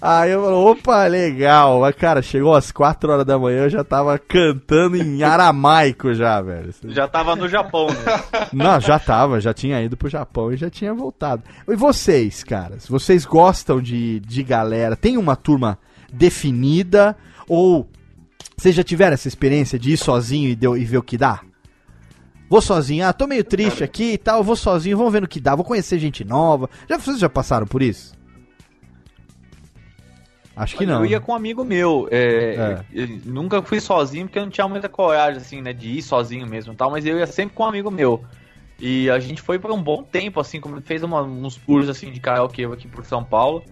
[0.00, 1.80] Aí eu falei, opa, legal.
[1.80, 6.40] Mas, cara, chegou às 4 horas da manhã, eu já tava cantando em aramaico já,
[6.40, 6.74] velho.
[6.86, 8.48] Já tava no Japão, né?
[8.52, 11.42] Não, já tava, já tinha ido pro Japão e já tinha voltado.
[11.68, 12.86] E vocês, caras?
[12.86, 14.96] Vocês gostam de, de galera?
[14.96, 15.78] Tem uma turma
[16.12, 17.16] definida?
[17.48, 17.88] Ou
[18.56, 21.40] vocês já tiveram essa experiência de ir sozinho e, deu, e ver o que dá?
[22.52, 25.40] Vou sozinho, ah, tô meio triste aqui e tal, vou sozinho, vamos ver no que
[25.40, 26.68] dá, vou conhecer gente nova.
[26.86, 28.12] Já, vocês já passaram por isso?
[30.54, 30.98] Acho que não.
[31.00, 32.08] Eu ia com um amigo meu.
[32.10, 32.84] é, É.
[32.92, 35.72] eu nunca fui sozinho porque eu não tinha muita coragem, assim, né?
[35.72, 38.22] De ir sozinho mesmo e tal, mas eu ia sempre com um amigo meu.
[38.78, 42.10] E a gente foi por um bom tempo, assim, como fez uma- uns tours assim
[42.12, 43.64] de karaokê aqui por São Paulo.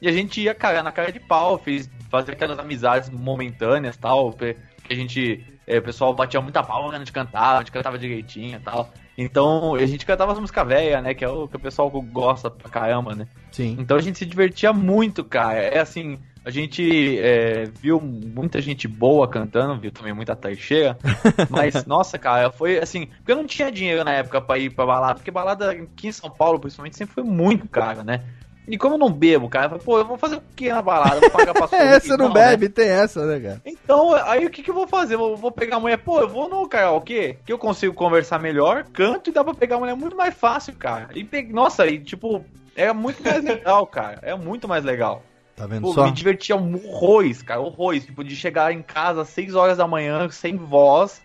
[0.00, 4.32] E a gente ia, cara, na cara de pau, fez fazer aquelas amizades momentâneas tal,
[4.32, 4.56] que
[4.90, 5.44] a gente.
[5.66, 8.60] É, o pessoal batia muita palma quando a gente cantava, a gente cantava direitinho e
[8.60, 8.92] tal.
[9.16, 11.14] Então, a gente cantava as músicas velhas, né?
[11.14, 13.26] Que é o que o pessoal gosta pra caramba, né?
[13.50, 13.76] Sim.
[13.78, 15.58] Então a gente se divertia muito, cara.
[15.58, 20.98] É assim, a gente é, viu muita gente boa cantando, viu também muita trecheira.
[21.50, 23.06] mas, nossa, cara, foi assim.
[23.06, 26.12] Porque eu não tinha dinheiro na época pra ir pra balada, porque balada aqui em
[26.12, 28.24] São Paulo, principalmente, sempre foi muito cara, né?
[28.66, 30.80] E como eu não bebo, cara, eu falei, pô, eu vou fazer o que na
[30.80, 31.16] balada?
[31.16, 32.34] Eu Vou pagar pra É, você não né?
[32.34, 33.60] bebe, tem essa, né, cara?
[33.66, 35.14] Então, aí o que, que eu vou fazer?
[35.14, 38.84] Eu vou pegar a mulher, pô, eu vou no karaokê, que eu consigo conversar melhor,
[38.92, 41.08] canto e dá pra pegar a mulher muito mais fácil, cara.
[41.14, 41.42] E pe...
[41.42, 42.44] Nossa, e tipo,
[42.76, 44.18] é muito mais legal, cara.
[44.22, 45.22] É muito mais legal.
[45.56, 46.04] Tá vendo Pô, só?
[46.04, 48.04] me divertia horrores, cara, horrores.
[48.04, 51.20] Tipo, de chegar em casa às 6 horas da manhã, sem voz,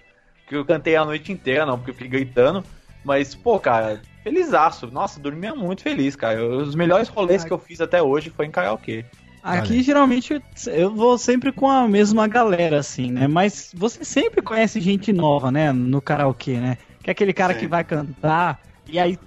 [0.47, 2.63] que eu cantei a noite inteira, não, porque eu fiquei gritando.
[3.03, 4.87] Mas, pô, cara, felizaço.
[4.91, 6.45] Nossa, dormia muito feliz, cara.
[6.45, 9.05] Os melhores rolês que eu fiz até hoje foi em karaokê.
[9.41, 13.27] Aqui geralmente eu vou sempre com a mesma galera, assim, né?
[13.27, 15.71] Mas você sempre conhece gente nova, né?
[15.71, 16.77] No karaokê, né?
[17.01, 18.59] Que é aquele cara que vai cantar.
[18.85, 19.17] E aí,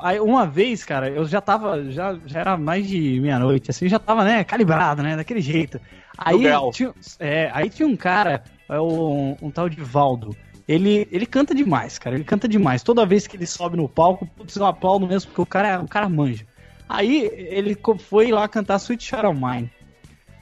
[0.00, 1.90] aí, uma vez, cara, eu já tava.
[1.90, 4.44] Já, já era mais de meia-noite, assim, já tava, né?
[4.44, 5.16] Calibrado, né?
[5.16, 5.80] Daquele jeito.
[6.18, 6.42] Aí
[6.72, 10.36] tinha, é, aí tinha um cara, é, um, um tal de Valdo.
[10.68, 12.14] Ele, ele canta demais, cara.
[12.16, 12.82] Ele canta demais.
[12.82, 15.88] Toda vez que ele sobe no palco, putz, eu aplaudo mesmo, porque o cara, o
[15.88, 16.46] cara manja.
[16.88, 19.70] Aí ele foi lá cantar Sweet of Mine.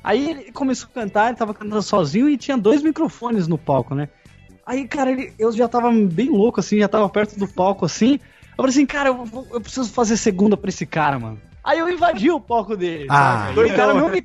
[0.02, 3.94] Aí ele começou a cantar, ele tava cantando sozinho e tinha dois microfones no palco,
[3.94, 4.08] né?
[4.64, 8.14] Aí, cara, ele, eu já tava bem louco, assim, já tava perto do palco, assim.
[8.50, 11.40] Eu falei assim, cara, eu, vou- eu preciso fazer segunda pra esse cara, mano.
[11.64, 13.60] Aí eu invadi o palco dele, Ah, sabe?
[13.60, 14.18] E o cara não me,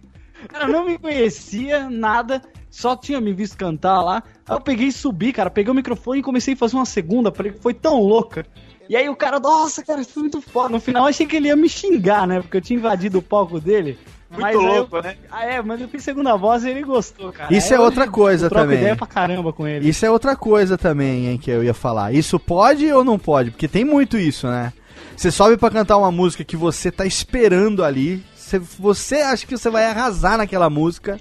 [0.44, 2.42] o cara não me conhecia, nada,
[2.76, 4.24] só tinha me visto cantar lá.
[4.48, 7.32] Aí eu peguei e subi, cara, peguei o microfone e comecei a fazer uma segunda
[7.62, 8.46] foi tão louca.
[8.90, 10.70] E aí o cara, nossa, cara, isso foi muito foda.
[10.70, 12.42] No final eu achei que ele ia me xingar, né?
[12.42, 13.98] Porque eu tinha invadido o palco dele.
[14.32, 15.16] Muito eu- louco, né?
[15.32, 17.54] ah, é, mas eu fiz segunda voz e ele gostou, cara.
[17.54, 18.80] Isso Aí é eu outra coisa também.
[18.80, 19.88] ideia pra caramba com ele.
[19.88, 22.12] Isso é outra coisa também, hein, que eu ia falar.
[22.12, 23.52] Isso pode ou não pode?
[23.52, 24.74] Porque tem muito isso, né?
[25.16, 29.56] Você sobe pra cantar uma música que você tá esperando ali, você, você acha que
[29.56, 31.20] você vai arrasar naquela música.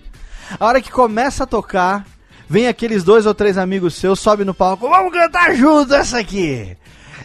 [0.59, 2.07] A hora que começa a tocar,
[2.49, 6.77] vem aqueles dois ou três amigos seus, sobe no palco, vamos cantar junto essa aqui.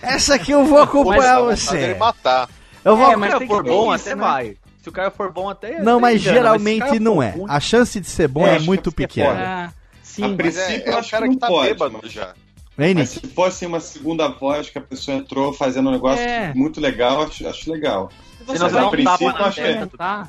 [0.02, 1.78] Essa aqui eu vou acompanhar Mas você.
[1.78, 2.48] dele matar.
[2.86, 4.22] Eu vou É, mas Se tem for que bom, até né?
[4.22, 4.58] vai.
[4.82, 5.82] Se o cara for bom até.
[5.82, 7.32] Não, mas engana, geralmente cara não é.
[7.32, 9.34] ruim- A chance de ser bom É, é, muito que é pequena.
[9.40, 9.72] Ah, A
[10.04, 10.22] sim.
[10.22, 11.68] Mas princípio, é, eu é o acho cara que que não tá pode.
[11.74, 12.34] bêbado já.
[12.80, 16.54] Hein, Mas se fosse uma segunda voz que a pessoa entrou fazendo um negócio É.
[16.54, 18.10] muito legal, acho, acho legal.
[18.48, 19.98] Mas você dá a princípio, acho que- testa.
[19.98, 20.28] Tá.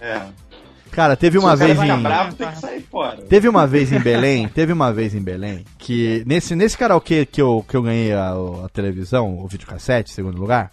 [0.00, 0.20] É.
[0.94, 2.02] Cara, teve uma vez em.
[2.02, 3.22] bravo, tem que sair fora.
[3.22, 7.42] Teve uma vez em Belém, teve uma vez em Belém, que nesse, nesse karaokê que
[7.42, 8.30] eu, que eu ganhei a,
[8.64, 10.70] a televisão, o videocassete, segundo lugar,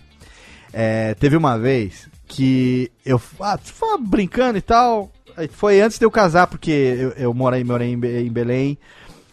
[0.71, 3.59] é, teve uma vez que eu ah,
[3.99, 5.11] brincando e tal,
[5.49, 8.77] foi antes de eu casar, porque eu, eu morei, morei em Belém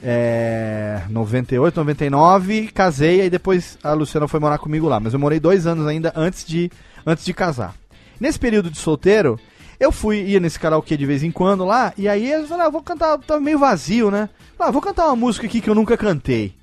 [0.03, 5.41] é, 98, 99, casei, aí depois a Luciana foi morar comigo lá, mas eu morei
[5.41, 6.71] dois anos ainda antes de,
[7.07, 7.75] antes de casar.
[8.21, 9.39] Nesse período de solteiro,
[9.81, 12.71] eu fui, ia nesse karaokê de vez em quando lá, e aí eu falei, ah,
[12.71, 14.29] vou cantar, tava meio vazio, né?
[14.59, 16.55] Ah, vou cantar uma música aqui que eu nunca cantei.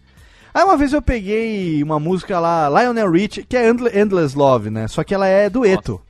[0.53, 4.69] Aí uma vez eu peguei uma música lá, Lionel Rich, que é Endle- Endless Love,
[4.69, 4.87] né?
[4.87, 6.01] Só que ela é dueto.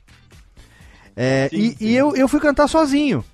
[1.16, 1.76] É, Sim, e sim.
[1.80, 3.24] e eu, eu fui cantar sozinho.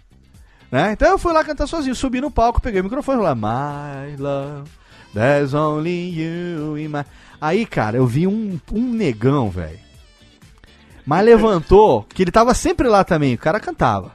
[0.71, 0.93] Né?
[0.93, 4.17] Então eu fui lá cantar sozinho, subi no palco, peguei o microfone e falei, My
[4.17, 4.71] love,
[5.13, 7.05] there's only you in my...
[7.39, 9.82] Aí, cara, eu vi um, um negão, velho.
[11.05, 14.13] Mas levantou, que ele tava sempre lá também, o cara cantava.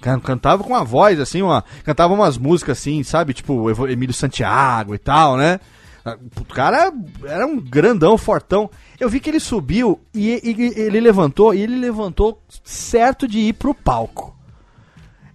[0.00, 3.32] Can- Cantava com uma voz, assim, uma, cantava umas músicas assim, sabe?
[3.32, 5.58] Tipo Emílio Santiago e tal, né?
[6.38, 6.92] O cara
[7.24, 8.70] era um grandão, fortão.
[9.00, 13.38] Eu vi que ele subiu e, e- e ele levantou, e ele levantou certo de
[13.40, 14.36] ir pro palco.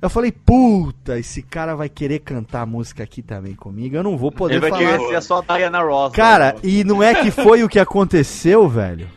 [0.02, 3.95] Eu falei, puta, esse cara vai querer cantar música aqui também comigo.
[3.95, 4.82] Eu não vou poder Ele vai falar.
[4.98, 6.14] querer ser só a Diana Ross.
[6.14, 6.60] Cara, né?
[6.64, 9.07] e não é que foi o que aconteceu, velho.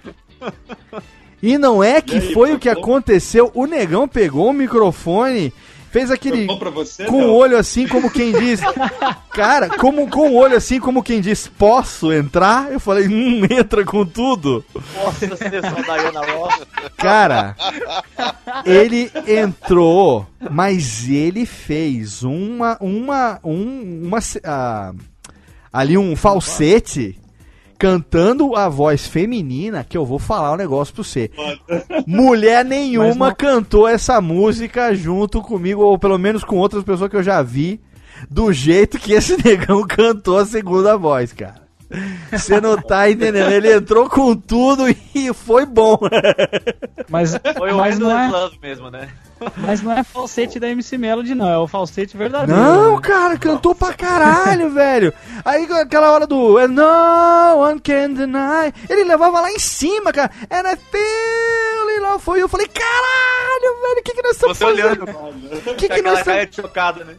[1.45, 3.51] E não é que aí, foi o que aconteceu.
[3.53, 5.53] O negão pegou o microfone,
[5.91, 8.61] fez aquele Foi bom pra você, com o olho assim como quem diz,
[9.31, 12.73] cara, como com o olho assim como quem diz, posso entrar?
[12.73, 14.65] Eu falei, hum, entra com tudo.
[14.73, 16.63] Posso ser só a Diana Ross.
[16.97, 17.55] Cara,
[18.65, 24.95] ele entrou, mas ele fez uma uma um, uma ah,
[25.71, 27.19] ali um falsete
[27.79, 31.31] cantando a voz feminina que eu vou falar um negócio pra você.
[32.07, 37.17] Mulher nenhuma não- cantou essa música junto comigo ou pelo menos com outras pessoas que
[37.17, 37.81] eu já vi
[38.31, 41.63] do jeito que esse negão cantou a segunda voz, cara.
[42.33, 43.51] Você não tá entendendo?
[43.53, 44.85] Ele entrou com tudo
[45.15, 45.97] e foi bom.
[47.09, 49.09] Mas, Foi o mas, não é, Love mesmo, né?
[49.57, 51.49] Mas não é falsete da MC Melody, não.
[51.49, 52.61] É o falsete verdadeiro.
[52.61, 55.13] Não, cara, cantou pra caralho, velho.
[55.45, 60.31] Aí aquela hora do No One Can Deny, ele levava lá em cima, cara.
[60.51, 62.43] And I feel for you.
[62.45, 65.03] Eu falei, caralho, velho, o que que nós estamos Você fazendo?
[65.05, 65.45] olhando.
[65.71, 66.25] O que que nós estamos...
[66.25, 67.15] cara de chocada, né?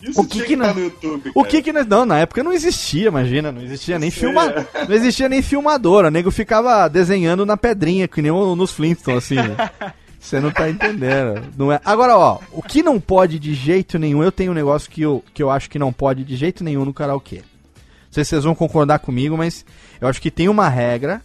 [0.00, 1.86] Isso O que que tá não- no YouTube, O que que nós...
[1.86, 4.52] Não, na época não existia, imagina, não existia nem filma...
[4.88, 9.36] Não existia nem filmadora, o nego ficava desenhando na pedrinha, que nem nos Flintstones, assim.
[10.22, 11.42] Você não tá entendendo.
[11.58, 11.80] Não é...
[11.84, 15.22] Agora, ó, o que não pode de jeito nenhum, eu tenho um negócio que eu,
[15.34, 17.38] que eu acho que não pode de jeito nenhum no karaokê.
[17.38, 19.66] Não sei se vocês vão concordar comigo, mas
[20.00, 21.20] eu acho que tem uma regra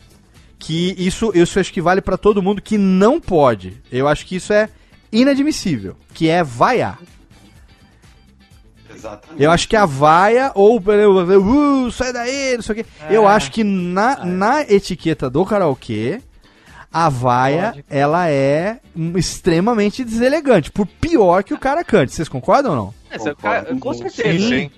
[0.58, 3.80] que isso, isso acho que vale pra todo mundo que não pode.
[3.92, 4.68] Eu acho que isso é
[5.12, 7.00] inadmissível, que é vaiar.
[8.94, 9.44] Exatamente.
[9.44, 12.86] Eu acho que a vaia, ou uh, sai daí, não sei o quê.
[13.12, 16.20] Eu acho que na, na etiqueta do karaokê,
[16.92, 18.80] a vaia, ela é
[19.16, 20.72] extremamente deselegante.
[20.72, 22.14] Por pior que o cara cante.
[22.14, 22.94] Vocês concordam ou não?
[23.10, 24.40] É, Concordo cara, com certeza.
[24.40, 24.72] Sim, sim.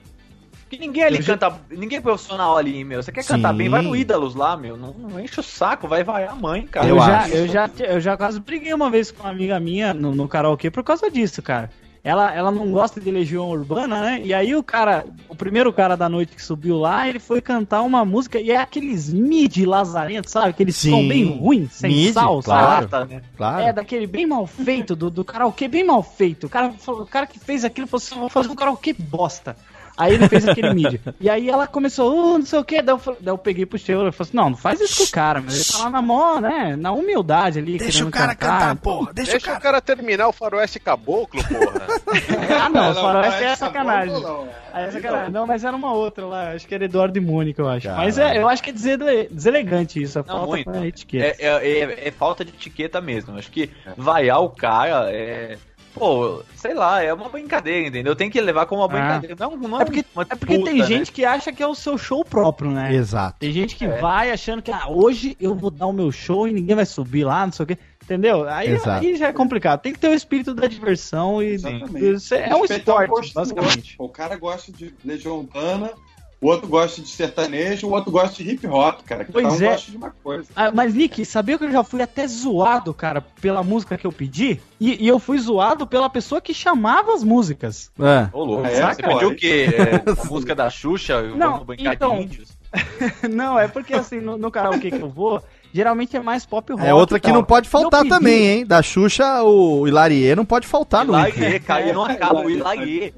[0.70, 1.52] Porque ninguém ali canta.
[1.72, 3.02] Ninguém é profissional ali, meu.
[3.02, 3.58] Você quer cantar Sim.
[3.58, 4.78] bem, vai no Ídalos lá, meu.
[4.78, 6.86] Não, não enche o saco, vai vai a mãe, cara.
[6.88, 7.34] Eu, Eu já, acho.
[7.34, 10.70] eu, já, eu já quase briguei uma vez com uma amiga minha no, no karaokê
[10.70, 11.72] por causa disso, cara.
[12.04, 14.22] Ela, ela não gosta de Legião Urbana, né?
[14.24, 15.06] E aí o cara,
[15.40, 19.12] primeiro cara da noite que subiu lá, ele foi cantar uma música e é aqueles
[19.12, 20.50] mid lazarentos, sabe?
[20.50, 20.92] Aqueles Sim.
[20.92, 22.68] som bem ruim, sem Mid, sal, claro.
[22.68, 22.88] sabe?
[22.88, 23.22] Tá, né?
[23.38, 23.64] Claro.
[23.64, 26.48] É, daquele bem mal feito, do, do karaokê bem mal feito.
[26.48, 29.56] O cara, o cara que fez aquilo falou assim: vou fazer um karaokê bosta.
[30.00, 31.00] Aí ele fez aquele mid.
[31.20, 32.82] E aí ela começou, uh, não sei o que.
[32.82, 34.98] Daí eu, falei- daí eu peguei pro Sheila e falei assim: não, não faz isso
[34.98, 36.76] com o cara, mas ele tá lá na mó, né?
[36.78, 37.78] Na humildade ali.
[37.78, 39.12] Deixa o cara cantar, porra.
[39.14, 39.60] Deixa, Deixa o o cara.
[39.62, 41.88] cara terminar o faroeste caboclo, porra.
[42.62, 44.22] Ah, não, os faroeste é parece sacanagem.
[44.22, 44.48] não.
[44.74, 45.32] Aí é sacanagem.
[45.32, 46.52] Não, mas era uma outra lá.
[46.52, 47.88] Acho que era Eduardo e Mônica, eu acho.
[47.88, 48.04] Caralho.
[48.06, 50.20] Mas é, eu acho que é desele- deselegante isso.
[50.20, 50.72] A Não, falta muito.
[50.72, 51.26] com a etiqueta.
[51.42, 53.38] É, é, é- é falta de etiqueta mesmo.
[53.38, 55.58] Acho que vaiar o cara é.
[56.00, 58.16] Pô, sei lá, é uma brincadeira, entendeu?
[58.16, 59.36] Tem que levar como uma brincadeira.
[59.38, 60.88] Não, não É porque, uma é porque disputa, tem né?
[60.88, 62.94] gente que acha que é o seu show próprio, né?
[62.96, 63.38] Exato.
[63.40, 64.00] Tem gente que É.
[64.00, 67.26] vai achando que ah, hoje eu vou dar o meu show e ninguém vai subir
[67.26, 67.78] lá, não sei o quê.
[68.02, 68.50] Entendeu?
[68.50, 69.06] Aí, Exato.
[69.06, 69.82] aí já é complicado.
[69.82, 71.50] Tem que ter o espírito da diversão e.
[71.54, 72.12] Exatamente.
[72.16, 73.96] Isso é um esporte, basicamente.
[74.00, 75.92] O cara gosta de Legião Urbana,
[76.42, 79.26] o outro gosta de sertanejo, o outro gosta de hip hop, cara.
[79.26, 79.70] Cada Pois um é.
[79.72, 80.48] gosta de uma coisa.
[80.56, 84.12] Ah, mas, Nick, sabia que eu já fui até zoado, cara, pela música que eu
[84.12, 84.60] pedi?
[84.80, 87.92] E, e eu fui zoado pela pessoa que chamava as músicas.
[88.00, 88.30] É.
[88.32, 89.68] Ô, louco, É, você pô, pediu o quê?
[89.76, 91.22] É, a música da Xuxa?
[91.24, 92.60] Não, Vamos brincar então- de índios?
[93.30, 95.42] Não, é porque assim, no, no karaokê que eu vou,
[95.74, 96.86] geralmente é mais pop rock.
[96.86, 98.66] É outra que não pode faltar Eu pedi- também, hein?
[98.66, 102.42] Da Xuxa, o Hilarie não pode faltar no Ilaie, cara, não acaba.
[102.42, 103.14] O Ilaie,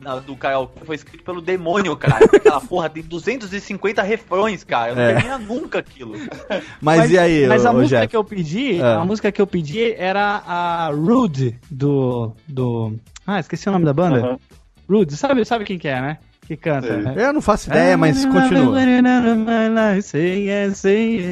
[0.00, 2.24] o na- do karaokê foi escrito pelo demônio, cara.
[2.24, 4.94] Aquela porra tem 250 refrões, cara.
[4.94, 5.12] Não É.
[5.14, 6.14] termina nunca aquilo.
[6.80, 8.08] Mas, e aí, Mas a ô, música Jeff?
[8.08, 8.94] que eu pedi, É.
[8.94, 12.94] a música que eu pedi era a Rude do do
[13.26, 14.16] Ah, esqueci o nome da banda.
[14.18, 14.38] Aham.
[14.88, 16.18] Rude, sabe, sabe quem que é, né?
[16.50, 16.88] Que canta.
[16.88, 16.96] Sei.
[16.96, 17.14] né?
[17.16, 18.76] Eu não faço ideia, mas continua.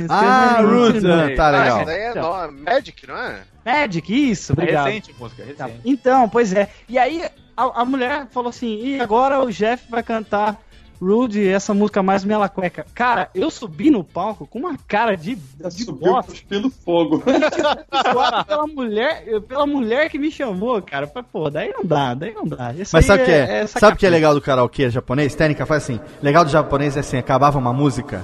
[0.09, 1.77] Ah, Roots, ah, tá Ah, legal.
[1.79, 3.41] essa daí é no- Magic, não é?
[3.67, 4.87] Magic, isso, É obrigado.
[4.87, 5.65] recente a música, é Tá.
[5.67, 5.81] recente.
[5.85, 6.69] Então, pois é.
[6.89, 7.25] E aí
[7.57, 10.57] a, a mulher falou assim: e agora o Jeff vai cantar
[11.01, 12.85] Rude, essa música mais mela cueca.
[12.95, 16.33] Cara, eu subi no palco com uma cara de, de Subiu bosta.
[16.33, 17.23] cuspindo fogo.
[18.47, 21.07] Pela mulher, pela mulher que me chamou, cara.
[21.07, 22.73] Pô, daí não dá, daí não dá.
[22.73, 23.41] Isso Mas sabe o que é?
[23.41, 23.67] sacanagem.
[23.69, 25.35] sabe o que é legal do karaokê japonês?
[25.35, 26.01] Técnica faz assim.
[26.23, 28.23] Legal do japonês é assim, acabava uma música,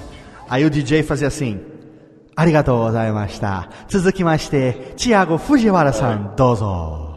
[0.49, 1.61] aí o DJ fazia assim.
[2.37, 3.69] Arigatou gozaimashita.
[3.87, 7.14] Tsuzukimashite, Thiago Fujiwara-san, dozo.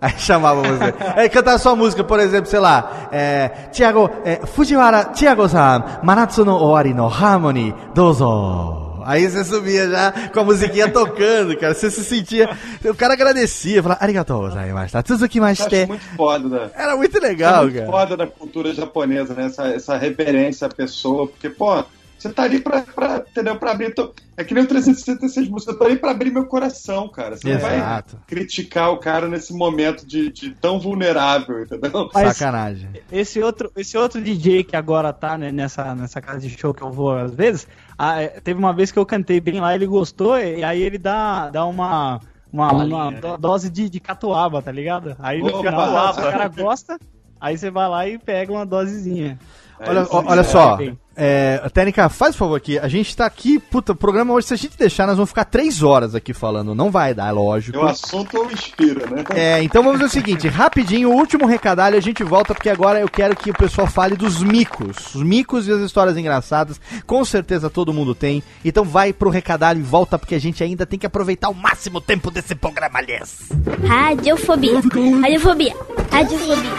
[0.00, 0.94] Aí chamava você.
[1.16, 6.54] Aí cantava sua música, por exemplo, sei lá, é, Thiago, é, Fujiwara, Thiago-san, Manatsu no
[6.56, 8.82] Owari no Harmony, dozo.
[9.06, 11.74] Aí você subia já com a musiquinha tocando, cara.
[11.74, 12.48] Você se sentia.
[12.84, 14.96] O cara agradecia, falava, Arigatou gozaimashita.
[14.96, 15.86] Eu acho Tsuzukimashite.
[15.86, 16.70] muito foda, né?
[16.74, 17.90] Era muito Isso é legal, muito cara.
[17.90, 19.44] foda da cultura japonesa, né?
[19.46, 21.84] Essa, essa reverência à pessoa, porque, pô,
[22.28, 23.56] você tá ali pra, pra, entendeu?
[23.56, 23.94] Pra abrir.
[23.94, 27.36] teu- É que nem o 366 músicas, eu tô ali pra abrir meu coração, cara.
[27.36, 28.18] Você não vai Exato.
[28.26, 32.10] criticar o cara nesse momento de, de tão vulnerável, entendeu?
[32.12, 32.88] Mas- Sacanagem.
[33.12, 36.82] Esse outro, esse outro DJ que agora tá né, nessa, nessa casa de show que
[36.82, 37.68] eu vou às vezes,
[37.98, 41.50] ah, teve uma vez que eu cantei bem lá, ele gostou, e aí ele dá,
[41.50, 42.20] dá uma,
[42.52, 45.14] uma, uma do- dose de, de catuaba, tá ligado?
[45.20, 45.58] Aí no Opa!
[45.58, 46.98] final, se o cara gosta,
[47.40, 49.38] aí você vai lá e pega uma dosezinha.
[49.80, 50.24] Olha, ó- aí.
[50.28, 50.98] olha só, bem.
[51.16, 52.78] é, Técnica, faz um favor aqui.
[52.78, 55.44] A gente tá aqui, puta, o programa hoje, se a gente deixar, nós vamos ficar
[55.44, 56.74] três horas aqui falando.
[56.74, 57.78] Não vai dar, é lógico.
[57.78, 59.24] O assunto o inspira, né?
[59.34, 63.00] É, então vamos fazer o seguinte, rapidinho, o último recadalho, a gente volta, porque agora
[63.00, 65.14] eu quero que o pessoal fale dos micos.
[65.14, 68.42] Os micos e as histórias engraçadas, com certeza todo mundo tem.
[68.64, 72.00] Então vai pro recadalho e volta, porque a gente ainda tem que aproveitar o máximo
[72.00, 73.48] tempo desse programa, aliás.
[73.86, 74.74] Radiofobia.
[74.80, 75.20] Radiofobia.
[75.20, 75.74] Radiofobia.
[76.10, 76.74] Radiofobia.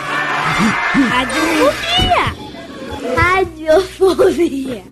[1.10, 2.45] Radiofobia.
[3.02, 4.84] Radiofobia.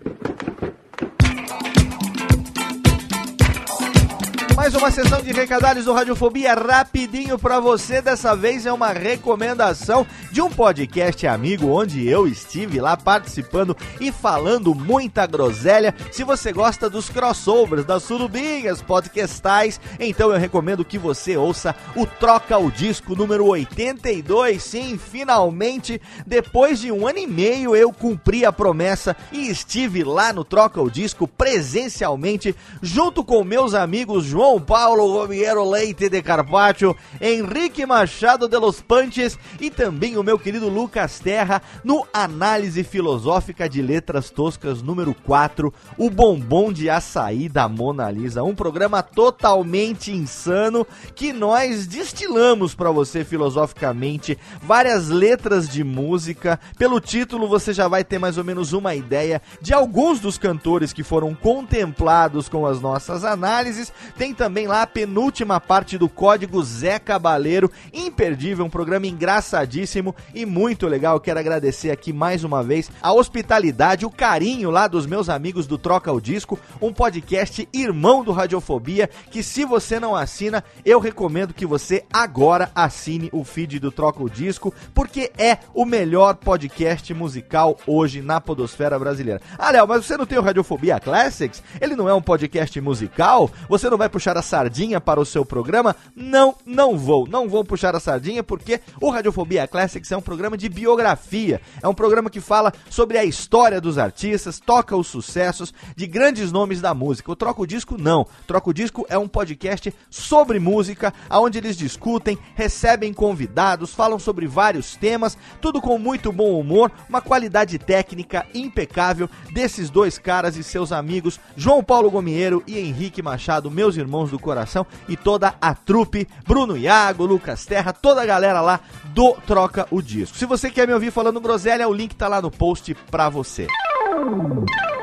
[4.56, 8.04] Mais uma sessão de recadalhos do Radiofobia rapidinho pra você.
[8.04, 14.12] Dessa vez é uma recomendação de um podcast amigo onde eu estive lá participando e
[14.12, 15.96] falando muita groselha.
[16.12, 22.06] Se você gosta dos crossovers, das surubinhas podcastais, então eu recomendo que você ouça o
[22.06, 24.62] Troca o Disco número 82.
[24.62, 30.32] Sim, finalmente, depois de um ano e meio, eu cumpri a promessa e estive lá
[30.32, 36.96] no Troca o Disco presencialmente, junto com meus amigos João Paulo Gomiero Leite de Carpaccio,
[37.22, 43.70] Henrique Machado de los Panches e também o meu querido Lucas Terra no Análise Filosófica
[43.70, 50.12] de Letras Toscas número 4, o bombom de açaí da Mona Lisa, um programa totalmente
[50.12, 56.60] insano que nós destilamos para você filosoficamente várias letras de música.
[56.78, 60.92] Pelo título você já vai ter mais ou menos uma ideia de alguns dos cantores
[60.92, 63.94] que foram contemplados com as nossas análises.
[64.18, 70.46] Tem também lá a penúltima parte do Código Zé Cabaleiro, imperdível, um programa engraçadíssimo e
[70.46, 71.20] muito legal.
[71.20, 75.78] Quero agradecer aqui mais uma vez a hospitalidade, o carinho lá dos meus amigos do
[75.78, 81.54] Troca o Disco, um podcast irmão do Radiofobia, que se você não assina, eu recomendo
[81.54, 87.14] que você agora assine o feed do Troca o Disco, porque é o melhor podcast
[87.14, 89.42] musical hoje na podosfera brasileira.
[89.58, 91.64] Ah, Léo, mas você não tem o Radiofobia Classics?
[91.80, 93.50] Ele não é um podcast musical?
[93.70, 95.94] Você não vai puxar a sardinha para o seu programa?
[96.16, 97.28] Não, não vou.
[97.28, 101.60] Não vou puxar a sardinha porque o Radiofobia Classics é um programa de biografia.
[101.82, 106.54] É um programa que fala sobre a história dos artistas, toca os sucessos de grandes
[106.54, 107.34] nomes da música.
[107.34, 108.26] O Troca o Disco não.
[108.48, 114.48] Troca o Disco é um podcast sobre música, onde eles discutem, recebem convidados, falam sobre
[114.48, 120.64] vários temas, tudo com muito bom humor, uma qualidade técnica impecável desses dois caras e
[120.64, 125.56] seus amigos, João Paulo Gomiero e Henrique Machado, meus irmãos Sons do Coração e toda
[125.60, 130.38] a trupe, Bruno Iago, Lucas Terra, toda a galera lá do Troca o Disco.
[130.38, 133.68] Se você quer me ouvir falando groselha, o link tá lá no post pra você.
[133.68, 135.03] E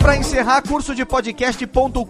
[0.00, 2.04] para encerrar, curso de podcast.com.br.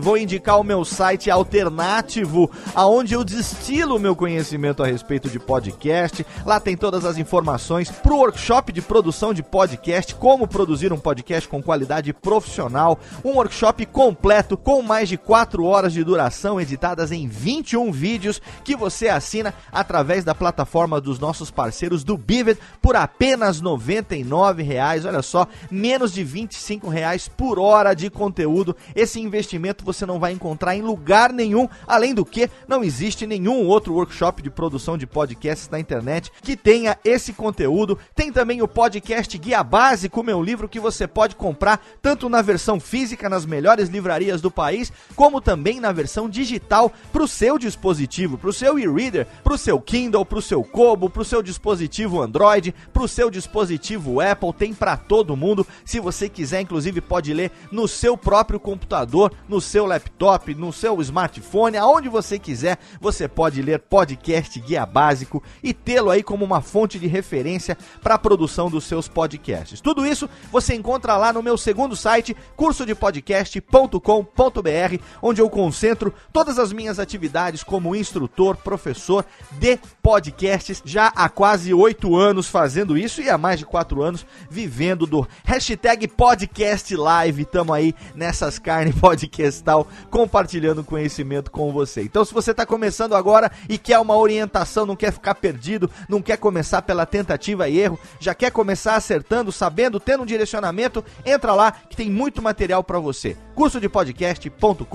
[0.00, 5.40] Vou indicar o meu site alternativo, aonde eu destilo o meu conhecimento a respeito de
[5.40, 6.24] podcast.
[6.46, 11.48] Lá tem todas as informações pro workshop de produção de podcast, como produzir um podcast
[11.48, 12.98] com qualidade profissional.
[13.24, 18.76] Um workshop completo com mais de 4 horas de duração, editadas em 21 vídeos que
[18.76, 25.04] você assina através da plataforma dos nossos parceiros do Bivet por apenas 99 reais.
[25.04, 28.76] Olha só, menos de 25 reais por hora de conteúdo.
[28.94, 31.68] Esse investimento você não vai encontrar em lugar nenhum.
[31.86, 36.56] Além do que, não existe nenhum outro workshop de produção de podcasts na internet que
[36.56, 37.98] tenha esse conteúdo.
[38.14, 42.80] Tem também o podcast Guia Básico, meu livro que você pode comprar tanto na versão
[42.80, 48.36] física nas melhores livrarias do país, como também na versão digital para o seu dispositivo,
[48.36, 51.42] para o seu e-reader, para o seu Kindle, para o seu Kobo, para o seu
[51.42, 54.52] dispositivo Android, para o seu dispositivo Apple.
[54.52, 55.66] Tem para todo mundo.
[55.84, 61.00] Se você quiser, inclusive, pode ler no seu próprio computador, no seu laptop, no seu
[61.00, 66.60] smartphone, aonde você quiser, você pode ler podcast guia básico e tê-lo aí como uma
[66.60, 69.80] fonte de referência para a produção dos seus podcasts.
[69.80, 76.72] Tudo isso você encontra lá no meu segundo site, cursodepodcast.com.br, onde eu concentro todas as
[76.72, 83.28] minhas atividades como instrutor, professor de podcasts, já há quase oito anos fazendo isso e
[83.28, 86.47] há mais de quatro anos vivendo do hashtag podcast
[86.96, 87.44] live.
[87.44, 92.02] Tamo aí nessas carnes podcastal compartilhando conhecimento com você.
[92.02, 96.22] Então, se você está começando agora e quer uma orientação, não quer ficar perdido, não
[96.22, 101.54] quer começar pela tentativa e erro, já quer começar acertando, sabendo, tendo um direcionamento, entra
[101.54, 103.36] lá que tem muito material para você.
[103.54, 104.86] Curso de podcast.com.br.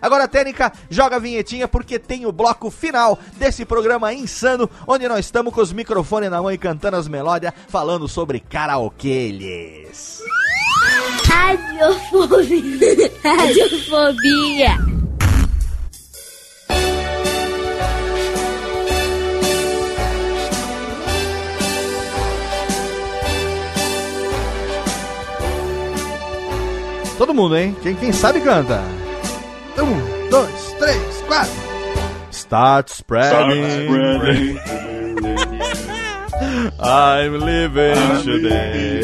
[0.00, 5.26] Agora, Técnica, joga a vinhetinha porque tem o bloco final desse programa insano, onde nós
[5.26, 10.22] estamos com os microfones na mão e cantando as melódias, falando sobre karaokês.
[11.32, 13.10] Radiofobia.
[13.24, 14.76] Radiofobia.
[27.16, 27.74] Todo mundo, hein?
[27.82, 28.82] Quem, quem sabe canta.
[29.78, 31.52] Um, dois, três, quatro.
[32.30, 34.58] Start spreading.
[36.78, 39.02] I'm living today.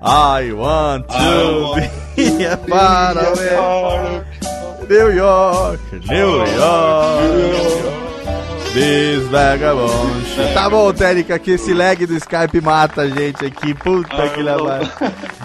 [0.00, 4.88] I want to be a part of it.
[4.88, 7.98] New York, New York.
[8.72, 10.24] This vagabond.
[10.54, 13.74] Tá bom, Térica, que esse lag do Skype mata a gente aqui.
[13.74, 14.56] Puta que lá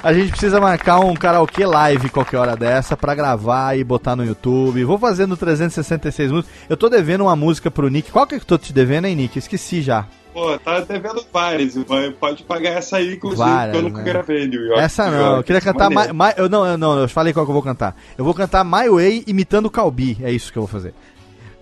[0.04, 4.24] A gente precisa marcar um karaokê live qualquer hora dessa pra gravar e botar no
[4.24, 4.84] YouTube.
[4.84, 6.56] Vou fazendo 366 músicas.
[6.70, 8.12] Eu tô devendo uma música pro Nick.
[8.12, 9.40] Qual que eu tô te devendo, hein, Nick?
[9.40, 10.06] Esqueci já.
[10.34, 11.76] Pô, tá devendo várias.
[12.20, 14.04] Pode pagar essa aí, inclusive, Várias, que eu nunca né?
[14.04, 14.82] gravei, New York.
[14.82, 15.38] Essa não, York.
[15.38, 16.12] eu queria cantar My.
[16.12, 17.96] My- eu não, eu não, eu falei qual que eu vou cantar.
[18.18, 20.90] Eu vou cantar My Way imitando o Calbi, é isso que eu vou fazer.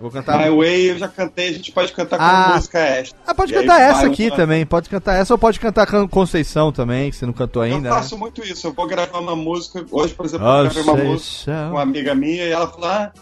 [0.00, 2.52] vou cantar My Way eu já cantei, a gente pode cantar com Ah.
[2.56, 3.18] música extra.
[3.26, 5.60] Ah, pode E aí cantar essa vai aqui uma- também, pode cantar essa ou pode
[5.60, 7.76] cantar Can- Conceição também, que você não cantou ainda.
[7.76, 7.90] Eu né?
[7.90, 8.66] faço muito isso.
[8.66, 9.84] Eu vou gravar uma música.
[9.92, 12.88] Hoje, por exemplo, Ah, eu gravei uma música com uma amiga minha e ela falou:
[12.88, 13.12] ah,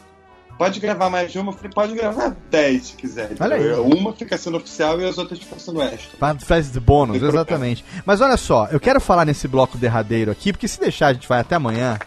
[0.61, 1.53] pode gravar mais de uma?
[1.53, 3.31] Eu falei, pode gravar 10 se quiser.
[3.41, 3.73] Olha aí.
[3.73, 6.19] Uma fica sendo oficial e as outras ficam sendo extra.
[6.19, 7.83] Fa- Faz de bônus, exatamente.
[8.05, 11.27] Mas olha só, eu quero falar nesse bloco derradeiro aqui, porque se deixar a gente
[11.27, 11.99] vai até amanhã.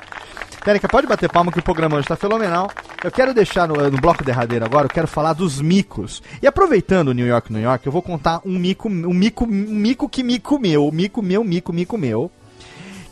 [0.63, 2.69] Térica, pode bater palma que o programa hoje tá fenomenal.
[3.03, 6.21] Eu quero deixar no, no bloco derradeiro agora, eu quero falar dos micos.
[6.39, 9.47] E aproveitando o New York, New York, eu vou contar um mico, um mico, um
[9.47, 12.31] mico que mico meu, mico meu, mico, mico meu,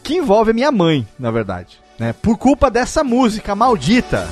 [0.03, 2.13] que envolve a minha mãe, na verdade, né?
[2.13, 4.29] Por culpa dessa música maldita.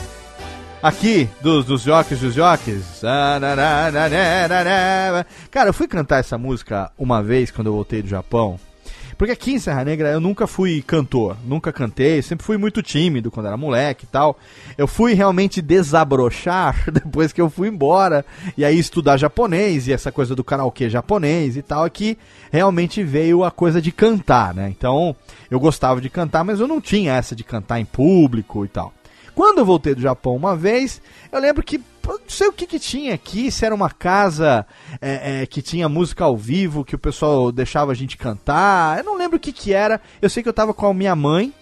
[0.81, 3.01] Aqui, dos, dos jockeys, dos jockeys.
[5.51, 8.57] Cara, eu fui cantar essa música uma vez quando eu voltei do Japão.
[9.17, 13.29] Porque aqui em Serra Negra eu nunca fui cantor, nunca cantei, sempre fui muito tímido
[13.29, 14.39] quando era moleque e tal.
[14.77, 18.25] Eu fui realmente desabrochar depois que eu fui embora
[18.57, 21.83] e aí estudar japonês e essa coisa do karaokê japonês e tal.
[21.83, 22.17] Aqui
[22.49, 24.69] realmente veio a coisa de cantar, né?
[24.69, 25.13] Então
[25.51, 28.93] eu gostava de cantar, mas eu não tinha essa de cantar em público e tal.
[29.39, 31.01] Quando eu voltei do Japão uma vez,
[31.31, 34.67] eu lembro que não sei o que, que tinha aqui, se era uma casa
[34.99, 38.97] é, é, que tinha música ao vivo, que o pessoal deixava a gente cantar.
[38.97, 40.01] Eu não lembro o que, que era.
[40.21, 41.53] Eu sei que eu tava com a minha mãe,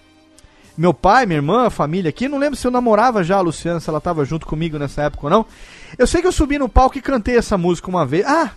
[0.75, 2.27] meu pai, minha irmã, a família aqui.
[2.27, 5.27] Não lembro se eu namorava já a Luciana, se ela tava junto comigo nessa época
[5.27, 5.45] ou não.
[5.99, 8.25] Eu sei que eu subi no palco e cantei essa música uma vez.
[8.25, 8.53] Ah,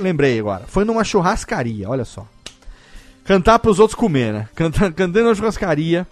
[0.00, 0.64] lembrei agora.
[0.66, 2.26] Foi numa churrascaria, olha só.
[3.24, 4.48] cantar pros outros comer, né?
[4.52, 6.04] Canta, cantando na churrascaria.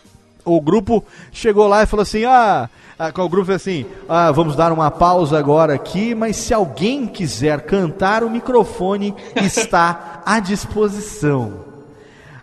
[0.44, 2.68] O grupo chegou lá e falou assim: ah.
[2.98, 3.86] ah, qual o grupo fez assim?
[4.08, 10.22] Ah, vamos dar uma pausa agora aqui, mas se alguém quiser cantar, o microfone está
[10.24, 11.72] à disposição.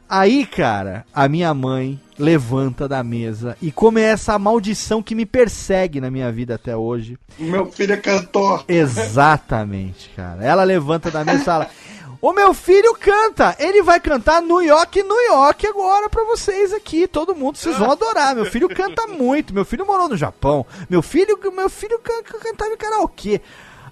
[0.10, 6.02] Aí, cara, a minha mãe levanta da mesa e começa a maldição que me persegue
[6.02, 7.16] na minha vida até hoje.
[7.38, 8.66] Meu filho é cantor.
[8.68, 10.44] Exatamente, cara.
[10.44, 11.68] Ela levanta da mesa e fala:
[12.22, 17.08] O meu filho canta, ele vai cantar New York, New York agora pra vocês aqui,
[17.08, 18.36] todo mundo, vocês vão adorar.
[18.36, 22.40] Meu filho canta muito, meu filho morou no Japão, meu filho, meu filho can, can,
[22.40, 23.42] cantava em karaokê.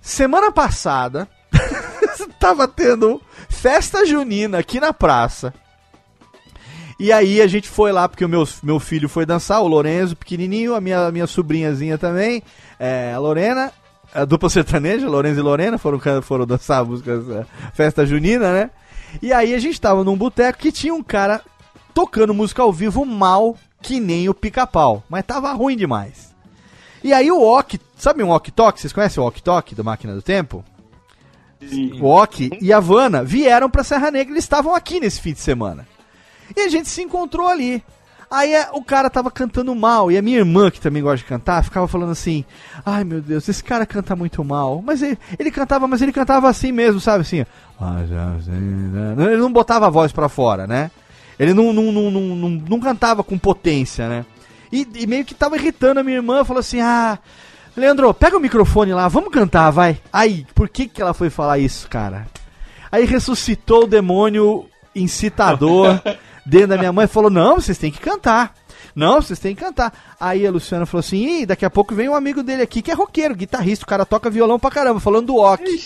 [0.00, 1.28] Semana passada,
[2.38, 5.52] tava tendo festa junina aqui na praça.
[7.00, 10.16] E aí a gente foi lá, porque o meu, meu filho foi dançar, o Lorenzo,
[10.16, 12.42] pequenininho, a minha, minha sobrinhazinha também,
[12.78, 13.72] é, a Lorena,
[14.14, 18.70] a dupla sertaneja, Lorenzo e Lorena, foram, foram dançar a música, festa junina, né?
[19.22, 21.40] E aí a gente tava num boteco que tinha um cara
[21.94, 26.34] tocando música ao vivo mal que nem o pica-pau, mas tava ruim demais.
[27.02, 28.80] E aí o Ok, sabe um Ok Tok?
[28.80, 30.64] Vocês conhecem o Ok Tok do Máquina do Tempo?
[32.00, 35.40] O Ok e a Vanna vieram pra Serra Negra, eles estavam aqui nesse fim de
[35.40, 35.86] semana.
[36.56, 37.82] E a gente se encontrou ali.
[38.30, 41.24] Aí é, o cara tava cantando mal, e a minha irmã, que também gosta de
[41.24, 42.44] cantar, ficava falando assim:
[42.84, 44.82] Ai meu Deus, esse cara canta muito mal.
[44.84, 47.22] Mas ele, ele cantava, mas ele cantava assim mesmo, sabe?
[47.22, 47.44] Assim,
[47.80, 50.90] ele não botava a voz pra fora, né?
[51.38, 54.26] Ele não, não, não, não, não, cantava com potência, né?
[54.72, 57.18] E, e meio que tava irritando a minha irmã, falou assim: Ah,
[57.76, 59.98] Leandro, pega o microfone lá, vamos cantar, vai.
[60.12, 62.26] Aí, por que, que ela foi falar isso, cara?
[62.90, 66.00] Aí ressuscitou o demônio incitador
[66.44, 68.54] dentro da minha mãe e falou: Não, vocês têm que cantar.
[68.94, 70.16] Não, vocês têm que cantar.
[70.18, 72.90] Aí a Luciana falou assim: Ih, daqui a pouco vem um amigo dele aqui que
[72.90, 75.80] é roqueiro, guitarrista, o cara toca violão pra caramba, falando do Ok.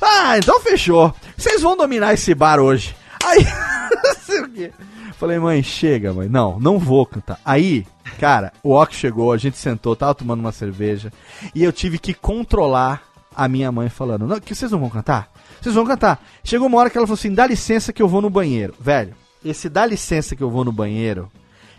[0.00, 1.14] Ah, então fechou.
[1.36, 2.94] Vocês vão dominar esse bar hoje.
[3.24, 3.44] Aí,
[5.18, 6.28] Falei, mãe, chega, mãe.
[6.28, 7.40] Não, não vou cantar.
[7.44, 7.84] Aí,
[8.20, 11.12] cara, o Ok chegou, a gente sentou, tava tomando uma cerveja.
[11.52, 13.02] E eu tive que controlar
[13.34, 15.28] a minha mãe falando: Não, que vocês não vão cantar?
[15.60, 16.24] Vocês vão cantar.
[16.44, 18.74] Chegou uma hora que ela falou assim: dá licença que eu vou no banheiro.
[18.78, 19.12] Velho,
[19.44, 21.28] esse dá licença que eu vou no banheiro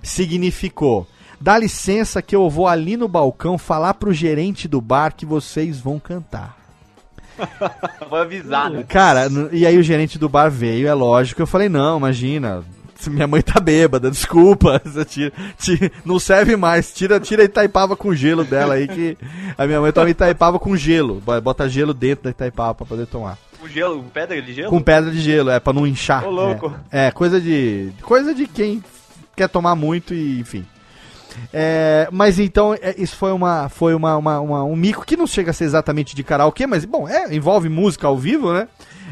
[0.03, 1.07] significou.
[1.39, 5.79] Dá licença que eu vou ali no balcão falar pro gerente do bar que vocês
[5.79, 6.57] vão cantar.
[8.09, 8.83] Vou avisar, né?
[8.83, 11.41] Cara, e aí o gerente do bar veio, é lógico.
[11.41, 12.65] Eu falei, não, imagina.
[13.07, 14.81] Minha mãe tá bêbada, desculpa.
[15.07, 16.91] Tira- tira- não serve mais.
[16.93, 19.17] Tira, tira a Itaipava com gelo dela aí, que
[19.57, 21.21] a minha mãe toma Itaipava com gelo.
[21.43, 23.37] Bota gelo dentro da Itaipava pra poder tomar.
[23.59, 24.69] Com gelo, com pedra de gelo?
[24.69, 26.25] Com pedra de gelo, é, pra não inchar.
[26.25, 26.73] Ô, louco.
[26.91, 27.91] É, é, coisa de.
[28.01, 28.83] Coisa de quem
[29.35, 30.65] quer tomar muito e, enfim.
[31.53, 35.27] É, mas então, é, isso foi, uma, foi uma, uma- uma- um mico que não
[35.27, 38.67] chega a ser exatamente de karaokê, mas, bom, é, envolve música ao vivo, né?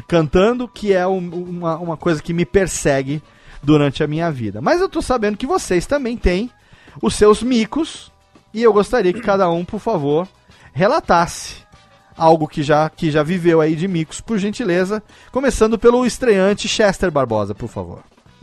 [0.06, 3.22] Cantando, que é um- uma, uma coisa que me persegue
[3.62, 4.60] durante a minha vida.
[4.60, 6.50] Mas eu tô sabendo que vocês também têm
[7.02, 8.12] os seus micos,
[8.52, 10.26] e eu gostaria que cada um, por favor,
[10.72, 11.56] relatasse
[12.16, 15.02] algo que já, que já viveu aí de micos, por gentileza.
[15.30, 18.02] Começando pelo estreante Chester Barbosa, por favor.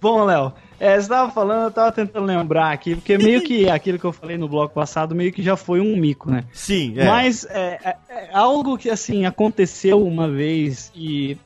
[0.00, 0.52] Bom, Léo,
[0.82, 4.12] é, você tava falando, eu tava tentando lembrar aqui, porque meio que aquilo que eu
[4.12, 6.44] falei no bloco passado, meio que já foi um mico, né?
[6.52, 11.36] Sim, Mas é, é- é algo que, assim, aconteceu uma vez e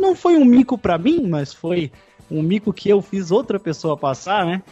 [0.00, 1.92] não foi um mico pra mim, mas foi
[2.30, 4.62] um mico que eu fiz outra pessoa passar, né?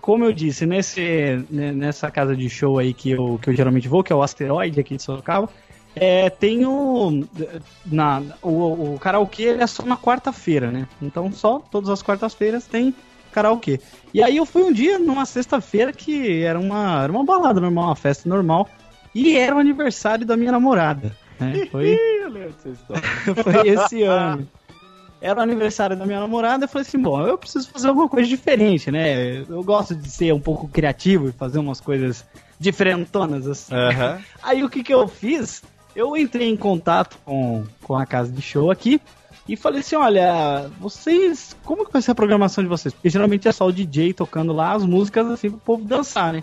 [0.00, 3.86] Como eu disse, nesse, né, nessa casa de show aí que eu, que eu geralmente
[3.88, 5.48] vou, que é o Asteroide aqui de Sorocaba,
[5.96, 7.24] é, tem o,
[7.86, 10.86] na, o, o karaokê ele é só na quarta-feira, né?
[11.00, 12.94] Então só todas as quartas-feiras tem
[13.38, 13.80] karaokê.
[14.12, 17.86] E aí eu fui um dia numa sexta-feira que era uma, era uma balada normal,
[17.86, 18.68] uma festa normal.
[19.14, 21.16] E era o aniversário da minha namorada.
[21.38, 21.66] Né?
[21.70, 21.96] Foi,
[23.42, 24.48] foi esse ano.
[25.20, 28.28] Era o aniversário da minha namorada, eu falei assim, bom, eu preciso fazer alguma coisa
[28.28, 29.40] diferente, né?
[29.48, 32.24] Eu gosto de ser um pouco criativo e fazer umas coisas
[32.58, 33.74] diferentonas, assim.
[34.40, 35.60] Aí o que que eu fiz?
[35.94, 39.00] Eu entrei em contato com, com a casa de show aqui
[39.48, 42.92] e falei assim, olha, vocês, como que vai ser a programação de vocês?
[42.92, 46.42] Porque geralmente é só o DJ tocando lá as músicas assim pro povo dançar, né?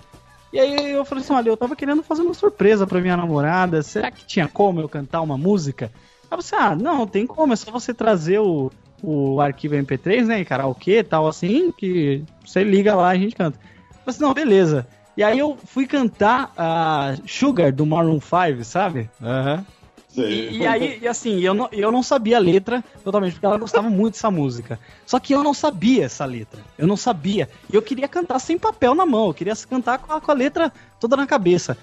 [0.52, 3.84] E aí eu falei assim, olha, eu tava querendo fazer uma surpresa pra minha namorada,
[3.84, 5.92] será que tinha como eu cantar uma música?
[6.32, 8.72] Aí você, ah, não, tem como, é só você trazer o,
[9.04, 13.36] o arquivo MP3, né, karaokê e tal, assim, que você liga lá e a gente
[13.36, 13.60] canta.
[13.60, 14.88] Eu falei assim, não, beleza.
[15.18, 19.10] E aí eu fui cantar a Sugar do Maroon 5, sabe?
[19.22, 19.66] Aham.
[20.18, 23.58] E, e aí, e assim, eu não, eu não sabia a letra totalmente, porque ela
[23.58, 24.80] gostava muito dessa música.
[25.06, 26.62] Só que eu não sabia essa letra.
[26.78, 27.50] Eu não sabia.
[27.72, 29.28] E eu queria cantar sem papel na mão.
[29.28, 31.78] Eu queria cantar com a, com a letra toda na cabeça.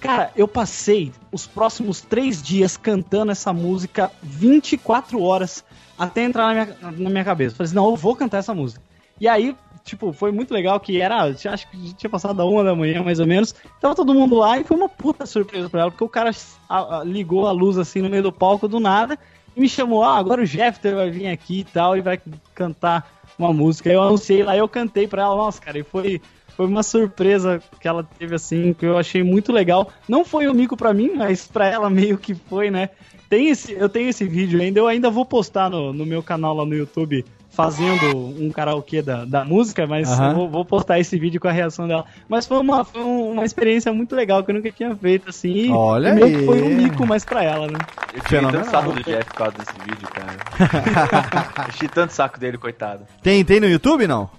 [0.00, 5.64] Cara, eu passei os próximos três dias cantando essa música 24 horas
[5.98, 7.56] até entrar na minha, na minha cabeça.
[7.56, 8.80] Falei assim, não, eu vou cantar essa música.
[9.20, 9.56] E aí,
[9.88, 13.18] tipo, foi muito legal que era, acho que tinha passado da uma da manhã, mais
[13.18, 13.54] ou menos.
[13.80, 16.30] Tava todo mundo lá e foi uma puta surpresa pra ela, porque o cara
[16.68, 19.18] a- a- ligou a luz assim no meio do palco do nada
[19.56, 22.20] e me chamou, ah, agora o Jeffter vai vir aqui e tal, e vai
[22.54, 23.90] cantar uma música.
[23.90, 26.20] Eu anunciei lá, eu cantei pra ela, nossa, cara, e foi,
[26.56, 29.88] foi uma surpresa que ela teve assim, que eu achei muito legal.
[30.08, 32.90] Não foi um mico pra mim, mas pra ela meio que foi, né?
[33.28, 36.54] Tem esse, eu tenho esse vídeo ainda, eu ainda vou postar no, no meu canal
[36.56, 37.24] lá no YouTube
[37.58, 40.32] fazendo um karaokê da, da música, mas Aham.
[40.32, 42.04] vou, vou postar esse vídeo com a reação dela.
[42.28, 45.48] Mas foi uma, foi um- uma experiência muito legal que eu nunca tinha feito, assim.
[45.52, 46.36] e Olha meio aí.
[46.36, 47.78] que foi um mico mais pra ela, né?
[48.14, 51.66] Eu tirei tanto saco do Jeff por causa desse vídeo, cara.
[51.68, 53.02] Enchi tanto saco dele, coitado.
[53.24, 54.30] Tem, tem no YouTube, não?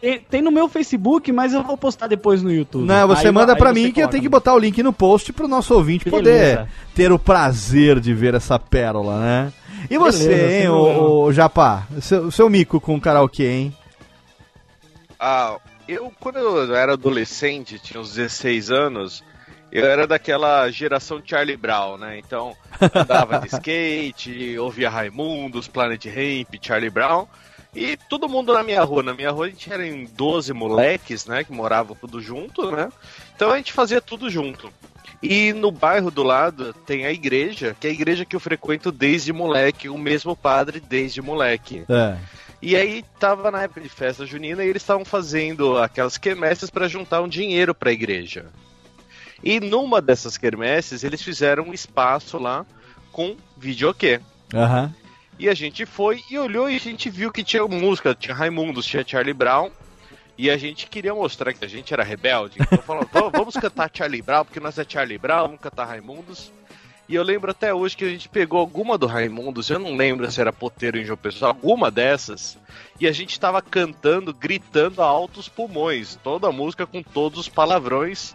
[0.00, 2.84] Tem, tem no meu Facebook, mas eu vou postar depois no YouTube.
[2.84, 5.32] Não, você Aí- manda você mim que eu tenho que botar o link no post
[5.32, 6.22] pro nosso ouvinte poder
[6.56, 6.68] Beleza.
[6.94, 9.52] ter o prazer de ver essa pérola, né?
[9.90, 11.86] E você, Beleza, hein, o, o Japá?
[12.00, 13.76] Seu, seu mico com karaokê, hein?
[15.18, 19.22] Ah, eu, quando eu era adolescente, tinha uns 16 anos,
[19.70, 22.18] eu era daquela geração Charlie Brown, né?
[22.18, 22.56] Então,
[22.94, 27.26] andava de skate, ouvia Raimundos, Planet Ramp, Charlie Brown.
[27.74, 29.02] E todo mundo na minha rua.
[29.02, 31.42] Na minha rua a gente era em 12 moleques, né?
[31.42, 32.88] Que moravam tudo junto, né?
[33.34, 34.72] Então a gente fazia tudo junto.
[35.24, 38.92] E no bairro do lado tem a igreja, que é a igreja que eu frequento
[38.92, 41.82] desde moleque, o mesmo padre desde moleque.
[41.88, 42.16] É.
[42.60, 46.88] E aí tava na época de festa junina e eles estavam fazendo aquelas quermesses para
[46.88, 48.46] juntar um dinheiro para a igreja.
[49.42, 52.66] E numa dessas quermesses eles fizeram um espaço lá
[53.10, 54.20] com videokê.
[54.52, 54.94] Aham.
[55.38, 58.86] E a gente foi e olhou e a gente viu que tinha música, tinha Raimundos,
[58.86, 59.70] tinha Charlie Brown.
[60.36, 62.56] E a gente queria mostrar que a gente era rebelde.
[62.60, 66.52] Então falou, "Vamos- vamos cantar Charlie Brown, porque nós é Charlie Brown, vamos cantar Raimundos.
[67.08, 70.28] E eu lembro até hoje que a gente pegou alguma do Raimundos, eu não lembro
[70.30, 72.56] se era Poteiro em João Pessoa, alguma dessas.
[72.98, 77.48] E a gente tava cantando, gritando a altos pulmões, toda a música com todos os
[77.48, 78.34] palavrões.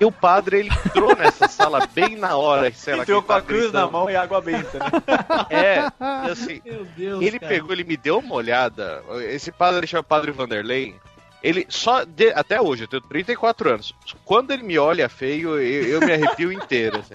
[0.00, 3.36] E o padre, ele entrou nessa sala bem na hora, sei lá, Entrou com a
[3.36, 3.92] ele tava cruz na gritando.
[3.92, 4.90] mão e água benta, né?
[5.48, 5.78] É,
[6.26, 7.52] e assim, Meu Deus, ele cara.
[7.54, 9.02] pegou, ele me deu uma olhada.
[9.30, 10.94] Esse padre ele chama Padre Vanderlei.
[11.42, 12.04] Ele só.
[12.04, 13.94] de- até hoje, eu tenho 34 anos.
[14.24, 16.98] Quando ele me olha feio, eu, eu me arrepio inteiro.
[16.98, 17.14] assim.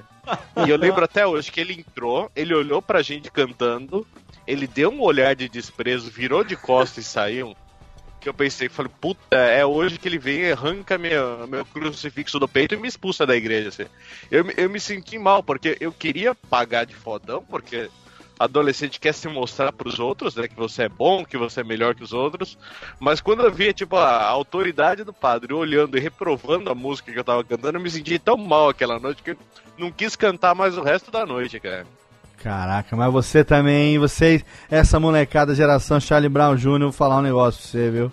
[0.65, 4.07] E eu lembro até hoje que ele entrou, ele olhou pra gente cantando,
[4.47, 7.53] ele deu um olhar de desprezo, virou de costas e saiu.
[8.21, 12.47] Que eu pensei, falei, puta, é hoje que ele vem arranca minha, meu crucifixo do
[12.47, 13.67] peito e me expulsa da igreja.
[13.67, 13.85] Assim.
[14.31, 17.89] Eu, eu me senti mal, porque eu queria pagar de fodão, porque
[18.39, 20.47] adolescente quer se mostrar pros outros, né?
[20.47, 22.57] Que você é bom, que você é melhor que os outros.
[22.99, 27.19] Mas quando eu via, tipo, a autoridade do padre olhando e reprovando a música que
[27.19, 29.37] eu tava cantando, eu me senti tão mal aquela noite que eu
[29.77, 31.85] não quis cantar mais o resto da noite, cara.
[32.41, 37.61] Caraca, mas você também, vocês, essa molecada geração Charlie Brown Jr., vou falar um negócio
[37.61, 38.11] pra você, viu?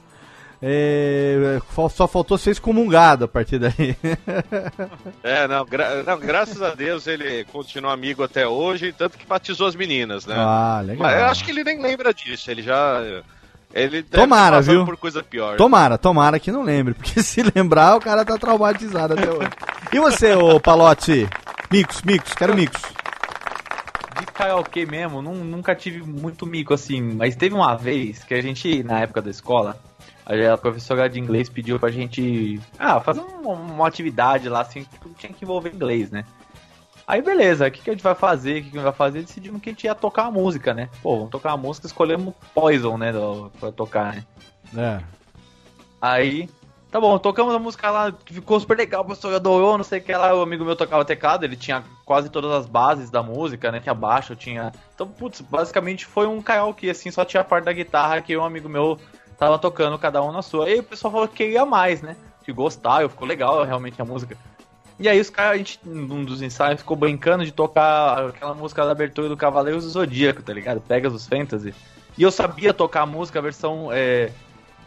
[0.62, 1.58] É,
[1.90, 3.96] só faltou ser excomungado a partir daí.
[5.22, 9.66] É, não, gra- não, graças a Deus ele continua amigo até hoje, tanto que batizou
[9.66, 10.34] as meninas, né?
[10.36, 11.02] Ah, legal.
[11.10, 13.00] Mas eu acho que ele nem lembra disso, ele já.
[13.72, 14.84] Ele Tomara, viu?
[14.84, 15.56] por coisa pior.
[15.56, 19.50] Tomara, tomara que não lembre, porque se lembrar, o cara tá traumatizado até hoje.
[19.92, 21.28] E você, ô Palote?
[21.70, 22.80] Micos, micos, quero micos.
[24.18, 28.42] De karaokê mesmo, nun- nunca tive muito mico assim, mas teve uma vez que a
[28.42, 29.78] gente, na época da escola,
[30.46, 35.08] a professora de inglês pediu pra gente ah, fazer um- uma atividade lá, assim, que
[35.14, 36.24] tinha que envolver inglês, né?
[37.06, 38.52] Aí beleza, o que, que a gente vai fazer?
[38.52, 39.22] O que, que a gente vai fazer?
[39.22, 40.88] Decidimos que a gente ia tocar a música, né?
[41.02, 43.12] Pô, vamos tocar a música, escolhemos Poison, né?
[43.12, 44.24] do- Pra tocar, né?
[44.76, 45.02] É.
[46.00, 46.48] Aí,
[46.90, 49.98] tá bom, tocamos a música lá, que ficou super legal, o professor adorou, não sei
[49.98, 50.32] o que lá.
[50.34, 53.80] O amigo meu tocava teclado, ele tinha quase todas as bases da música, né?
[53.80, 54.72] Tinha baixo, tinha.
[54.94, 58.44] Então, putz, basicamente foi um karaokê, assim, só tinha a parte da guitarra que um
[58.44, 58.98] amigo meu
[59.40, 60.68] tava tocando, cada um na sua.
[60.68, 62.14] E aí o pessoal falou que queria mais, né?
[62.44, 64.36] Que gostava, ficou legal realmente a música.
[64.98, 68.84] E aí os caras, a gente, num dos ensaios, ficou brincando de tocar aquela música
[68.84, 70.82] da abertura do Cavaleiros do Zodíaco, tá ligado?
[70.82, 71.74] Pegasus Fantasy.
[72.18, 73.88] E eu sabia tocar a música, a versão.
[73.90, 74.30] É,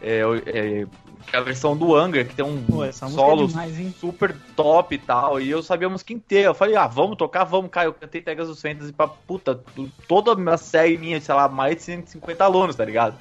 [0.00, 0.86] é, é,
[1.26, 3.92] que é a versão do Anger, que tem um Pô, é solo demais, hein?
[3.98, 5.40] super top e tal.
[5.40, 6.50] E eu sabia a música inteira.
[6.50, 7.88] Eu falei, ah, vamos tocar, vamos, cara.
[7.88, 9.58] Eu cantei Pegasus Fantasy pra puta,
[10.06, 13.16] toda a minha série minha, sei lá, mais de 150 alunos, tá ligado?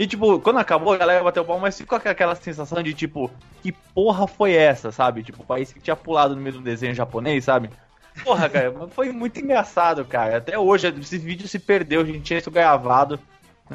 [0.00, 3.30] E tipo, quando acabou, a galera bateu palma, mas ficou aquela sensação de tipo,
[3.62, 5.22] que porra foi essa, sabe?
[5.22, 7.68] Tipo, o país que tinha pulado no meio do desenho japonês, sabe?
[8.24, 10.38] Porra, cara, foi muito engraçado, cara.
[10.38, 13.20] Até hoje, esse vídeo se perdeu, a gente tinha isso gravado.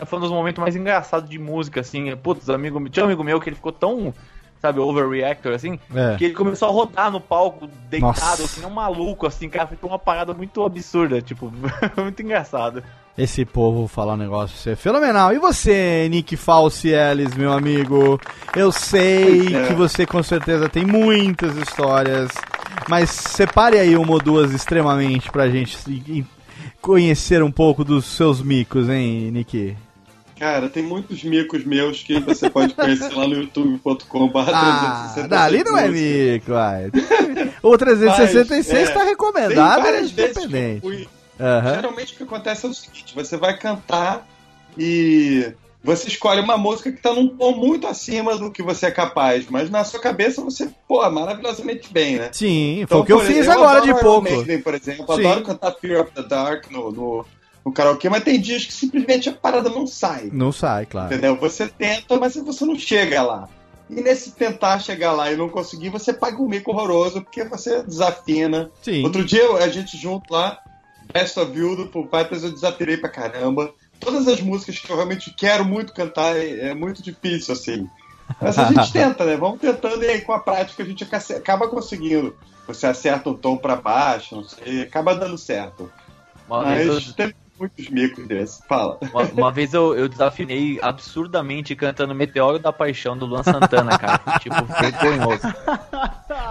[0.08, 2.16] Foi um dos momentos mais engraçados de música, assim.
[2.18, 4.12] Putz, amigo, tinha um amigo meu que ele ficou tão,
[4.60, 6.16] sabe, overreactor, assim, É.
[6.18, 8.44] que ele começou a rodar no palco, deitado, Nossa.
[8.46, 11.54] assim, um maluco, assim, cara, foi uma parada muito absurda, tipo,
[12.02, 12.84] muito engraçado.
[13.18, 15.34] Esse povo falar um negócio pra você fenomenal.
[15.34, 18.20] E você, Nick Falcieles, meu amigo?
[18.54, 19.68] Eu sei é.
[19.68, 22.30] que você com certeza tem muitas histórias,
[22.90, 25.78] mas separe aí uma ou duas extremamente pra gente
[26.82, 29.78] conhecer um pouco dos seus micos, hein, Nick?
[30.38, 34.40] Cara, tem muitos micos meus que você pode conhecer lá no youtube.com.br.
[34.54, 36.92] Ah, dali não é mico, vai.
[37.64, 40.82] O 366 Mas, é, tá Tem recomendado, é várias vezes que eu independente.
[40.82, 41.08] fui.
[41.40, 41.76] Aham.
[41.76, 44.28] Geralmente o que acontece é o seguinte: você vai cantar
[44.78, 45.54] e
[45.86, 49.46] você escolhe uma música que tá num tom muito acima do que você é capaz,
[49.50, 52.30] mas na sua cabeça você, pô, maravilhosamente bem, né?
[52.32, 54.24] Sim, foi o que eu por fiz exemplo, agora adoro de pouco.
[54.24, 55.28] Maiden, por exemplo, Sim.
[55.28, 57.26] adoro cantar Fear of the Dark no, no,
[57.64, 60.30] no karaokê, mas tem dias que simplesmente a parada não sai.
[60.34, 61.14] Não sai, claro.
[61.14, 61.36] Entendeu?
[61.38, 63.48] Você tenta, mas você não chega lá.
[63.88, 67.84] E nesse tentar chegar lá e não conseguir, você paga um mico horroroso, porque você
[67.84, 68.72] desafina.
[68.82, 69.04] Sim.
[69.04, 70.58] Outro dia a gente junto lá,
[71.14, 73.72] Best of You do Foo Fighters, eu desafinei pra caramba.
[74.00, 77.90] Todas as músicas que eu realmente quero muito cantar é, é muito difícil, assim.
[78.42, 79.38] Mas a gente tenta, né?
[79.38, 82.36] Vamos tentando e aí com a prática a gente aca- acaba conseguindo.
[82.68, 85.92] Você acerta o tom pra baixo, não sei, acaba dando certo.
[86.48, 88.60] Uma vez Mas eu- tem muitos micos desses.
[88.68, 88.98] Fala.
[89.14, 94.20] Uma, uma vez eu, eu desafinei absurdamente cantando Meteoro da Paixão do Luan Santana, cara.
[94.42, 95.48] tipo, vergonhoso.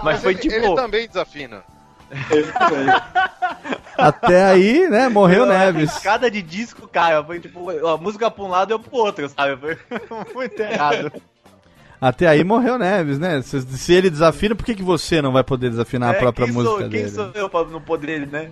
[0.03, 0.55] Mas foi ele, tipo.
[0.55, 1.63] ele também desafina.
[3.97, 5.97] Até aí, né, morreu Neves.
[5.99, 9.27] Cada de disco, cara, foi tipo, a música pra um lado e eu pro outro,
[9.29, 9.55] sabe?
[9.57, 9.77] Foi
[10.35, 11.11] muito errado.
[11.99, 13.41] Até aí morreu Neves, né?
[13.41, 16.45] Se, se ele desafina, por que, que você não vai poder desafinar a É, própria
[16.45, 17.03] quem música sou, dele?
[17.05, 18.51] Quem sou eu pra não poder, né?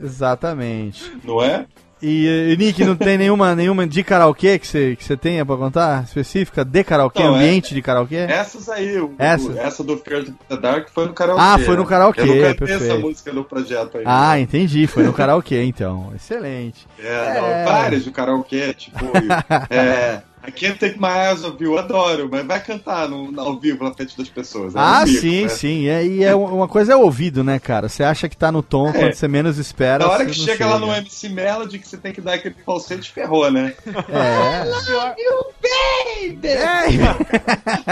[0.00, 1.12] Exatamente.
[1.24, 1.66] Não é?
[2.02, 6.04] E, e, Nick, não tem nenhuma, nenhuma de karaokê que você, que tenha pra contar?
[6.04, 6.62] Específica?
[6.62, 7.22] De karaokê?
[7.22, 8.16] Não, é- ambiente de karaokê?
[8.16, 9.48] Essas aí, o- Essa?
[9.50, 11.42] o- essa do Fear the Dark foi no karaokê.
[11.42, 12.84] Ah, foi no karaokê, Eu não cantei perfeito.
[12.84, 14.04] essa música no projeto aí.
[14.06, 14.86] Ah, entendi.
[14.86, 16.12] Foi no karaokê, então.
[16.14, 16.86] Excelente.
[17.02, 17.64] É, não, É.
[17.64, 18.98] várias do karaokê, tipo,
[19.70, 23.82] é, I Can't Take My Eyes Off You, adoro, mas vai cantar no, ao vivo
[23.84, 24.74] na frente das pessoas.
[24.74, 25.48] é um Ah, mico, sim, né?
[25.48, 25.88] sim.
[25.88, 27.88] É, e é uma coisa é o ouvido, né, cara?
[27.88, 30.04] Você acha que tá no tom quando você menos espera.
[30.04, 32.54] Na hora que não chega lá no MC Melody que você tem que dar aquele
[32.64, 33.74] falsete, ferrou, né?
[33.86, 34.66] É.
[35.18, 36.48] You baby!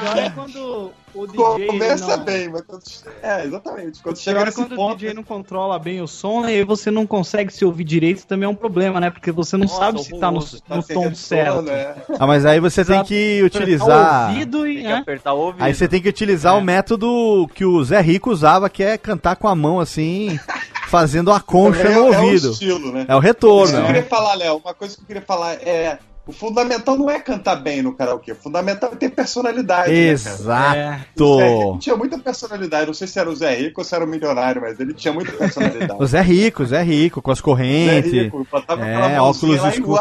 [0.00, 1.66] Pior é quando o DJ.
[1.66, 2.24] Começa não...
[2.24, 2.82] bem, mas quando...
[3.22, 4.02] É, exatamente.
[4.02, 4.96] Quando Pior chega é nesse quando o ponto...
[4.96, 8.26] DJ não controla bem o som e aí você não consegue se ouvir direito, isso
[8.26, 9.10] também é um problema, né?
[9.10, 11.62] Porque você não Nossa, sabe se tá no, horroroso, no tom retorno, certo.
[11.62, 11.94] né?
[12.18, 14.26] Ah, mas aí você tem que utilizar.
[14.26, 14.74] O ouvido e.
[14.74, 14.96] Tem que né?
[14.96, 15.62] apertar o ouvido.
[15.62, 19.36] Aí você tem que utilizar o método que o Zé Rico usava, que é cantar
[19.36, 20.38] com a mão assim,
[20.88, 22.50] fazendo a concha é, no é o ouvido.
[22.50, 23.04] estilo, né?
[23.08, 23.72] É o Isso retorno.
[23.72, 23.86] que eu né?
[23.86, 25.98] queria falar, Léo, uma coisa que eu queria falar é.
[26.26, 29.90] O fundamental não é cantar bem no karaokê, o fundamental é ter personalidade.
[29.90, 29.98] né?
[30.10, 30.12] É.
[30.12, 31.38] O Zé Exato.
[31.40, 32.86] Rico tinha muita personalidade.
[32.86, 35.12] Não sei se era o Zé Rico ou se era o milionário, mas ele tinha
[35.12, 35.94] muita personalidade.
[36.00, 38.12] O Zé Rico, Zé Rico, com as Zé correntes.
[38.12, 40.00] Rico, botava É, óculos escuros.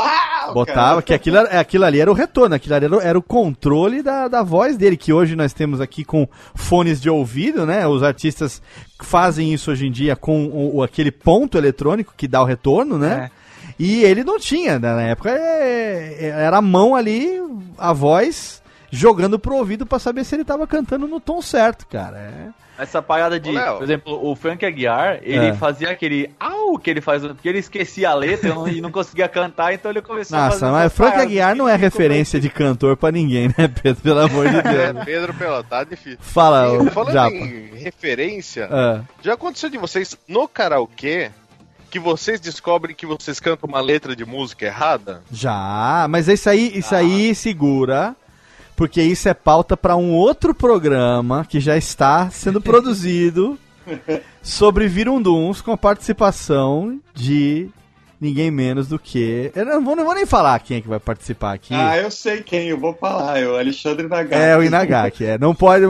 [0.53, 1.01] Botava, cara.
[1.01, 4.27] que aquilo, aquilo ali era o retorno, aquilo ali era, o- era o controle da,
[4.27, 7.87] da voz dele, que hoje nós temos aqui com fones de ouvido, né?
[7.87, 8.61] Os artistas
[9.01, 12.97] fazem isso hoje em dia com o, o- aquele ponto eletrônico que dá o retorno,
[12.97, 13.31] né?
[13.79, 14.93] E ele não tinha, né?
[14.93, 17.41] na época é- é- era a mão ali,
[17.77, 18.61] a voz,
[18.91, 22.17] jogando pro ouvido pra saber se ele tava cantando no tom certo, cara.
[22.17, 22.59] É.
[22.81, 25.53] Essa parada de, Ô, por exemplo, o Frank Aguiar, ele É.
[25.53, 29.73] fazia aquele au que ele faz, porque ele esquecia a letra e não conseguia cantar,
[29.73, 32.95] então ele começou a fazer Nossa, mas Frank paradas Aguiar não é referência de cantor
[32.95, 34.01] pra ninguém, né, Pedro?
[34.01, 35.05] Pelo amor de É, Deus.
[35.05, 36.19] Pedro Pela, tá difícil.
[36.21, 37.35] Fala, E falando Japa.
[37.35, 39.01] em referência, Ah.
[39.21, 41.31] já aconteceu de vocês no karaokê
[41.89, 45.21] que vocês descobrem que vocês cantam uma letra de música errada?
[45.31, 48.15] Já, mas isso aí, isso aí segura,
[48.75, 53.57] porque isso é pauta para um outro programa que já está sendo produzido
[54.41, 57.69] sobre Virunduns com a participação de
[58.19, 59.51] ninguém menos do que.
[59.55, 61.73] Eu não vou, não vou nem falar quem é que vai participar aqui.
[61.73, 64.35] Ah, eu sei quem, eu vou falar, é o Alexandre Nagata.
[64.35, 65.37] É o Inagaki, é.
[65.37, 65.85] Não pode,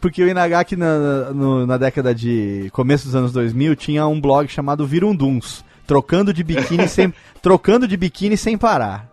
[0.00, 4.46] porque o Inagaki na, no- na década de começo dos anos 2000 tinha um blog
[4.48, 9.08] chamado Virunduns, trocando de biquíni sem trocando de biquíni sem parar.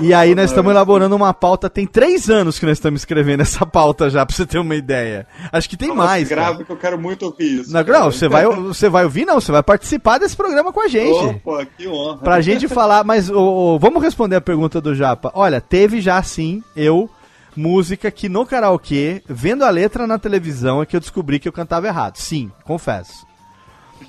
[0.00, 3.64] E aí nós estamos elaborando uma pauta, tem três anos que nós estamos escrevendo essa
[3.66, 5.26] pauta já, pra você ter uma ideia.
[5.50, 6.28] Acho que tem Fala, mais.
[6.28, 7.72] Grave que eu quero muito ouvir isso.
[7.72, 10.88] Não, não, você vai, você vai ouvir, não, você vai participar desse programa com a
[10.88, 11.36] gente.
[11.44, 12.18] Opa, que honra.
[12.18, 15.30] Pra gente falar, mas ô, ô, vamos responder a pergunta do Japa.
[15.34, 17.08] Olha, teve já sim, eu,
[17.56, 21.52] música que no karaokê, vendo a letra na televisão, é que eu descobri que eu
[21.52, 22.16] cantava errado.
[22.16, 23.26] Sim, confesso.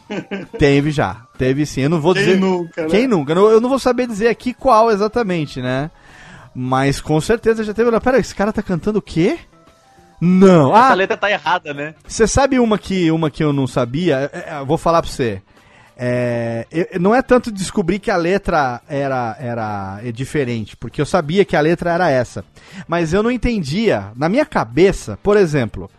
[0.60, 1.82] Teve já, teve sim.
[1.82, 2.40] Eu não vou Quem dizer.
[2.40, 2.88] nunca, né?
[2.90, 3.34] Quem nunca?
[3.34, 5.90] Eu não- vou saber dizer aqui qual exatamente, né?
[6.56, 7.92] Mas com certeza já teve.
[8.00, 9.38] Pera, esse cara tá cantando o quê?
[10.22, 10.76] Não.
[10.76, 11.96] Essa Ah, letra tá errada, né?
[12.08, 14.30] você sabe uma que, uma que eu não sabia?
[14.32, 15.42] É, é, eu vou falar pra você.
[15.98, 21.06] É, eu- não é tanto descobrir que a letra era, era é, diferente, porque eu
[21.06, 22.44] sabia que a letra era essa.
[22.88, 25.90] Mas eu não entendia, na minha cabeça, por exemplo.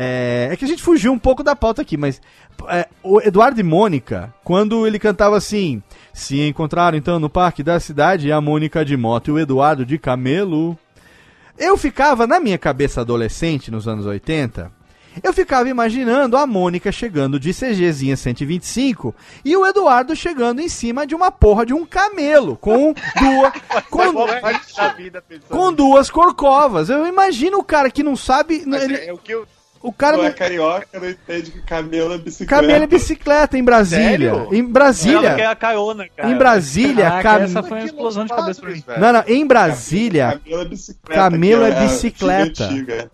[0.00, 2.20] É, é que a gente fugiu um pouco da pauta aqui, mas
[2.68, 7.80] é, o Eduardo e Mônica, quando ele cantava assim: Se encontraram então no parque da
[7.80, 10.78] cidade, a Mônica de moto e o Eduardo de camelo.
[11.58, 14.70] Eu ficava, na minha cabeça adolescente, nos anos 80,
[15.20, 19.12] eu ficava imaginando a Mônica chegando de CGzinha 125
[19.44, 23.52] e o Eduardo chegando em cima de uma porra de um camelo, com duas,
[23.90, 24.12] com,
[25.48, 26.88] com duas corcovas.
[26.88, 28.62] Eu imagino o cara que não sabe.
[28.64, 29.44] Ele- é, é o que eu.
[29.82, 30.30] O cara Não não.
[30.30, 32.62] é carioca, não entende que camelo é bicicleta.
[32.62, 34.08] Camelo é bicicleta em Brasília.
[34.08, 34.48] Sério?
[34.52, 35.50] Em Ela quer Brasília.
[35.50, 36.28] a carona, cara.
[36.30, 37.44] Em Brasília, Caraca, cam...
[37.44, 38.84] essa foi uma explosão de cabeça pra mim.
[38.98, 40.40] não, não, em Brasília.
[40.44, 41.14] Camelo é bicicleta.
[41.20, 42.64] Camelo que é bicicleta.
[42.64, 43.10] antiga.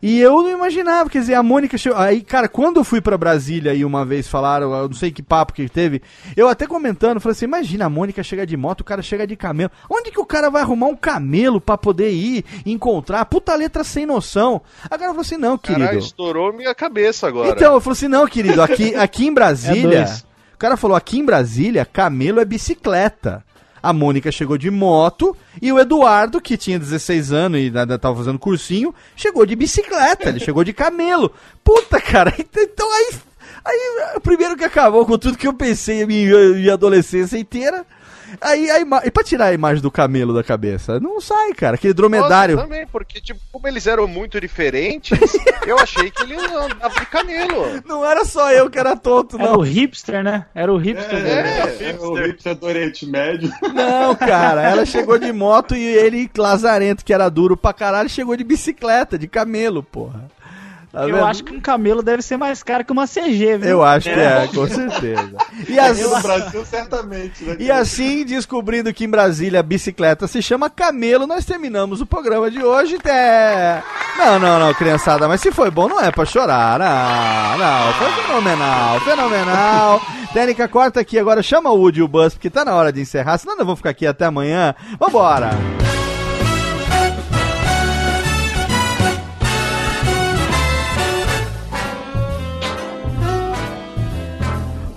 [0.00, 1.98] E eu não imaginava, quer dizer, a Mônica chegou.
[1.98, 5.22] Aí, cara, quando eu fui pra Brasília aí uma vez falaram, eu não sei que
[5.22, 6.00] papo que teve,
[6.36, 9.34] eu até comentando, falei assim: imagina, a Mônica chega de moto, o cara chega de
[9.34, 9.70] camelo.
[9.90, 13.24] Onde que o cara vai arrumar um camelo pra poder ir encontrar?
[13.24, 14.62] Puta letra sem noção.
[14.84, 15.80] Agora eu falei assim: não, querido.
[15.80, 17.50] Caralho, estourou minha cabeça agora.
[17.50, 20.04] Então, eu falei assim: não, querido, aqui, aqui em É Brasília.
[20.04, 20.20] dois.
[20.54, 23.44] o cara falou: aqui em Brasília, camelo é bicicleta.
[23.82, 28.16] A Mônica chegou de moto e o Eduardo, que tinha 16 anos e ainda tava
[28.16, 31.32] fazendo cursinho, chegou de bicicleta, ele chegou de camelo.
[31.62, 33.14] Puta, cara, então aí.
[33.64, 37.84] Aí, primeiro que acabou com tudo que eu pensei minha, minha adolescência inteira.
[38.40, 40.98] Aí, a ima- e pra tirar a imagem do camelo da cabeça?
[41.00, 41.74] Não sai, cara.
[41.76, 42.56] Aquele dromedário.
[42.56, 45.18] Nossa, também, porque, tipo, como eles eram muito diferentes,
[45.66, 47.82] eu achei que eles andavam de camelo.
[47.86, 49.58] Não era só eu que era tonto, Era não.
[49.58, 50.46] o hipster, né?
[50.54, 51.14] Era o hipster.
[51.14, 51.90] É, dele.
[51.92, 53.50] é, o hipster do Oriente Médio.
[53.74, 58.36] Não, cara, ela chegou de moto e ele, lazarento, que era duro pra caralho, chegou
[58.36, 60.28] de bicicleta, de camelo, porra.
[60.98, 61.24] Tá Eu vendo?
[61.26, 63.68] acho que um camelo deve ser mais caro que uma CG, viu?
[63.70, 65.30] Eu acho que é, com certeza.
[65.68, 67.44] E, as- No Brasil, certamente.
[67.44, 72.06] Né, e assim, descobrindo que em Brasília a bicicleta se chama camelo, nós terminamos o
[72.06, 72.98] programa de hoje.
[73.04, 73.80] É...
[74.16, 76.78] Não, não, não, criançada, mas se foi bom, não é pra chorar.
[76.78, 80.02] Não, não, foi fenomenal, fenomenal.
[80.32, 83.00] Técnica corta aqui agora, chama o Woody e o Buzz, porque tá na hora de
[83.00, 84.74] encerrar, senão nós vamos ficar aqui até amanhã.
[84.98, 85.50] Vambora!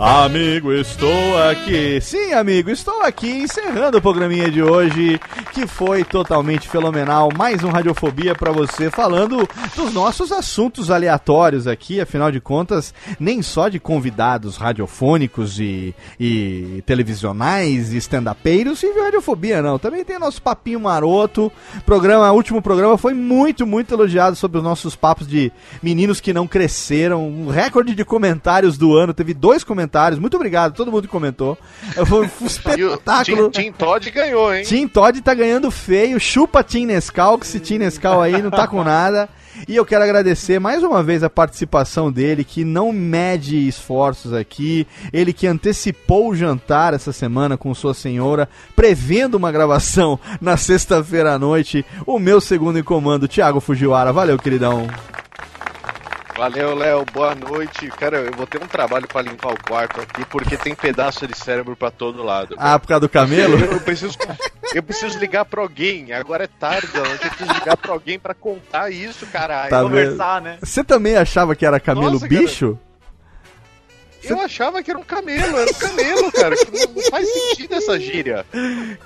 [0.04, 2.00] Amigo, estou aqui.
[2.00, 5.20] Sim, amigo, estou aqui encerrando o programinha de hoje,
[5.52, 7.28] que foi totalmente fenomenal.
[7.38, 12.00] Mais um Radiofobia pra você, falando dos nossos assuntos aleatórios aqui.
[12.00, 19.62] Afinal de contas, nem só de convidados radiofônicos e, e televisionais e stand-upeiros e Radiofobia,
[19.62, 19.78] não.
[19.78, 21.52] Também tem nosso papinho maroto.
[21.86, 26.48] Programa, último programa foi muito, muito elogiado sobre os nossos papos de meninos que não
[26.48, 27.24] cresceram.
[27.24, 29.14] Um recorde de comentários do ano.
[29.14, 29.91] Teve dois comentários.
[30.20, 31.56] Muito obrigado, todo mundo que comentou.
[32.06, 33.50] Foi um espetáculo.
[33.50, 34.64] Tim, Tim Todd ganhou, hein?
[34.64, 38.66] Tim Todd tá ganhando feio, chupa Tim Nescau, que esse Tim Nescau aí não tá
[38.66, 39.28] com nada.
[39.68, 44.86] E eu quero agradecer mais uma vez a participação dele, que não mede esforços aqui.
[45.12, 51.34] Ele que antecipou o jantar essa semana com sua senhora, prevendo uma gravação na sexta-feira
[51.34, 51.84] à noite.
[52.06, 54.12] O meu segundo em comando, Thiago Fujiwara.
[54.12, 54.86] Valeu, queridão.
[56.42, 57.04] Valeu, Léo.
[57.12, 57.86] Boa noite.
[57.90, 61.38] Cara, eu vou ter um trabalho pra limpar o quarto aqui, porque tem pedaço de
[61.38, 62.56] cérebro pra todo lado.
[62.58, 63.56] Ah, por causa do camelo?
[63.60, 64.18] Eu preciso,
[64.74, 66.12] eu preciso ligar pra alguém.
[66.12, 69.70] Agora é tarde, eu preciso ligar pra alguém pra contar isso, caralho.
[69.70, 70.58] Tá Conversar, né?
[70.60, 72.91] Você também achava que era camelo Nossa, cara.
[74.24, 76.56] Eu achava que era um camelo, era um camelo, cara.
[76.56, 78.46] que Não faz sentido essa gíria.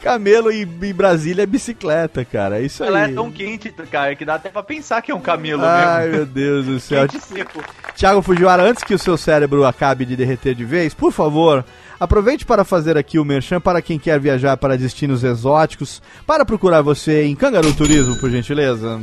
[0.03, 2.59] Camelo em, em Brasília é bicicleta, cara.
[2.61, 2.89] É isso aí.
[2.89, 6.05] Ela é tão quente, cara, que dá até pra pensar que é um camelo Ai,
[6.05, 6.17] mesmo.
[6.17, 7.09] meu Deus do céu.
[7.09, 7.65] Quente seco.
[7.95, 11.65] Tiago Fujiwara, antes que o seu cérebro acabe de derreter de vez, por favor,
[11.99, 16.83] aproveite para fazer aqui o merchan para quem quer viajar para destinos exóticos, para procurar
[16.83, 19.01] você em Cangaru Turismo, por gentileza.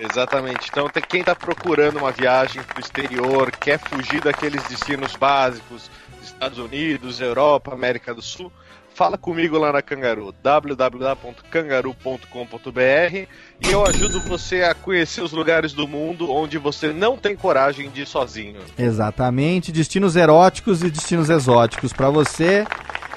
[0.00, 0.68] Exatamente.
[0.70, 5.88] Então, quem tá procurando uma viagem pro exterior, quer fugir daqueles destinos básicos,
[6.22, 8.50] Estados Unidos, Europa, América do Sul,
[8.94, 13.28] fala comigo lá na Cangaru, www.cangaru.com.br
[13.60, 17.88] e eu ajudo você a conhecer os lugares do mundo onde você não tem coragem
[17.90, 18.60] de ir sozinho.
[18.78, 22.64] Exatamente, destinos eróticos e destinos exóticos pra você.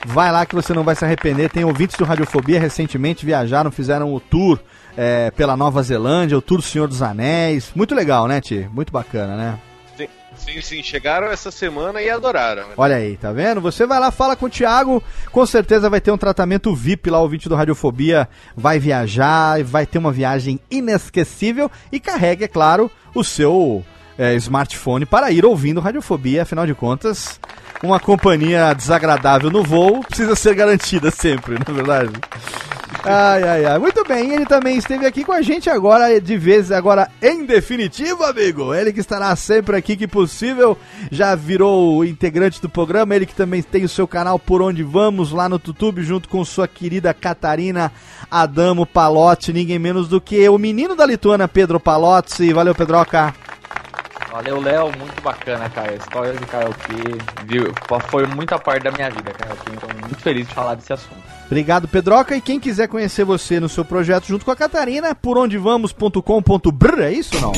[0.06, 1.49] Vai lá que você não vai se arrepender.
[1.49, 4.60] Tem ouvintes do Radiofobia recentemente viajaram, fizeram o tour
[4.98, 7.72] é, pela Nova Zelândia, o tour do Senhor dos Anéis.
[7.76, 8.68] Muito legal, né, Ti?
[8.74, 9.60] Muito bacana, né?
[9.95, 12.64] Sim, sim, sim, chegaram essa semana e adoraram.
[12.76, 13.61] Olha aí, tá vendo?
[13.61, 15.02] Você vai lá, fala com o Thiago,
[15.32, 19.86] com certeza vai ter um tratamento VIP lá, o ouvinte do Radiofobia vai viajar, vai
[19.86, 23.86] ter uma viagem inesquecível e carregue, é claro, o seu
[24.18, 27.40] é, smartphone para ir ouvindo Radiofobia, afinal de contas,
[27.84, 32.11] uma companhia desagradável no voo precisa ser garantida sempre, não é verdade?
[33.04, 33.80] Ai, ai, ai.
[33.80, 38.24] Muito bem, ele também esteve aqui com a gente agora, de vez, agora em definitivo,
[38.24, 38.74] amigo.
[38.74, 40.78] Ele que estará sempre aqui que possível,
[41.12, 43.16] já virou integrante do programa.
[43.16, 46.44] Ele que também tem o seu canal Por Onde Vamos lá no YouTube, junto com
[46.44, 47.92] sua querida Catarina
[48.30, 52.54] Adamo Palotti, ninguém menos do que o menino da Lituana, Pedro Palotti.
[52.54, 53.34] Valeu, Pedroca.
[54.32, 55.96] Valeu, Léo, muito bacana, cara.
[55.96, 56.96] História de karaokê
[57.46, 57.74] viu?
[58.10, 61.37] foi muita parte da minha vida, karaokê, então muito feliz de falar desse assunto.
[61.48, 62.36] Obrigado, Pedroca.
[62.36, 67.02] E quem quiser conhecer você no seu projeto junto com a Catarina, por onde vamos.com.br,
[67.02, 67.53] é isso ou não?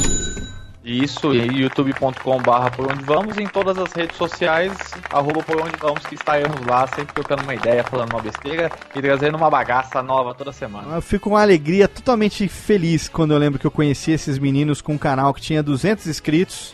[0.90, 4.72] Isso, e youtube.com barra por onde vamos e em todas as redes sociais,
[5.12, 9.02] arroba por onde vamos, que estaremos lá, sempre trocando uma ideia, falando uma besteira e
[9.02, 10.96] trazendo uma bagaça nova toda semana.
[10.96, 14.82] Eu fico com uma alegria totalmente feliz quando eu lembro que eu conheci esses meninos
[14.82, 16.74] com um canal que tinha 200 inscritos.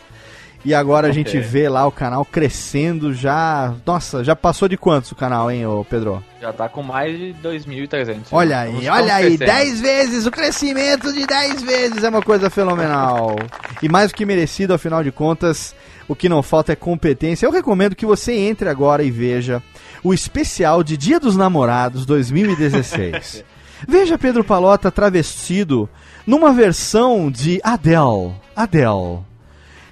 [0.64, 1.22] E agora a Ok.
[1.22, 3.72] gente vê lá o canal crescendo já.
[3.86, 6.22] Nossa, já passou de quantos o canal, hein, ô Pedro?
[6.40, 8.26] Já tá com mais de 2.300.
[8.32, 9.56] Olha aí, Estamos olha aí, crescendo.
[9.58, 13.36] 10 vezes, o crescimento de 10 vezes é uma coisa fenomenal.
[13.80, 15.74] E mais do que merecido, afinal de contas,
[16.08, 17.46] o que não falta é competência.
[17.46, 19.62] Eu recomendo que você entre agora e veja
[20.02, 23.44] o especial de Dia dos Namorados 2016.
[23.86, 25.88] veja Pedro Palota travestido
[26.26, 28.34] numa versão de Adele.
[28.54, 29.20] Adele.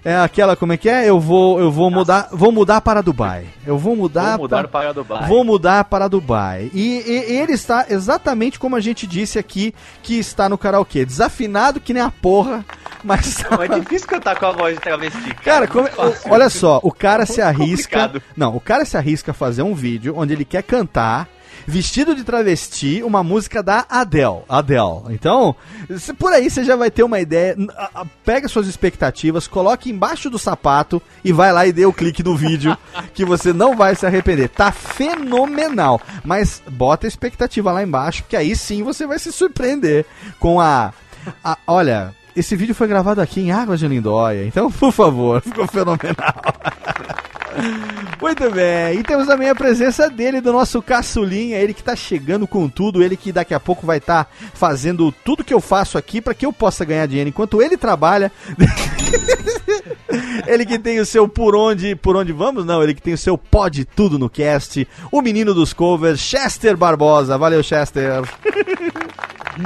[0.04, 1.08] É aquela, como é que é?
[1.08, 3.46] Eu vou, eu vou mudar, vou mudar para Dubai.
[3.66, 5.28] Eu vou mudar, Vou mudar pa- para Dubai.
[5.28, 6.70] Vou mudar para Dubai.
[6.74, 11.06] E, e- ele está exatamente como a gente disse aqui que está no karaokê.
[11.06, 12.62] Desafinado que nem a porra,
[13.02, 15.34] mas tá Mas é difícil cantar com a voz de travesti.
[15.42, 16.32] Cara, como- Muito fácil.
[16.32, 18.00] olha só, o cara se arrisca.
[18.08, 18.22] complicado.
[18.36, 21.26] Não, o cara se arrisca a fazer um vídeo onde ele quer cantar
[21.66, 24.42] vestido de travesti uma música da Adele.
[24.48, 25.02] Adele.
[25.10, 25.54] Então,
[25.98, 27.56] se- por aí você já vai ter uma ideia.
[28.24, 32.36] Pega suas expectativas, coloque embaixo do sapato e vai lá e dê o clique no
[32.36, 32.76] vídeo
[33.14, 34.48] que você não vai se arrepender.
[34.48, 36.00] Tá fenomenal.
[36.24, 40.04] Mas bota a expectativa lá embaixo, que aí sim você vai se surpreender
[40.38, 40.92] com a
[41.42, 45.66] a- olha, esse vídeo foi gravado aqui em Águas de Lindóia, então, por favor, ficou
[45.66, 46.34] fenomenal.
[48.20, 52.46] Muito bem, e temos também a presença dele, do nosso caçulinha, ele que tá chegando
[52.46, 56.20] com tudo, ele que daqui a pouco vai estar fazendo tudo que eu faço aqui
[56.20, 58.32] para que eu possa ganhar dinheiro enquanto ele trabalha.
[60.46, 62.64] ele que tem o seu por onde, por onde vamos?
[62.64, 66.76] Não, ele que tem o seu pode tudo no cast, o menino dos covers, Chester
[66.76, 67.36] Barbosa.
[67.36, 68.22] Valeu, Chester.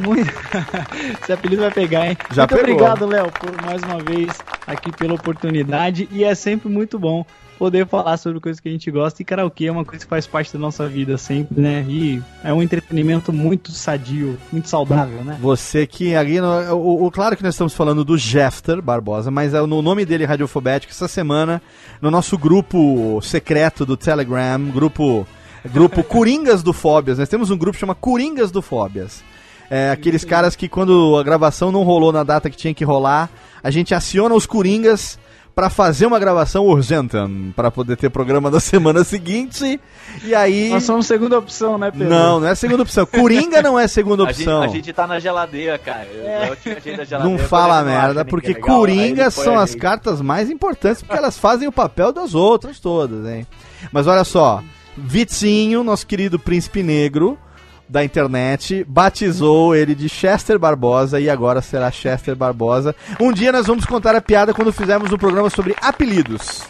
[0.02, 0.30] Muito...
[1.22, 2.18] Esse apelido vai pegar, hein?
[2.32, 2.74] Já muito pegou.
[2.74, 4.36] obrigado, Léo, por mais uma vez
[4.66, 6.08] aqui pela oportunidade.
[6.10, 7.24] E é sempre muito bom
[7.58, 9.20] poder falar sobre coisas que a gente gosta.
[9.20, 11.84] E karaokê é uma coisa que faz parte da nossa vida sempre, né?
[11.88, 15.36] E é um entretenimento muito sadio, muito saudável, né?
[15.40, 19.52] Você que ali, no, o, o- claro que nós estamos falando do Jefter Barbosa, mas
[19.54, 21.60] é no nome dele Radiofobético essa semana
[22.00, 25.26] no nosso grupo secreto do Telegram, grupo
[25.72, 27.18] grupo Coringas do Fóbias.
[27.18, 29.22] Nós temos um grupo que chama Coringas do Fóbias.
[29.70, 33.28] É, aqueles caras que quando a gravação não rolou na data que tinha que rolar,
[33.62, 35.18] a gente aciona os Coringas
[35.58, 37.16] pra fazer uma gravação urgente,
[37.56, 39.80] para poder ter programa da semana seguinte.
[40.22, 42.08] E aí Nós somos segunda opção, né, Pedro?
[42.08, 43.04] Não, não é segunda opção.
[43.04, 44.62] Coringa não é a segunda A gente, opção.
[44.62, 46.06] a gente tá na geladeira, cara.
[46.06, 51.18] Da geladeira, Não fala merda, porque legal, aí Coringa são as cartas mais importantes, porque
[51.18, 53.44] elas fazem o papel das outras todas, hein?
[53.90, 54.62] Mas olha só,
[54.96, 57.36] Vitinho, nosso querido príncipe negro
[57.88, 62.94] da internet, batizou ele de Chester Barbosa e agora será Chester Barbosa.
[63.18, 66.62] Um dia nós vamos contar a piada quando fizermos um programa sobre apelidos.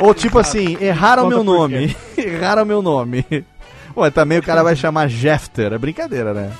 [0.00, 1.96] Ou tipo assim, erraram Conta meu nome.
[2.18, 3.24] erraram meu nome.
[3.96, 5.72] Ué, também o cara vai chamar Jefter.
[5.72, 6.50] É brincadeira, né?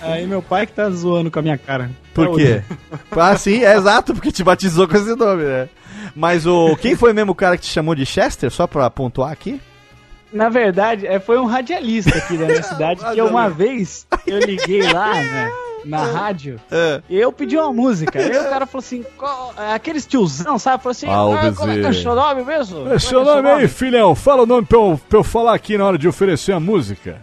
[0.00, 1.90] Aí meu pai que tá zoando com a minha cara.
[2.12, 2.62] Por Até quê?
[3.18, 5.68] Ah, sim, é exato, porque te batizou com esse nome, né?
[6.14, 6.76] Mas o.
[6.76, 9.60] Quem foi mesmo o cara que te chamou de Chester, só pra pontuar aqui?
[10.32, 14.82] Na verdade, é, foi um radialista aqui da minha cidade que uma vez eu liguei
[14.92, 15.50] lá, né?
[15.84, 16.60] na rádio.
[16.70, 17.00] É.
[17.08, 18.18] E eu pedi uma música.
[18.18, 20.82] Aí o cara falou assim: qual- é, aqueles tiozão, sabe?
[20.82, 22.90] Falou assim: Ah, o ah, como é que é o seu nome mesmo?
[22.90, 24.14] É é seu é nome aí, filhão.
[24.14, 27.22] Fala o nome pra eu, pra eu falar aqui na hora de oferecer a música.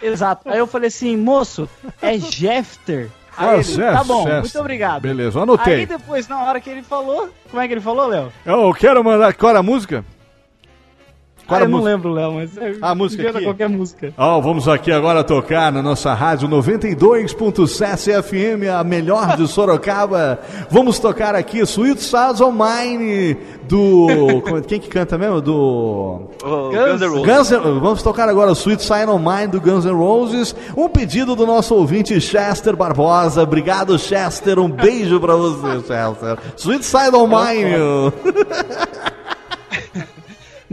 [0.00, 0.48] Exato.
[0.48, 1.68] Aí eu falei assim: moço,
[2.00, 3.10] é Jefter.
[3.36, 5.02] Aí Ah, ele, Chester, tá bom, muito obrigado.
[5.02, 5.74] Beleza, anotei.
[5.74, 8.32] Aí depois, na hora que ele falou, como é que ele falou, Léo?
[8.46, 9.34] Eu quero mandar.
[9.34, 10.04] Qual era a música?
[11.46, 12.56] Qual Ah, eu não lembro, Léo, mas.
[12.56, 13.42] é- A música aqui?
[13.42, 14.12] qualquer música.
[14.16, 20.38] Ó, vamos aqui agora tocar na nossa rádio 92.7 FM, a melhor de Sorocaba.
[20.70, 23.36] Vamos tocar aqui Sweet Sounds of Mine
[23.68, 24.06] do.
[24.66, 25.40] Quem que canta mesmo?
[25.42, 26.30] Do.
[26.42, 27.26] O Guns N' Roses.
[27.26, 30.54] Guns N' Vamos tocar agora o Sweet Sign of Mine do Guns N' Roses.
[30.76, 33.42] Um pedido do nosso ouvinte Chester Barbosa.
[33.42, 34.58] Obrigado, Chester.
[34.58, 36.38] Um beijo pra você, Chester.
[36.56, 37.74] Sweet Sign of Mine.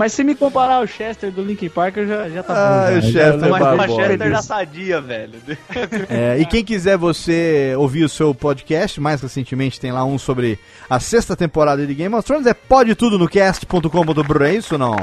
[0.01, 2.97] Mas se me comparar ao Chester do Linkin Park, eu já, já tá Ah, bom.
[2.97, 3.11] o já.
[3.11, 5.33] Chester Já- Mas a Chester da sadia, velho.
[6.09, 10.57] É, e quem quiser você ouvir o seu podcast, mais recentemente tem lá um sobre
[10.89, 14.95] a sexta temporada de Game of Thrones, é podetudonocast.com.br, é isso ou não?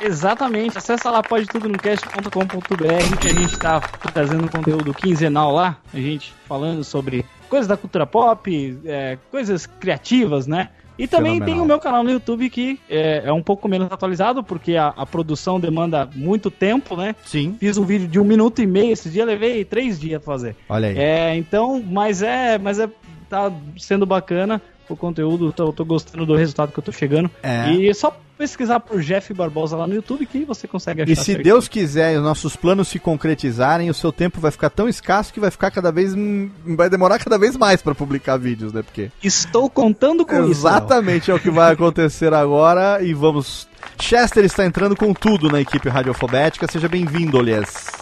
[0.00, 3.78] Exatamente, acessa lá pode tudo no cast.com.br que a gente tá
[4.14, 10.46] trazendo conteúdo quinzenal lá, a gente falando sobre coisas da cultura pop, é, coisas criativas,
[10.46, 10.70] né?
[11.02, 11.56] E também Fenomenal.
[11.56, 14.94] tem o meu canal no YouTube que é, é um pouco menos atualizado, porque a,
[14.96, 17.16] a produção demanda muito tempo, né?
[17.24, 17.56] Sim.
[17.58, 20.54] Fiz um vídeo de um minuto e meio, esse dia levei três dias pra fazer.
[20.68, 20.96] Olha aí.
[20.96, 22.88] É, então, mas é, mas é,
[23.28, 24.62] tá sendo bacana
[24.92, 27.30] o conteúdo, tô, tô gostando do resultado que eu tô chegando.
[27.42, 27.72] É.
[27.72, 31.12] E é só pesquisar por Jeff Barbosa lá no YouTube que você consegue achar.
[31.12, 31.36] E se.
[31.36, 35.32] Deus quiser e os nossos planos se concretizarem, o seu tempo vai ficar tão escasso
[35.32, 36.14] que vai ficar cada vez.
[36.14, 38.82] hum, vai demorar cada vez mais pra publicar vídeos, né?
[38.82, 39.10] Porque.
[39.22, 40.66] Estou contando com isso.
[40.66, 43.68] Exatamente é o que vai acontecer agora e vamos.
[44.00, 46.66] Chester está entrando com tudo na equipe radiofobética.
[46.70, 48.01] Seja bem-vindo, Olias.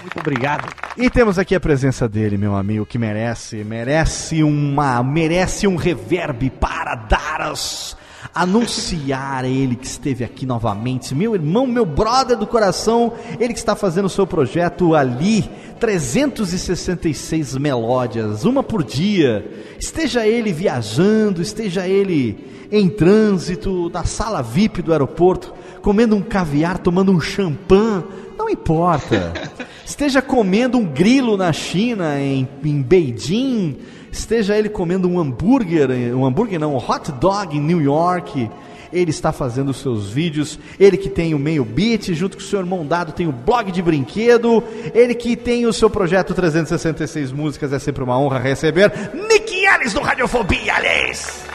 [0.00, 0.68] Muito obrigado.
[0.96, 6.50] E temos aqui a presença dele, meu amigo, que merece, merece uma, merece um reverb
[6.50, 7.96] para dar as
[8.34, 13.74] anunciar ele que esteve aqui novamente, meu irmão, meu brother do coração, ele que está
[13.74, 15.50] fazendo o seu projeto ali,
[15.80, 19.50] 366 melódias, uma por dia.
[19.78, 25.52] Esteja ele viajando, esteja ele em trânsito, na sala VIP do aeroporto,
[25.82, 28.04] comendo um caviar, tomando um champanhe,
[28.38, 29.32] não importa.
[29.90, 33.76] Esteja comendo um grilo na China, em, em Beijing,
[34.12, 38.48] esteja ele comendo um hambúrguer, um hambúrguer não, um hot dog em New York.
[38.92, 42.46] Ele está fazendo os seus vídeos, ele que tem o Meio Beat, junto com o
[42.46, 44.62] seu irmão Dado tem o blog de brinquedo,
[44.94, 50.00] ele que tem o seu projeto 366 músicas, é sempre uma honra receber Nick do
[50.00, 51.49] Radiofobia, Alice!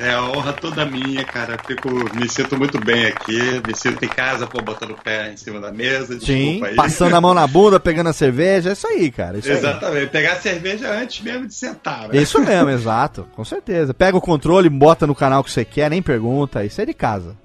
[0.00, 1.56] É a honra toda minha, cara.
[1.66, 3.62] Fico, me sinto muito bem aqui.
[3.66, 6.18] Me sinto em casa, pô, botando o pé em cima da mesa.
[6.20, 6.74] Sim, aí.
[6.74, 9.38] passando a mão na bunda, pegando a cerveja, é isso aí, cara.
[9.38, 9.56] Isso aí.
[9.56, 10.08] Exatamente.
[10.08, 12.18] Pegar a cerveja antes mesmo de sentar, né?
[12.18, 13.94] É Isso mesmo, exato, com certeza.
[13.94, 17.36] Pega o controle, bota no canal que você quer, nem pergunta, isso é de casa.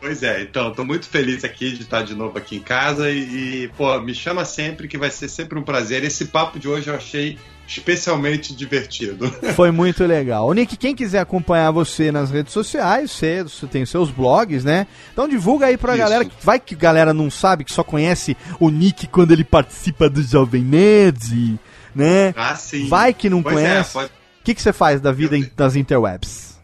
[0.00, 3.64] Pois é, então, tô muito feliz aqui de estar de novo aqui em casa e,
[3.64, 6.04] e, pô, me chama sempre que vai ser sempre um prazer.
[6.04, 7.36] Esse papo de hoje eu achei
[7.68, 9.30] especialmente divertido.
[9.54, 10.52] Foi muito legal.
[10.52, 14.86] Nick, quem quiser acompanhar você nas redes sociais, você, você tem seus blogs, né?
[15.12, 15.98] Então divulga aí pra Isso.
[16.02, 16.24] galera.
[16.24, 20.22] que Vai que galera não sabe, que só conhece o Nick quando ele participa do
[20.22, 21.58] Jovem Nerd,
[21.94, 22.34] né?
[22.36, 22.88] Ah, sim.
[22.88, 23.90] Vai que não Pois conhece.
[23.90, 26.58] É, pode- O que, que você faz da vida das interwebs?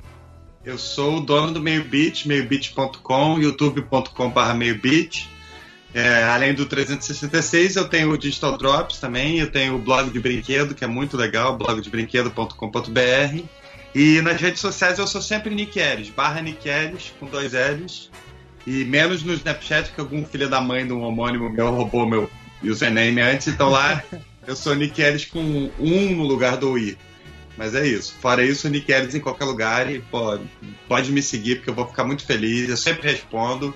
[0.64, 5.28] Eu sou o dono do MeioBit, meioBit.com, youtube.com.br MeioBit.
[5.94, 10.18] É, além do 366, eu tenho o Digital Drops também, eu tenho o blog de
[10.18, 13.44] brinquedo, que é muito legal, blogdebrinquedo.com.br.
[13.94, 18.10] E nas redes sociais eu sou sempre Nick Ellis, barra Nick Ellis, com dois L's.
[18.66, 22.28] E menos no Snapchat, que algum filho da mãe de um homônimo meu roubou meu
[22.60, 24.02] username antes, então lá
[24.48, 26.98] eu sou Nick Ellis com um no lugar do I.
[27.56, 28.16] Mas é isso.
[28.20, 30.40] Fora isso, Nick Ellis em qualquer lugar e pô,
[30.88, 32.68] pode me seguir porque eu vou ficar muito feliz.
[32.68, 33.72] Eu sempre respondo.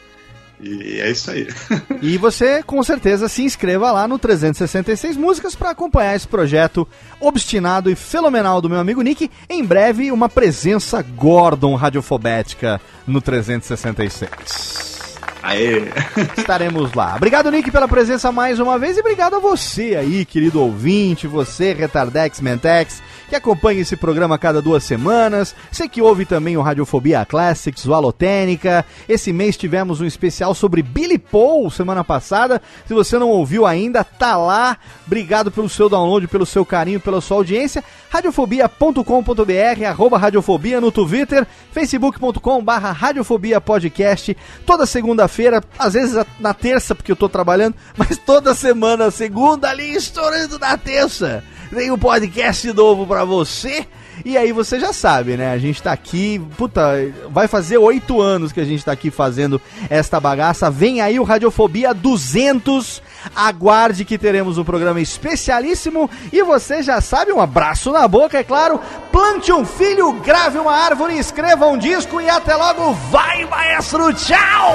[0.60, 1.46] E é isso aí.
[2.00, 6.86] E você, com certeza, se inscreva lá no 366 Músicas para acompanhar esse projeto
[7.20, 9.30] obstinado e fenomenal do meu amigo Nick.
[9.48, 14.98] Em breve, uma presença Gordon radiofobética no 366.
[15.42, 15.88] Aê!
[16.36, 17.16] Estaremos lá.
[17.16, 21.72] Obrigado, Nick, pela presença mais uma vez e obrigado a você aí, querido ouvinte, você,
[21.72, 25.54] Retardex Mentex, que acompanha esse programa a cada duas semanas.
[25.70, 28.84] Você que ouve também o Radiofobia Classics, o Alotênica.
[29.08, 32.60] Esse mês tivemos um especial sobre Billy Paul semana passada.
[32.86, 34.78] Se você não ouviu ainda, tá lá.
[35.06, 37.84] Obrigado pelo seu download, pelo seu carinho, pela sua audiência.
[38.10, 44.36] Radiofobia.com.br, arroba Radiofobia no Twitter, facebook.com Radiofobia Podcast.
[44.64, 49.94] Toda segunda-feira às vezes na terça, porque eu tô trabalhando, mas toda semana, segunda ali,
[49.94, 51.44] estourando na terça.
[51.74, 53.86] Tem um podcast novo pra você.
[54.24, 55.52] E aí você já sabe, né?
[55.52, 56.82] A gente tá aqui, puta,
[57.30, 60.70] vai fazer oito anos que a gente tá aqui fazendo esta bagaça.
[60.70, 63.02] Vem aí o Radiofobia 200.
[63.34, 66.10] Aguarde que teremos um programa especialíssimo.
[66.32, 68.80] E você já sabe, um abraço na boca, é claro.
[69.12, 72.92] Plante um filho, grave uma árvore, escreva um disco e até logo.
[73.10, 74.12] Vai, maestro!
[74.14, 74.74] Tchau!